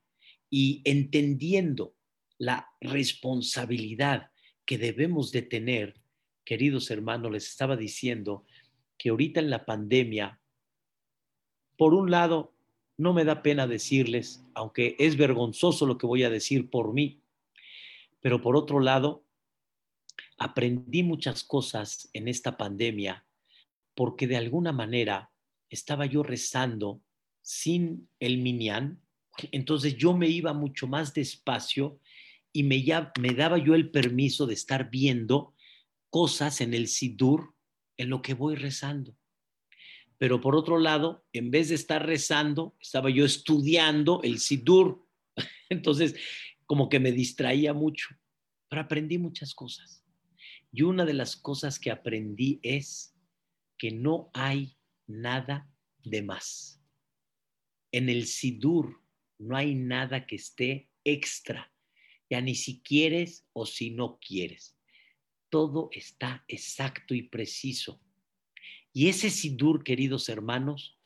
Y 0.50 0.82
entendiendo 0.86 1.97
la 2.38 2.70
responsabilidad 2.82 4.32
que 4.66 4.78
debemos 4.78 5.32
de 5.32 5.42
tener, 5.42 6.02
queridos 6.44 6.92
hermanos, 6.92 7.32
les 7.32 7.48
estaba 7.48 7.76
diciendo 7.76 8.46
que 8.98 9.10
ahorita 9.10 9.40
en 9.40 9.50
la 9.50 9.66
pandemia, 9.66 10.40
por 11.78 11.94
un 11.94 12.12
lado, 12.12 12.54
no 12.98 13.14
me 13.14 13.24
da 13.24 13.44
pena 13.44 13.68
decirles, 13.68 14.44
aunque 14.56 14.96
es 15.00 15.18
vergonzoso 15.18 15.86
lo 15.86 15.98
que 15.98 16.08
voy 16.08 16.24
a 16.24 16.30
decir 16.30 16.70
por 16.70 16.94
mí, 16.94 17.22
pero 18.22 18.42
por 18.42 18.56
otro 18.56 18.80
lado, 18.80 19.24
aprendí 20.38 21.04
muchas 21.04 21.44
cosas 21.44 22.10
en 22.14 22.28
esta 22.28 22.58
pandemia 22.58 23.26
porque 23.96 24.28
de 24.28 24.38
alguna 24.38 24.72
manera 24.72 25.32
estaba 25.70 26.06
yo 26.06 26.22
rezando 26.22 27.02
sin 27.42 28.10
el 28.20 28.38
minián, 28.38 29.02
entonces 29.52 29.98
yo 29.98 30.16
me 30.16 30.28
iba 30.28 30.54
mucho 30.54 30.88
más 30.88 31.14
despacio 31.14 32.00
y 32.58 32.64
me, 32.64 32.82
ya, 32.82 33.12
me 33.20 33.36
daba 33.36 33.60
yo 33.60 33.76
el 33.76 33.92
permiso 33.92 34.48
de 34.48 34.56
estar 34.56 34.90
viendo 34.90 35.54
cosas 36.10 36.60
en 36.60 36.74
el 36.74 36.88
Sidur 36.88 37.54
en 37.98 38.10
lo 38.10 38.24
que 38.24 38.34
voy 38.34 38.56
rezando. 38.56 39.16
Pero 40.18 40.42
por 40.42 40.56
otro 40.56 40.80
lado, 40.80 41.24
en 41.34 41.52
vez 41.52 41.70
de 41.70 41.76
estar 41.76 42.04
rezando, 42.04 42.76
estaba 42.82 43.12
yo 43.12 43.26
estudiando 43.26 44.22
el 44.24 44.40
Sidur. 44.40 45.08
Entonces, 45.70 46.16
como 46.66 46.90
que 46.90 47.00
me 47.00 47.12
distraía 47.12 47.76
mucho, 47.76 48.08
pero 48.70 48.82
aprendí 48.82 49.20
muchas 49.20 49.54
cosas. 49.54 50.04
Y 50.72 50.82
una 50.82 51.06
de 51.06 51.14
las 51.14 51.36
cosas 51.36 51.78
que 51.78 51.92
aprendí 51.92 52.60
es 52.64 53.16
que 53.78 53.92
no 53.92 54.32
hay 54.34 54.76
nada 55.06 55.70
de 56.04 56.24
más. 56.24 56.82
En 57.92 58.10
el 58.10 58.26
Sidur 58.26 59.00
no 59.38 59.56
hay 59.56 59.76
nada 59.76 60.26
que 60.26 60.38
esté 60.38 60.90
extra 61.04 61.72
ya 62.30 62.42
ni 62.42 62.56
si 62.56 62.82
quieres 62.82 63.48
o 63.54 63.66
si 63.66 63.92
no 63.92 64.20
quieres. 64.20 64.78
Todo 65.50 65.90
está 65.92 66.44
exacto 66.48 67.14
y 67.14 67.24
preciso. 67.24 68.02
Y 68.94 69.10
ese 69.10 69.30
sidur, 69.30 69.84
queridos 69.84 70.28
hermanos, 70.30 70.98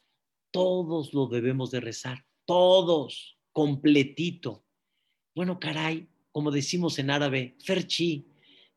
todos 0.52 1.14
lo 1.14 1.28
debemos 1.28 1.72
de 1.72 1.80
rezar, 1.80 2.26
todos, 2.46 3.38
completito. 3.52 4.66
Bueno, 5.36 5.60
caray, 5.60 6.10
como 6.32 6.52
decimos 6.52 7.00
en 7.00 7.10
árabe, 7.10 7.56
ferchi, 7.64 8.28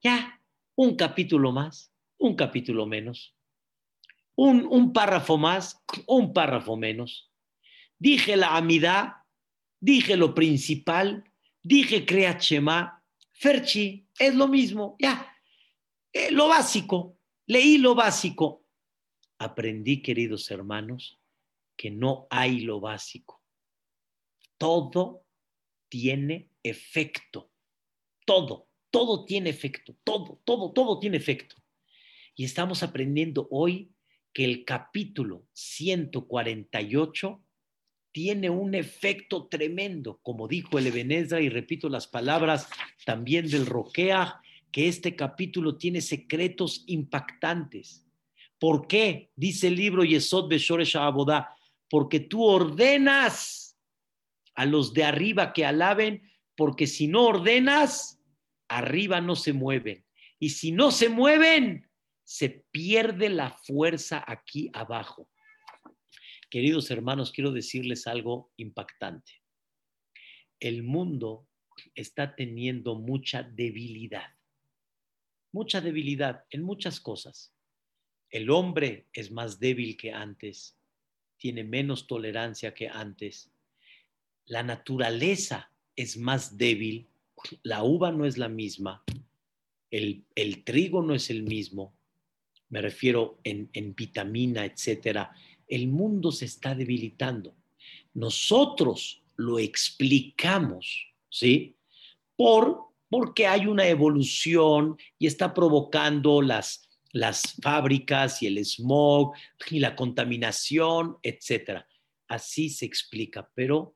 ya, 0.03 0.41
un 0.77 0.97
capítulo 0.97 1.53
más, 1.53 1.93
un 2.19 2.35
capítulo 2.35 2.87
menos, 2.87 3.35
un, 4.37 4.67
un 4.67 4.93
párrafo 4.93 5.39
más, 5.39 5.83
un 6.07 6.33
párrafo 6.33 6.77
menos. 6.77 7.31
Dije 7.99 8.37
la 8.37 8.57
amidad, 8.57 9.15
dije 9.81 10.17
lo 10.17 10.35
principal, 10.35 11.25
dije 11.65 12.05
crea 12.07 12.39
Chema, 12.39 13.03
Ferchi, 13.33 14.07
es 14.19 14.35
lo 14.35 14.47
mismo, 14.47 14.97
ya, 15.01 15.35
eh, 16.13 16.31
lo 16.31 16.49
básico, 16.49 17.19
leí 17.47 17.79
lo 17.79 17.95
básico. 17.97 18.65
Aprendí, 19.39 20.01
queridos 20.01 20.49
hermanos, 20.51 21.19
que 21.77 21.91
no 21.91 22.29
hay 22.31 22.61
lo 22.61 22.81
básico. 22.81 23.43
Todo 24.57 25.27
tiene 25.89 26.51
efecto. 26.63 27.51
Todo, 28.25 28.69
todo 28.91 29.25
tiene 29.25 29.51
efecto. 29.51 29.97
Todo, 30.05 30.41
todo, 30.45 30.73
todo 30.73 31.01
tiene 31.01 31.17
efecto. 31.17 31.57
Y 32.37 32.45
estamos 32.45 32.83
aprendiendo 32.83 33.49
hoy 33.51 33.93
que 34.33 34.45
el 34.45 34.65
capítulo 34.65 35.47
148 35.53 37.44
tiene 38.15 38.49
un 38.49 38.77
efecto 38.77 39.49
tremendo, 39.49 40.21
como 40.23 40.47
dijo 40.47 40.79
el 40.79 40.87
Ebenezer, 40.87 41.43
y 41.43 41.49
repito 41.49 41.89
las 41.89 42.07
palabras 42.07 42.69
también 43.05 43.49
del 43.49 43.67
Roquea, 43.67 44.41
que 44.71 44.87
este 44.87 45.17
capítulo 45.17 45.77
tiene 45.77 46.01
secretos 46.01 46.85
impactantes. 46.87 48.07
¿Por 48.61 48.87
qué? 48.87 49.33
Dice 49.35 49.67
el 49.67 49.75
libro 49.75 50.05
Yesod 50.05 50.49
Beshoresh 50.49 50.97
Abodá, 50.97 51.57
porque 51.91 52.21
tú 52.21 52.45
ordenas 52.45 53.77
a 54.55 54.65
los 54.65 54.95
de 54.95 55.03
arriba 55.03 55.53
que 55.53 55.67
alaben, 55.67 56.31
porque 56.55 56.87
si 56.87 57.09
no 57.09 57.25
ordenas, 57.25 58.21
arriba 58.69 59.21
no 59.21 59.35
se 59.35 59.53
mueven. 59.53 60.05
Y 60.39 60.51
si 60.51 60.71
no 60.71 60.93
se 60.93 61.09
mueven, 61.09 61.91
se 62.23 62.65
pierde 62.71 63.29
la 63.29 63.51
fuerza 63.51 64.25
aquí 64.25 64.71
abajo. 64.73 65.29
Queridos 66.55 66.89
hermanos, 66.93 67.33
quiero 67.33 67.51
decirles 67.51 68.07
algo 68.07 68.53
impactante. 68.59 69.43
El 70.61 70.85
mundo 70.85 71.49
está 71.97 72.37
teniendo 72.37 72.95
mucha 72.95 73.43
debilidad, 73.43 74.37
mucha 75.51 75.81
debilidad 75.81 76.45
en 76.51 76.63
muchas 76.63 77.01
cosas. 77.01 77.53
El 78.31 78.51
hombre 78.51 79.09
es 79.13 79.33
más 79.33 79.59
débil 79.59 79.97
que 79.97 80.13
antes, 80.13 80.79
tiene 81.39 81.65
menos 81.65 82.07
tolerancia 82.07 82.73
que 82.73 82.87
antes. 82.87 83.51
La 84.47 84.63
naturaleza 84.63 85.73
es 85.97 86.17
más 86.17 86.57
débil, 86.57 87.09
la 87.65 87.83
uva 87.83 88.13
no 88.13 88.27
es 88.27 88.39
la 88.39 88.49
misma, 88.49 89.03
el, 89.91 90.25
trigo 90.63 91.03
no 91.03 91.17
es 91.17 91.31
el 91.31 91.43
mismo, 91.43 91.97
me 92.69 92.81
refiero 92.81 93.41
en, 93.43 93.71
en 93.73 93.93
vitamina, 93.97 94.65
etcétera 94.65 95.35
el 95.69 95.89
mundo 95.89 96.33
se 96.33 96.45
está 96.45 96.75
debilitando. 96.75 97.55
Nosotros 98.15 99.23
lo 99.37 99.59
explicamos, 99.59 101.09
¿sí? 101.29 101.77
Por, 102.37 102.89
porque 103.09 103.47
hay 103.47 103.67
una 103.67 103.87
evolución 103.87 104.97
y 105.19 105.27
está 105.27 105.55
provocando 105.55 106.43
las, 106.43 106.89
las 107.13 107.55
fábricas 107.63 108.43
y 108.43 108.47
el 108.47 108.65
smog 108.65 109.35
y 109.71 109.81
la 109.81 109.97
contaminación, 109.97 111.19
etcétera. 111.23 111.87
Así 112.29 112.71
se 112.71 112.87
explica, 112.87 113.51
pero 113.55 113.95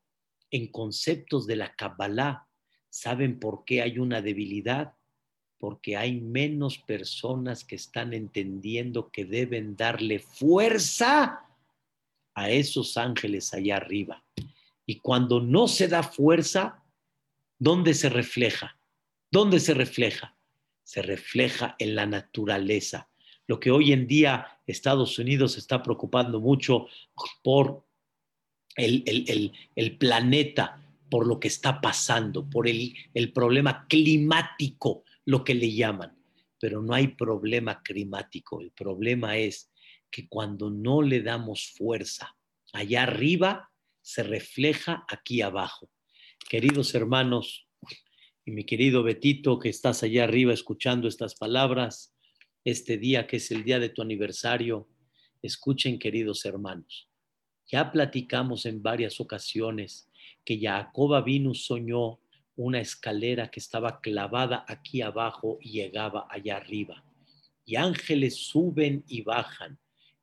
en 0.51 0.69
conceptos 0.69 1.47
de 1.47 1.57
la 1.57 1.75
Kabbalah, 1.75 2.47
¿saben 2.89 3.39
por 3.39 3.65
qué 3.65 3.83
hay 3.83 3.99
una 3.99 4.23
debilidad? 4.23 4.95
Porque 5.59 5.97
hay 5.97 6.21
menos 6.21 6.79
personas 6.79 7.65
que 7.65 7.75
están 7.75 8.15
entendiendo 8.15 9.11
que 9.11 9.25
deben 9.25 9.77
darle 9.77 10.21
fuerza 10.21 11.48
a 12.39 12.51
esos 12.51 12.97
ángeles 12.97 13.53
allá 13.53 13.77
arriba. 13.77 14.25
Y 14.87 15.01
cuando 15.01 15.41
no 15.41 15.69
se 15.69 15.89
da 15.89 16.03
fuerza, 16.03 16.83
¿dónde 17.59 17.95
se 17.95 18.09
refleja? 18.09 18.79
¿Dónde 19.31 19.61
se 19.61 19.75
refleja? 19.75 20.37
Se 20.83 21.03
refleja 21.03 21.77
en 21.79 21.95
la 21.95 22.07
naturaleza. 22.07 23.09
Lo 23.47 23.61
que 23.61 23.71
hoy 23.71 23.93
en 23.93 24.07
día 24.07 24.61
Estados 24.67 25.19
Unidos 25.19 25.57
está 25.59 25.83
preocupando 25.83 26.41
mucho 26.41 26.87
por 27.43 27.85
el, 28.77 29.97
planeta 29.99 30.81
por 31.11 31.27
lo 31.27 31.41
que 31.41 31.49
está 31.49 31.81
pasando, 31.81 32.49
por 32.49 32.69
el, 32.69 32.95
el 33.15 33.33
problema 33.33 33.87
climático, 33.89 35.05
lo 35.25 35.43
que 35.43 35.55
le 35.55 35.73
llaman. 35.73 36.17
Pero 36.61 36.83
no 36.83 36.95
hay 36.95 37.09
problema 37.09 37.83
climático. 37.83 38.61
El 38.61 38.71
problema 38.71 39.37
es 39.37 39.71
que 40.11 40.29
cuando 40.29 40.71
no 40.71 41.03
le 41.03 41.23
damos 41.23 41.73
fuerza 41.77 42.37
allá 42.73 43.05
arriba, 43.05 43.71
se 44.03 44.23
refleja 44.23 45.05
aquí 45.09 45.43
abajo. 45.43 45.91
Queridos 46.49 46.95
hermanos, 46.95 47.67
y 48.45 48.53
mi 48.53 48.65
querido 48.65 49.03
Betito, 49.03 49.59
que 49.59 49.69
estás 49.69 50.03
allá 50.03 50.25
arriba 50.25 50.55
escuchando 50.55 51.09
estas 51.09 51.35
palabras, 51.35 52.15
este 52.65 52.97
día 52.97 53.27
que 53.27 53.37
es 53.37 53.51
el 53.51 53.65
día 53.65 53.79
de 53.79 53.91
tu 53.91 54.01
aniversario, 54.01 54.89
escuchen, 55.43 55.99
queridos 55.99 56.45
hermanos. 56.45 57.09
Ya 57.67 57.93
platicamos 57.93 58.65
en 58.65 58.83
varias 58.83 59.21
ocasiones 59.21 60.09
que 60.45 60.59
Jacob 60.59 61.23
vino 61.23 61.53
soñó 61.53 62.19
una 62.57 62.81
escalera 62.81 63.51
que 63.51 63.61
estaba 63.61 64.01
clavada 64.01 64.65
aquí 64.67 65.03
abajo 65.03 65.59
y 65.61 65.73
llegaba 65.73 66.27
allá 66.31 66.57
arriba. 66.57 67.05
Y 67.65 67.77
ángeles 67.77 68.37
suben 68.37 69.05
y 69.07 69.23
bajan. 69.23 69.79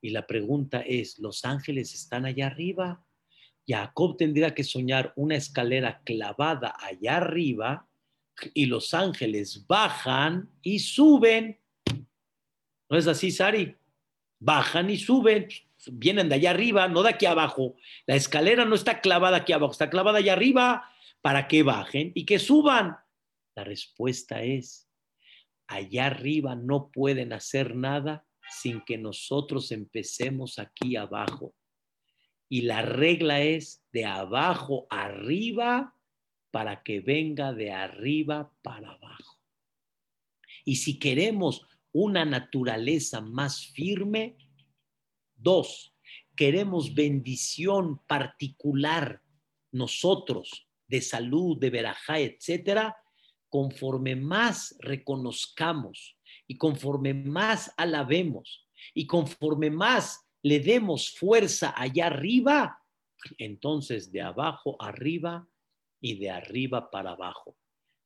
Y 0.06 0.12
la 0.12 0.28
pregunta 0.28 0.82
es, 0.82 1.18
¿los 1.18 1.46
ángeles 1.46 1.96
están 1.96 2.28
allá 2.28 2.46
arriba? 2.46 3.04
Jacob 3.68 4.18
tendría 4.18 4.54
que 4.54 4.64
soñar 4.64 5.12
una 5.16 5.36
escalera 5.36 6.04
clavada 6.04 6.76
allá 6.80 7.18
arriba 7.18 7.88
y 8.54 8.68
los 8.68 8.94
ángeles 8.94 9.66
bajan 9.66 10.48
y 10.62 10.78
suben. 10.78 11.60
¿No 12.88 13.00
es 13.00 13.08
así, 13.08 13.32
Sari? 13.32 13.76
Bajan 14.40 14.92
y 14.92 14.98
suben, 14.98 15.48
vienen 15.94 16.30
de 16.30 16.36
allá 16.36 16.52
arriba, 16.52 16.88
no 16.88 17.02
de 17.02 17.10
aquí 17.10 17.26
abajo. 17.26 17.76
La 18.06 18.16
escalera 18.16 18.64
no 18.64 18.76
está 18.76 19.02
clavada 19.02 19.38
aquí 19.38 19.54
abajo, 19.54 19.72
está 19.72 19.90
clavada 19.90 20.20
allá 20.20 20.34
arriba 20.34 20.88
para 21.22 21.48
que 21.48 21.64
bajen 21.64 22.12
y 22.14 22.28
que 22.28 22.38
suban. 22.38 22.96
La 23.56 23.64
respuesta 23.64 24.44
es, 24.44 24.88
allá 25.66 26.06
arriba 26.06 26.54
no 26.54 26.92
pueden 26.92 27.34
hacer 27.34 27.76
nada 27.76 28.25
sin 28.50 28.82
que 28.82 28.98
nosotros 28.98 29.72
empecemos 29.72 30.60
aquí 30.60 30.96
abajo. 30.96 31.54
Y 32.48 32.62
la 32.62 32.82
regla 32.82 33.42
es 33.42 33.84
de 33.92 34.06
abajo 34.06 34.88
arriba 34.90 35.96
para 36.52 36.84
que 36.84 37.00
venga 37.00 37.54
de 37.54 37.72
arriba 37.72 38.52
para 38.62 38.92
abajo. 38.92 39.42
Y 40.64 40.78
si 40.78 41.00
queremos 41.00 41.66
una 41.92 42.26
naturaleza 42.26 43.22
más 43.22 43.68
firme, 43.68 44.38
dos, 45.36 45.96
queremos 46.36 46.94
bendición 46.94 48.00
particular 48.06 49.22
nosotros 49.72 50.68
de 50.88 51.02
salud, 51.02 51.58
de 51.60 51.70
verajá, 51.70 52.20
etcétera, 52.20 52.96
conforme 53.50 54.16
más 54.16 54.76
reconozcamos 54.80 56.15
y 56.48 56.58
conforme 56.58 57.14
más 57.14 57.74
alabemos 57.78 58.68
y 58.94 59.08
conforme 59.08 59.70
más 59.70 60.26
le 60.42 60.60
demos 60.60 61.12
fuerza 61.12 61.74
allá 61.76 62.08
arriba, 62.08 62.80
entonces 63.38 64.12
de 64.12 64.22
abajo 64.22 64.76
arriba 64.80 65.48
y 66.00 66.16
de 66.20 66.30
arriba 66.30 66.92
para 66.92 67.12
abajo. 67.12 67.58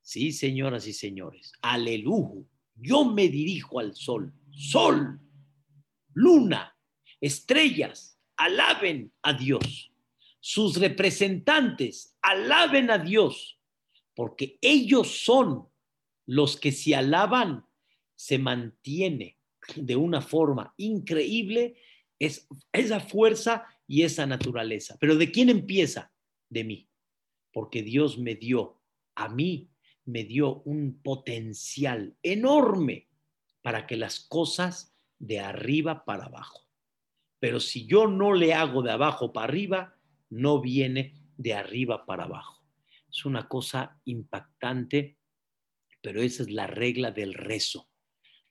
Sí, 0.02 0.32
señoras 0.32 0.88
y 0.88 0.94
señores, 0.94 1.52
aleluya. 1.62 2.46
Yo 2.76 3.06
me 3.06 3.28
dirijo 3.28 3.80
al 3.80 3.94
sol. 3.94 4.34
Sol, 4.52 5.20
luna, 6.14 6.76
estrellas, 7.20 8.20
alaben 8.38 9.12
a 9.22 9.34
Dios. 9.34 9.92
Sus 10.40 10.78
representantes, 10.78 12.18
alaben 12.22 12.90
a 12.90 12.98
Dios, 12.98 13.60
porque 14.16 14.58
ellos 14.62 15.24
son 15.24 15.68
los 16.26 16.58
que 16.58 16.72
si 16.72 16.94
alaban, 16.94 17.66
se 18.20 18.38
mantiene 18.38 19.38
de 19.78 19.96
una 19.96 20.22
forma 20.22 20.74
increíble 20.76 21.78
es 22.20 22.50
esa 22.74 23.00
fuerza 23.00 23.66
y 23.88 24.04
esa 24.04 24.26
naturaleza. 24.26 24.98
Pero 25.00 25.16
¿de 25.16 25.32
quién 25.32 25.50
empieza? 25.50 26.12
De 26.50 26.66
mí. 26.66 26.90
Porque 27.54 27.82
Dios 27.82 28.18
me 28.18 28.36
dio, 28.36 28.82
a 29.16 29.30
mí 29.30 29.70
me 30.04 30.26
dio 30.26 30.62
un 30.64 31.02
potencial 31.02 32.18
enorme 32.22 33.08
para 33.62 33.88
que 33.88 33.96
las 33.96 34.20
cosas 34.20 34.94
de 35.18 35.40
arriba 35.40 36.04
para 36.04 36.26
abajo. 36.26 36.68
Pero 37.40 37.62
si 37.62 37.86
yo 37.86 38.06
no 38.06 38.34
le 38.34 38.54
hago 38.54 38.82
de 38.82 38.92
abajo 38.92 39.32
para 39.32 39.46
arriba, 39.46 39.98
no 40.30 40.60
viene 40.60 41.14
de 41.38 41.54
arriba 41.54 42.06
para 42.06 42.26
abajo. 42.26 42.66
Es 43.10 43.24
una 43.24 43.48
cosa 43.48 43.98
impactante, 44.04 45.18
pero 46.02 46.22
esa 46.22 46.44
es 46.44 46.52
la 46.52 46.68
regla 46.68 47.12
del 47.12 47.34
rezo. 47.34 47.90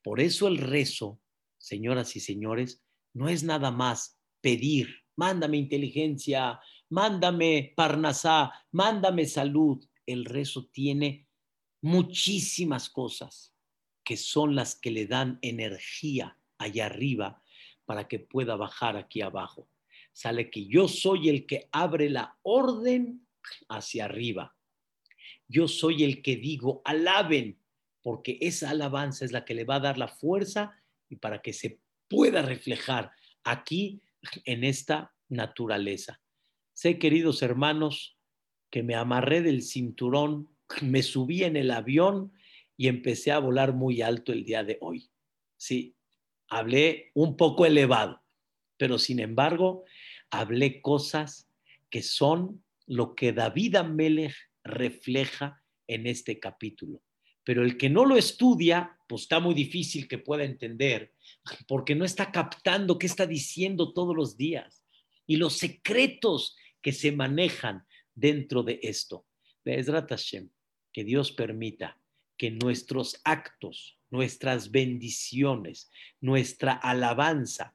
Por 0.09 0.21
eso 0.21 0.49
el 0.49 0.57
rezo, 0.57 1.21
señoras 1.59 2.17
y 2.17 2.21
señores, 2.21 2.83
no 3.13 3.29
es 3.29 3.43
nada 3.43 3.71
más 3.71 4.19
pedir, 4.41 4.89
mándame 5.17 5.59
inteligencia, 5.59 6.61
mándame 6.89 7.75
parnasá, 7.77 8.51
mándame 8.73 9.27
salud. 9.27 9.85
El 10.07 10.25
rezo 10.25 10.71
tiene 10.73 11.29
muchísimas 11.83 12.89
cosas 12.89 13.55
que 14.03 14.17
son 14.17 14.55
las 14.55 14.77
que 14.81 14.93
le 14.93 15.07
dan 15.07 15.39
energía 15.43 16.39
allá 16.57 16.87
arriba 16.87 17.43
para 17.85 18.09
que 18.09 18.19
pueda 18.19 18.57
bajar 18.57 18.97
aquí 18.97 19.21
abajo. 19.21 19.69
Sale 20.15 20.49
que 20.49 20.65
yo 20.65 20.89
soy 20.89 21.29
el 21.29 21.45
que 21.45 21.69
abre 21.71 22.09
la 22.09 22.39
orden 22.41 23.29
hacia 23.69 24.07
arriba. 24.07 24.57
Yo 25.49 25.69
soy 25.69 26.03
el 26.03 26.23
que 26.23 26.37
digo, 26.37 26.81
alaben, 26.87 27.58
porque 28.09 28.39
esa 28.41 28.71
alabanza 28.71 29.27
es 29.27 29.33
la 29.33 29.45
que 29.45 29.53
le 29.53 29.65
va 29.65 29.75
a 29.75 29.81
dar 29.81 29.99
la 29.99 30.09
fuerza 30.09 30.83
y 31.11 31.17
para 31.17 31.43
que 31.43 31.53
se 31.53 31.79
pueda 32.09 32.41
reflejar 32.41 33.13
aquí 33.45 34.01
en 34.47 34.65
esta 34.65 35.15
naturaleza. 35.29 36.19
Sé, 36.73 36.99
queridos 36.99 37.43
hermanos, 37.43 38.17
que 38.71 38.83
me 38.83 38.95
amarré 38.95 39.43
del 39.43 39.61
cinturón, 39.61 40.49
me 40.81 41.03
subí 41.03 41.45
en 41.45 41.57
el 41.57 41.71
avión 41.71 42.33
y 42.79 42.89
empecé 42.89 43.31
a 43.31 43.41
volar 43.41 43.75
muy 43.75 44.01
alto 44.01 44.33
el 44.33 44.43
día 44.43 44.65
de 44.65 44.79
hoy. 44.81 45.11
Sí, 45.59 45.95
hablé 46.49 47.11
un 47.13 47.37
poco 47.37 47.67
elevado, 47.67 48.23
pero 48.79 48.99
sin 48.99 49.21
embargo, 49.21 49.85
hablé 50.31 50.81
cosas 50.81 51.47
que 51.91 52.03
son 52.03 52.65
lo 52.87 53.15
que 53.15 53.35
David 53.35 53.77
Amelech 53.77 54.35
refleja 54.65 55.63
en 55.87 56.07
este 56.07 56.41
capítulo. 56.41 57.03
Pero 57.49 57.65
el 57.65 57.79
que 57.79 57.89
no 57.89 58.05
lo 58.05 58.19
estudia, 58.19 59.01
pues 59.09 59.23
está 59.23 59.41
muy 59.41 59.55
difícil 59.55 60.07
que 60.07 60.19
pueda 60.19 60.45
entender 60.45 61.15
porque 61.67 61.95
no 61.95 62.05
está 62.05 62.31
captando 62.31 62.99
qué 62.99 63.07
está 63.07 63.27
diciendo 63.27 63.95
todos 63.95 64.15
los 64.15 64.37
días 64.37 64.85
y 65.27 65.37
los 65.37 65.55
secretos 65.55 66.59
que 66.83 66.93
se 66.93 67.11
manejan 67.11 67.87
dentro 68.15 68.63
de 68.63 68.81
esto. 68.83 69.25
que 70.93 71.05
Dios 71.05 71.33
permita 71.33 71.99
que 72.37 72.51
nuestros 72.51 73.19
actos, 73.25 73.99
nuestras 74.11 74.71
bendiciones, 74.71 75.91
nuestra 76.21 76.75
alabanza, 76.75 77.75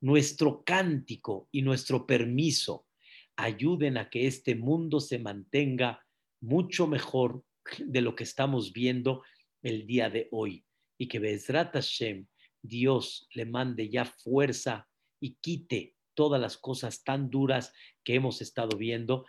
nuestro 0.00 0.64
cántico 0.64 1.48
y 1.52 1.62
nuestro 1.62 2.08
permiso 2.08 2.88
ayuden 3.36 3.98
a 3.98 4.10
que 4.10 4.26
este 4.26 4.56
mundo 4.56 4.98
se 4.98 5.20
mantenga 5.20 6.04
mucho 6.40 6.88
mejor 6.88 7.44
de 7.78 8.00
lo 8.00 8.14
que 8.14 8.24
estamos 8.24 8.72
viendo 8.72 9.22
el 9.62 9.86
día 9.86 10.10
de 10.10 10.28
hoy. 10.30 10.64
Y 10.98 11.08
que 11.08 11.18
Bezrat 11.18 11.72
Hashem, 11.72 12.26
Dios 12.62 13.28
le 13.34 13.46
mande 13.46 13.88
ya 13.88 14.04
fuerza 14.04 14.88
y 15.20 15.34
quite 15.40 15.96
todas 16.14 16.40
las 16.40 16.56
cosas 16.56 17.02
tan 17.04 17.30
duras 17.30 17.72
que 18.04 18.14
hemos 18.14 18.40
estado 18.42 18.76
viendo. 18.76 19.26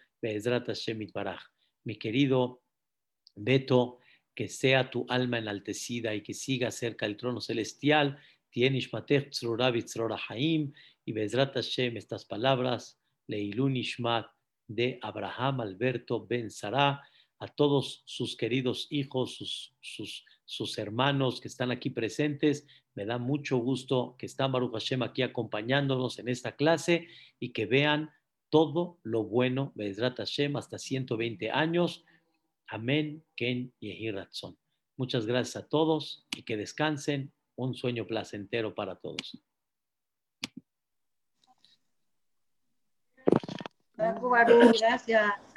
Mi 1.84 1.96
querido 1.98 2.62
Beto, 3.36 4.00
que 4.36 4.48
sea 4.48 4.90
tu 4.90 5.06
alma 5.10 5.38
enaltecida 5.38 6.16
y 6.16 6.22
que 6.22 6.34
siga 6.34 6.72
cerca 6.72 7.06
del 7.06 7.18
trono 7.18 7.42
celestial. 7.42 8.20
Y 8.56 8.70
Bezrat 11.12 11.54
Hashem, 11.54 11.98
estas 11.98 12.26
palabras, 12.26 13.00
Leilun 13.28 13.76
Ishmat 13.78 14.28
de 14.68 15.00
Abraham 15.02 15.62
Alberto 15.62 16.26
Ben 16.26 16.50
Sarah, 16.50 17.02
a 17.44 17.48
todos 17.50 18.04
sus 18.06 18.38
queridos 18.38 18.88
hijos, 18.90 19.36
sus, 19.36 19.76
sus, 19.82 20.26
sus 20.46 20.78
hermanos 20.78 21.42
que 21.42 21.50
están 21.50 21.72
aquí 21.72 21.90
presentes, 21.90 22.66
me 22.96 23.06
da 23.06 23.18
mucho 23.18 23.58
gusto 23.58 24.16
que 24.18 24.28
están 24.28 24.54
Baruch 24.54 24.72
Hashem 24.72 25.04
aquí 25.04 25.24
acompañándonos 25.24 26.20
en 26.20 26.30
esta 26.30 26.56
clase 26.56 27.10
y 27.42 27.52
que 27.52 27.66
vean 27.66 28.12
todo 28.50 28.98
lo 29.04 29.26
bueno, 29.26 29.74
Bezrat 29.76 30.20
Hashem, 30.20 30.56
hasta 30.56 30.80
120 30.80 31.52
años. 31.52 32.06
Amén, 32.66 33.26
Ken 33.36 33.74
y 33.82 34.10
Ratzon. 34.10 34.58
Muchas 34.96 35.26
gracias 35.26 35.62
a 35.62 35.68
todos 35.68 36.26
y 36.38 36.44
que 36.44 36.56
descansen. 36.56 37.34
Un 37.56 37.76
sueño 37.76 38.08
placentero 38.08 38.74
para 38.74 38.96
todos. 38.96 39.38
Gracias. 44.80 45.53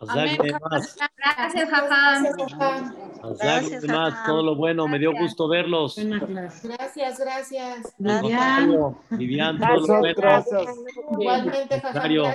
Más. 0.00 0.96
Gracias, 1.16 1.70
Jajam. 1.70 2.26
Hazak 2.26 3.38
Gracias, 3.40 3.84
más. 3.84 4.26
Todo 4.26 4.42
lo 4.42 4.56
bueno. 4.56 4.86
Me 4.88 4.98
dio 4.98 5.12
gusto 5.12 5.48
verlos. 5.48 5.96
Gracias, 5.96 7.18
gracias. 7.18 7.94
Contrario, 7.96 8.98
Vivian, 9.10 9.58
todo 9.58 9.86
lo 9.86 9.98
bueno. 10.00 10.14
Gracias. 10.16 10.66
Igualmente, 11.12 11.80
Jajam, 11.80 12.34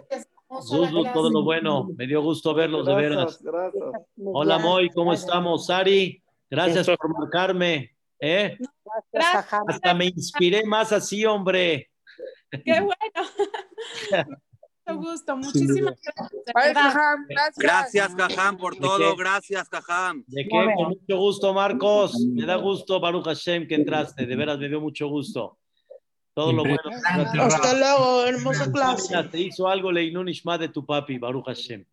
Zuzu, 0.61 1.03
todo 1.13 1.29
lo 1.29 1.43
bueno. 1.43 1.89
Me 1.95 2.07
dio 2.07 2.21
gusto 2.21 2.53
verlos, 2.53 2.85
de 2.85 2.95
veras. 2.95 3.41
Gracias. 3.41 3.83
Hola, 4.17 4.57
Moy, 4.57 4.89
¿cómo 4.89 5.13
estamos? 5.13 5.67
Sari, 5.67 6.23
gracias 6.49 6.87
por 6.87 7.19
marcarme. 7.19 7.95
¿eh? 8.19 8.57
Gracias. 9.11 9.61
Hasta 9.67 9.93
me 9.93 10.05
inspiré 10.05 10.65
más 10.65 10.91
así, 10.91 11.25
hombre. 11.25 11.91
Qué 12.49 12.81
bueno. 12.81 14.37
Mucho 14.93 15.11
gusto. 15.11 15.37
Muchísimas 15.37 15.95
gracias. 16.53 17.55
Gracias, 17.57 18.15
Cajam, 18.15 18.57
por 18.57 18.73
¿De 18.73 18.81
todo. 18.81 19.15
Gracias, 19.15 19.69
Cajam. 19.69 20.23
¿De 20.27 20.43
qué? 20.43 20.49
Con 20.49 20.89
mucho 20.89 21.17
gusto, 21.17 21.53
Marcos. 21.53 22.19
Me 22.19 22.45
da 22.45 22.55
gusto, 22.55 22.99
Baruch 22.99 23.25
Hashem, 23.25 23.67
que 23.67 23.75
entraste. 23.75 24.25
De 24.25 24.35
veras, 24.35 24.57
me 24.57 24.67
dio 24.67 24.81
mucho 24.81 25.07
gusto. 25.07 25.57
Todo 26.33 26.53
lo 26.53 26.63
bueno. 26.63 26.79
Hasta 27.41 27.73
luego, 27.73 28.25
hermosa 28.25 28.71
clase. 28.71 29.23
Te 29.25 29.39
hizo 29.39 29.67
algo 29.67 29.91
Leinun 29.91 30.29
Ishma 30.29 30.57
de 30.57 30.69
tu 30.69 30.85
papi, 30.85 31.17
Baruch 31.17 31.45
Hashem. 31.45 31.85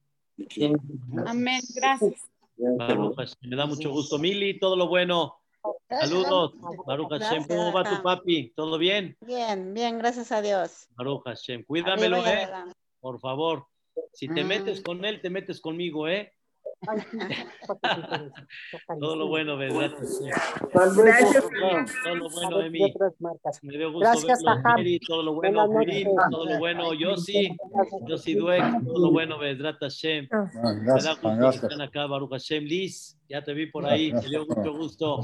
Amén. 1.26 1.60
Gracias. 1.74 2.30
Baruch 2.56 3.16
Hashem. 3.16 3.50
Me 3.50 3.56
da 3.56 3.66
mucho 3.66 3.90
gusto. 3.90 4.18
Mili, 4.18 4.58
todo 4.58 4.76
lo 4.76 4.88
bueno. 4.88 5.40
Saludos. 5.88 6.52
Baruch 6.86 7.10
Hashem. 7.10 7.46
¿Cómo 7.46 7.72
va 7.72 7.84
tu 7.84 8.02
papi? 8.02 8.52
¿Todo 8.54 8.78
bien? 8.78 9.16
Bien, 9.20 9.74
bien, 9.74 9.98
gracias 9.98 10.30
a 10.32 10.40
Dios. 10.42 10.86
Baruch 10.96 11.24
Hashem. 11.24 11.64
Cuídamelo, 11.64 12.24
¿eh? 12.24 12.48
Por 13.06 13.20
favor. 13.20 13.66
Si 14.12 14.26
te 14.26 14.42
Mm. 14.42 14.48
metes 14.48 14.80
con 14.80 15.04
él, 15.04 15.20
te 15.20 15.30
metes 15.30 15.60
conmigo, 15.60 16.08
¿eh? 16.08 16.32
Todo 19.00 19.14
lo 19.14 19.28
bueno, 19.28 19.56
¿verdad? 19.56 19.92
Gracias. 19.96 20.36
Todo 20.72 20.86
lo 22.16 22.28
bueno, 22.30 22.60
Emi. 22.62 22.92
Me 23.62 23.78
dio 23.78 23.92
gusto 23.92 24.10
Gracias. 24.10 24.42
Mary, 24.64 24.98
todo 24.98 25.22
lo 25.22 25.34
bueno, 25.34 25.68
noches. 25.68 26.04
todo 26.30 26.46
lo 26.46 26.58
bueno, 26.58 26.94
Yossi, 26.94 27.56
Yossi 28.08 28.34
Dueck, 28.34 28.84
todo 28.84 28.98
lo 28.98 29.12
bueno, 29.12 29.38
Vedrat 29.38 29.76
Hashem. 29.80 30.26
Me 30.28 30.36
da 30.36 30.50
Gracias, 30.82 31.14
gusto 31.14 31.28
que 31.30 31.36
gracias. 31.36 31.62
estén 31.62 31.80
acá, 31.82 32.06
Baruch 32.06 32.30
Hashem. 32.32 32.64
Liz, 32.64 33.16
ya 33.28 33.44
te 33.44 33.54
vi 33.54 33.66
por 33.66 33.86
ahí, 33.86 34.12
me 34.12 34.20
dio 34.28 34.44
mucho 34.46 34.76
gusto. 34.76 35.20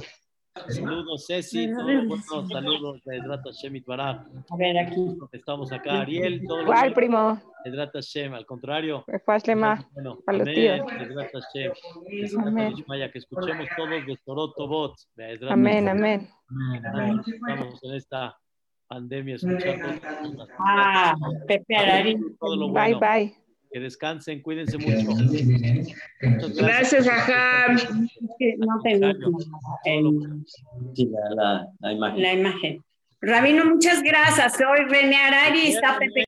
Saludos, 0.54 1.24
Ceci, 1.26 1.72
todo 1.72 1.88
lo 1.88 2.08
bueno, 2.08 2.48
saludos, 2.48 3.00
Vedrat 3.06 3.40
Hashem 3.42 3.76
Itbaraj. 3.76 4.26
A 4.50 4.56
ver, 4.56 4.78
aquí. 4.78 5.18
Estamos 5.32 5.72
acá, 5.72 6.02
Ariel, 6.02 6.42
todo 6.46 6.58
lo 6.58 6.66
¿Cuál, 6.66 6.92
primo? 6.92 7.40
Vedrat 7.64 7.92
Hashem, 7.94 8.34
al 8.34 8.44
contrario. 8.44 9.02
Bueno, 9.06 10.18
Para 10.26 10.38
los 10.38 10.48
amén, 10.48 10.54
tíos. 10.54 12.34
Amén. 12.38 12.74
Vaya, 12.86 13.10
que 13.10 13.18
escuchemos 13.18 13.66
todos 13.76 14.06
de 14.06 14.18
Torot 14.24 14.54
Tobot. 14.54 14.94
Vedrat 15.16 15.52
Amén, 15.52 15.88
amén. 15.88 16.28
Estamos 16.74 17.82
en 17.84 17.94
esta 17.94 18.38
pandemia 18.86 19.36
escuchando 19.36 20.00
Ah, 20.58 21.14
Pepe 21.48 22.18
lo 22.40 22.68
Bye, 22.72 22.94
bye. 22.96 23.41
Que 23.72 23.80
descansen, 23.80 24.42
cuídense 24.42 24.76
mucho. 24.76 25.10
Muchas 26.22 26.56
Gracias, 26.56 27.08
Jajam. 27.08 27.76
No 28.58 28.80
tengo 28.82 29.38
Sí, 30.94 31.06
la, 31.06 31.34
la, 31.34 31.68
la 31.80 31.92
imagen. 31.92 32.22
La 32.22 32.32
imagen. 32.34 32.84
Rabino, 33.22 33.64
muchas 33.64 34.02
gracias. 34.02 34.56
Soy 34.58 34.84
René 34.88 35.16
Arari. 35.16 35.68
Está 35.68 35.96
Pepe 35.98 36.20